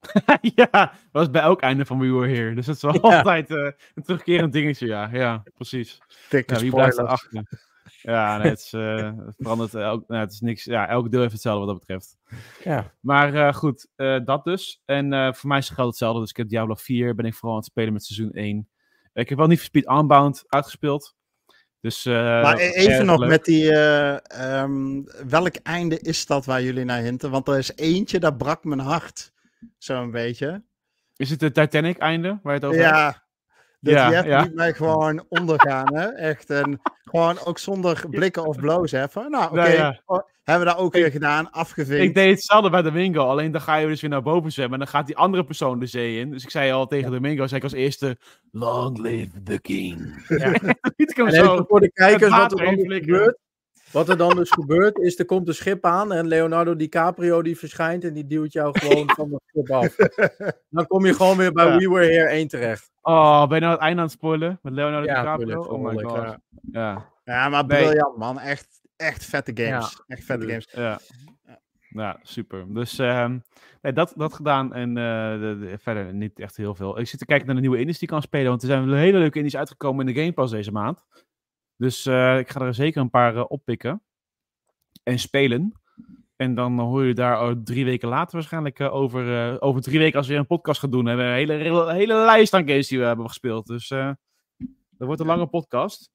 ja, 0.54 0.68
dat 0.70 0.92
was 1.12 1.30
bij 1.30 1.42
elk 1.42 1.60
einde 1.60 1.84
van 1.84 1.98
We 1.98 2.12
Were 2.12 2.34
Here. 2.34 2.54
Dus 2.54 2.66
dat 2.66 2.74
is 2.74 2.82
wel 2.82 3.00
altijd 3.00 3.50
een 3.50 4.02
terugkerend 4.02 4.52
dingetje, 4.52 4.86
ja. 4.86 5.08
Ja, 5.12 5.42
precies. 5.54 5.98
Dikke 6.28 6.58
wie 6.58 6.70
blijft 6.70 6.98
erachter? 6.98 7.67
Ja, 8.08 8.36
nee, 8.36 8.48
het, 8.48 8.58
is, 8.58 8.72
uh, 8.72 9.10
het 9.26 9.34
verandert. 9.38 9.74
Elk, 9.74 10.08
nou, 10.08 10.20
het 10.20 10.32
is 10.32 10.40
niks. 10.40 10.64
Ja, 10.64 10.88
elk 10.88 11.10
deel 11.10 11.20
heeft 11.20 11.32
hetzelfde 11.32 11.66
wat 11.66 11.68
dat 11.68 11.78
betreft. 11.78 12.16
Ja. 12.64 12.92
Maar 13.00 13.34
uh, 13.34 13.52
goed, 13.52 13.88
uh, 13.96 14.24
dat 14.24 14.44
dus. 14.44 14.82
En 14.84 15.34
voor 15.34 15.48
mij 15.48 15.58
is 15.58 15.66
het 15.66 15.74
geld 15.74 15.88
hetzelfde. 15.88 16.20
Dus 16.20 16.30
ik 16.30 16.36
heb 16.36 16.48
Diablo 16.48 16.74
4. 16.74 17.14
Ben 17.14 17.24
ik 17.24 17.34
vooral 17.34 17.50
aan 17.52 17.62
het 17.62 17.70
spelen 17.70 17.92
met 17.92 18.04
seizoen 18.04 18.32
1. 18.32 18.68
ik 19.12 19.28
heb 19.28 19.38
wel 19.38 19.46
niet 19.46 19.60
Speed 19.60 19.90
Unbound 19.90 20.44
uitgespeeld. 20.46 21.16
Dus, 21.80 22.04
maar 22.04 22.58
e- 22.58 22.70
even 22.70 23.06
nog 23.06 23.26
met 23.26 23.44
die. 23.44 23.72
Um, 24.42 25.04
welk 25.28 25.54
einde 25.54 26.00
is 26.00 26.26
dat 26.26 26.44
waar 26.44 26.62
jullie 26.62 26.84
naar 26.84 27.02
hinten? 27.02 27.30
Want 27.30 27.48
er 27.48 27.58
is 27.58 27.76
eentje, 27.76 28.18
dat 28.18 28.38
brak 28.38 28.64
mijn 28.64 28.80
hart. 28.80 29.32
Zo'n 29.78 30.10
beetje. 30.10 30.62
Is 31.16 31.30
het 31.30 31.40
de 31.40 31.52
Titanic-einde 31.52 32.38
waar 32.42 32.54
je 32.54 32.60
het 32.60 32.68
over 32.68 32.80
ja. 32.80 33.04
hebt? 33.04 33.27
Dat 33.80 33.94
ja, 33.94 34.24
ja. 34.24 34.48
mij 34.54 34.74
gewoon 34.74 35.24
ondergaan, 35.28 35.94
hè? 35.94 36.06
Echt. 36.06 36.50
En 36.50 36.80
gewoon 37.04 37.38
ook 37.44 37.58
zonder 37.58 38.04
blikken 38.10 38.46
of 38.46 38.56
blozen, 38.56 39.00
hè? 39.00 39.08
Van, 39.08 39.30
nou, 39.30 39.50
oké, 39.50 40.00
oh, 40.06 40.18
hebben 40.44 40.66
we 40.66 40.72
dat 40.72 40.82
ook 40.82 40.92
weer 40.92 41.10
gedaan, 41.10 41.50
afgevinkt. 41.50 42.04
Ik 42.04 42.14
deed 42.14 42.34
hetzelfde 42.34 42.70
bij 42.70 42.82
Domingo, 42.82 43.28
alleen 43.28 43.52
dan 43.52 43.60
ga 43.60 43.76
je 43.76 43.86
dus 43.86 44.00
weer 44.00 44.10
naar 44.10 44.22
boven 44.22 44.52
zwemmen 44.52 44.78
en 44.78 44.84
dan 44.84 44.94
gaat 44.94 45.06
die 45.06 45.16
andere 45.16 45.44
persoon 45.44 45.78
de 45.78 45.86
zee 45.86 46.18
in. 46.18 46.30
Dus 46.30 46.44
ik 46.44 46.50
zei 46.50 46.72
al 46.72 46.86
tegen 46.86 47.10
Domingo, 47.10 47.46
zei 47.46 47.56
ik 47.56 47.62
als 47.62 47.72
eerste, 47.72 48.18
long 48.50 48.98
live 48.98 49.42
the 49.42 49.60
king. 49.60 50.24
Ja. 50.28 50.52
ik 50.96 51.16
hem 51.16 51.30
zo 51.30 51.64
voor 51.68 51.80
de 51.80 51.92
kijkers 51.92 52.30
wat 52.30 52.60
er 52.60 52.66
gebeurt. 52.66 53.38
Wat 53.92 54.08
er 54.08 54.16
dan 54.16 54.36
dus 54.36 54.50
gebeurt, 54.50 54.98
is 54.98 55.18
er 55.18 55.24
komt 55.24 55.48
een 55.48 55.54
schip 55.54 55.84
aan 55.84 56.12
en 56.12 56.26
Leonardo 56.26 56.76
DiCaprio 56.76 57.42
die 57.42 57.58
verschijnt 57.58 58.04
en 58.04 58.12
die 58.12 58.26
duwt 58.26 58.52
jou 58.52 58.78
gewoon 58.78 59.10
van 59.10 59.32
het 59.32 59.42
schip 59.46 59.70
af. 59.70 59.96
Dan 60.70 60.86
kom 60.86 61.06
je 61.06 61.14
gewoon 61.14 61.36
weer 61.36 61.52
bij 61.52 61.76
We 61.76 61.88
Were 61.88 62.12
Here 62.12 62.28
1 62.28 62.48
terecht. 62.48 62.90
Oh, 63.02 63.46
ben 63.46 63.54
je 63.54 63.60
nou 63.60 63.72
het 63.72 63.82
einde 63.82 64.00
aan 64.00 64.06
het 64.06 64.16
spoilen 64.16 64.58
met 64.62 64.72
Leonardo 64.72 65.06
DiCaprio? 65.06 65.62
oh 65.62 65.84
my 65.84 66.02
god. 66.02 66.36
Ja. 66.72 67.10
ja, 67.24 67.48
maar 67.48 67.66
briljant 67.66 68.16
man. 68.16 68.38
Echt, 68.38 68.80
echt 68.96 69.24
vette 69.24 69.52
games. 69.54 70.02
Echt 70.06 70.24
vette 70.24 70.46
games. 70.46 70.68
Ja. 70.72 70.98
Ja, 71.88 72.18
super. 72.22 72.74
Dus 72.74 72.98
um, 72.98 73.42
nee, 73.82 73.92
dat, 73.92 74.12
dat 74.16 74.34
gedaan 74.34 74.74
en 74.74 74.88
uh, 74.88 74.94
de, 75.40 75.58
de, 75.60 75.78
verder 75.78 76.14
niet 76.14 76.38
echt 76.38 76.56
heel 76.56 76.74
veel. 76.74 76.98
Ik 76.98 77.06
zit 77.06 77.18
te 77.18 77.26
kijken 77.26 77.46
naar 77.46 77.54
de 77.54 77.60
nieuwe 77.60 77.78
indies 77.78 77.98
die 77.98 78.08
kan 78.08 78.22
spelen, 78.22 78.48
want 78.48 78.62
er 78.62 78.68
zijn 78.68 78.92
hele 78.92 79.18
leuke 79.18 79.38
indies 79.38 79.56
uitgekomen 79.56 80.06
in 80.06 80.14
de 80.14 80.20
Game 80.20 80.32
Pass 80.32 80.52
deze 80.52 80.72
maand. 80.72 80.98
Dus 81.78 82.06
uh, 82.06 82.38
ik 82.38 82.50
ga 82.50 82.60
er 82.60 82.74
zeker 82.74 83.00
een 83.00 83.10
paar 83.10 83.34
uh, 83.34 83.44
oppikken 83.48 84.02
en 85.02 85.18
spelen. 85.18 85.72
En 86.36 86.54
dan 86.54 86.78
hoor 86.78 87.04
je 87.04 87.14
daar 87.14 87.62
drie 87.62 87.84
weken 87.84 88.08
later 88.08 88.34
waarschijnlijk 88.34 88.78
uh, 88.78 88.94
over. 88.94 89.60
over 89.60 89.82
drie 89.82 89.98
weken 89.98 90.16
als 90.16 90.26
we 90.26 90.32
weer 90.32 90.40
een 90.40 90.46
podcast 90.46 90.80
gaan 90.80 90.90
doen. 90.90 91.06
Hebben 91.06 91.24
we 91.24 91.30
een 91.30 91.60
hele, 91.60 91.92
hele, 91.92 92.14
lijst 92.14 92.54
aan 92.54 92.68
games 92.68 92.88
die 92.88 92.98
we 92.98 93.04
hebben 93.04 93.26
gespeeld. 93.26 93.66
Dus 93.66 93.88
dat 93.88 95.06
wordt 95.06 95.20
een 95.20 95.26
lange 95.26 95.46
podcast. 95.46 96.10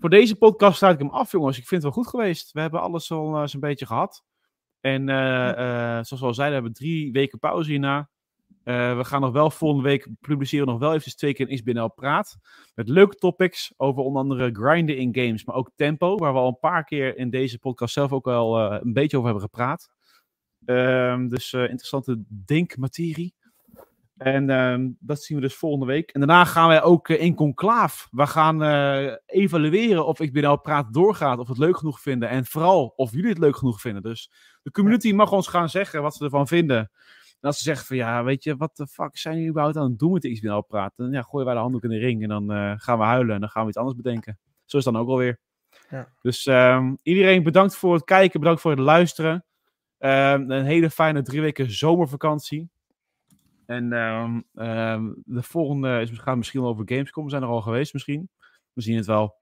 Voor 0.00 0.10
deze 0.10 0.36
podcast 0.36 0.78
sluit 0.78 0.94
ik 0.94 1.00
hem 1.00 1.10
af, 1.10 1.32
jongens. 1.32 1.58
Ik 1.58 1.66
vind 1.66 1.82
het 1.82 1.94
wel 1.94 2.02
goed 2.02 2.12
geweest. 2.12 2.52
We 2.52 2.60
hebben 2.60 2.80
alles 2.80 3.10
al 3.10 3.40
eens 3.40 3.54
een 3.54 3.60
beetje 3.60 3.86
gehad. 3.86 4.24
En 4.80 5.06
zoals 6.04 6.20
we 6.20 6.26
al 6.26 6.34
zeiden, 6.34 6.54
hebben 6.54 6.72
we 6.72 6.78
drie 6.78 7.12
weken 7.12 7.38
pauze 7.38 7.70
hierna. 7.70 8.10
Uh, 8.68 8.96
we 8.96 9.04
gaan 9.04 9.20
nog 9.20 9.32
wel 9.32 9.50
volgende 9.50 9.88
week 9.88 10.08
publiceren 10.20 10.66
nog 10.66 10.78
wel 10.78 10.94
even 10.94 11.16
twee 11.16 11.34
keer 11.34 11.50
een 11.50 11.56
XBNL 11.56 11.88
praat. 11.88 12.38
Met 12.74 12.88
leuke 12.88 13.14
topics 13.14 13.72
over 13.76 14.02
onder 14.02 14.22
andere 14.22 14.50
grinden 14.52 14.96
in 14.96 15.14
games, 15.14 15.44
maar 15.44 15.56
ook 15.56 15.70
tempo. 15.76 16.16
Waar 16.16 16.32
we 16.32 16.38
al 16.38 16.48
een 16.48 16.58
paar 16.58 16.84
keer 16.84 17.16
in 17.16 17.30
deze 17.30 17.58
podcast 17.58 17.92
zelf 17.92 18.12
ook 18.12 18.24
wel 18.24 18.72
uh, 18.72 18.78
een 18.80 18.92
beetje 18.92 19.16
over 19.16 19.30
hebben 19.30 19.48
gepraat. 19.48 19.90
Uh, 20.66 21.28
dus 21.28 21.52
uh, 21.52 21.60
interessante 21.60 22.22
denkmaterie. 22.28 23.34
En 24.16 24.50
ehm, 24.50 24.90
dat 24.98 25.22
zien 25.22 25.36
we 25.36 25.42
dus 25.42 25.54
volgende 25.54 25.86
week. 25.86 26.10
En 26.10 26.20
daarna 26.20 26.44
gaan 26.44 26.68
wij 26.68 26.82
ook 26.82 27.08
in 27.08 27.34
conclaaf. 27.34 28.08
We 28.10 28.26
gaan 28.26 28.62
evalueren 29.26 30.06
of 30.06 30.18
XBNL 30.18 30.60
praat 30.60 30.92
doorgaat. 30.92 31.38
Of 31.38 31.46
we 31.46 31.52
het 31.52 31.62
leuk 31.62 31.76
genoeg 31.76 32.00
vinden. 32.00 32.28
En 32.28 32.46
vooral 32.46 32.92
of 32.96 33.12
jullie 33.12 33.28
het 33.28 33.38
leuk 33.38 33.56
genoeg 33.56 33.80
vinden. 33.80 34.02
Dus 34.02 34.30
de 34.62 34.70
community 34.70 35.12
mag 35.12 35.32
ons 35.32 35.46
gaan 35.46 35.68
zeggen 35.68 36.02
wat 36.02 36.14
ze 36.14 36.24
ervan 36.24 36.46
vinden. 36.46 36.90
En 37.40 37.48
als 37.48 37.56
ze 37.56 37.62
zeggen 37.62 37.86
van 37.86 37.96
ja, 37.96 38.24
weet 38.24 38.44
je, 38.44 38.56
wat 38.56 38.76
de 38.76 38.86
fuck 38.86 39.16
zijn 39.16 39.34
jullie 39.34 39.50
überhaupt 39.50 39.76
aan 39.76 39.90
het 39.90 39.98
doen 39.98 40.12
met 40.12 40.22
de 40.22 40.32
XBNL 40.32 40.62
praten? 40.62 41.04
Dan 41.04 41.12
ja, 41.12 41.22
gooien 41.22 41.46
wij 41.46 41.54
de 41.54 41.60
handdoek 41.60 41.82
in 41.82 41.90
de 41.90 41.98
ring 41.98 42.22
en 42.22 42.28
dan 42.28 42.52
uh, 42.52 42.72
gaan 42.76 42.98
we 42.98 43.04
huilen 43.04 43.34
en 43.34 43.40
dan 43.40 43.48
gaan 43.48 43.62
we 43.62 43.68
iets 43.68 43.78
anders 43.78 43.96
bedenken. 43.96 44.38
Zo 44.64 44.76
is 44.76 44.84
het 44.84 44.94
dan 44.94 45.02
ook 45.02 45.08
alweer. 45.08 45.40
Ja. 45.90 46.08
Dus 46.22 46.46
um, 46.46 46.98
iedereen 47.02 47.42
bedankt 47.42 47.76
voor 47.76 47.94
het 47.94 48.04
kijken, 48.04 48.40
bedankt 48.40 48.60
voor 48.60 48.70
het 48.70 48.80
luisteren. 48.80 49.44
Um, 49.98 50.50
een 50.50 50.64
hele 50.64 50.90
fijne 50.90 51.22
drie 51.22 51.40
weken 51.40 51.70
zomervakantie. 51.70 52.70
En 53.66 53.92
um, 53.92 54.44
de 55.24 55.42
volgende 55.42 56.00
is, 56.00 56.10
gaat 56.18 56.36
misschien 56.36 56.60
wel 56.60 56.70
over 56.70 56.88
Gamescom. 56.88 57.24
We 57.24 57.30
zijn 57.30 57.42
er 57.42 57.48
al 57.48 57.62
geweest 57.62 57.92
misschien. 57.92 58.30
We 58.72 58.82
zien 58.82 58.96
het 58.96 59.06
wel. 59.06 59.36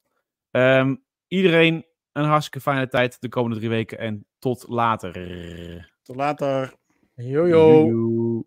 iedereen 1.27 1.87
een 2.13 2.25
hartstikke 2.25 2.61
fijne 2.61 2.89
tijd 2.89 3.21
de 3.21 3.29
komende 3.29 3.57
drie 3.57 3.69
weken 3.69 3.99
en 3.99 4.27
tot 4.39 4.65
later. 4.69 5.13
Tot 6.03 6.17
later. 6.17 6.75
Yo 7.19 7.47
yo. 7.49 7.87
yo, 7.87 7.87
yo. 7.89 8.45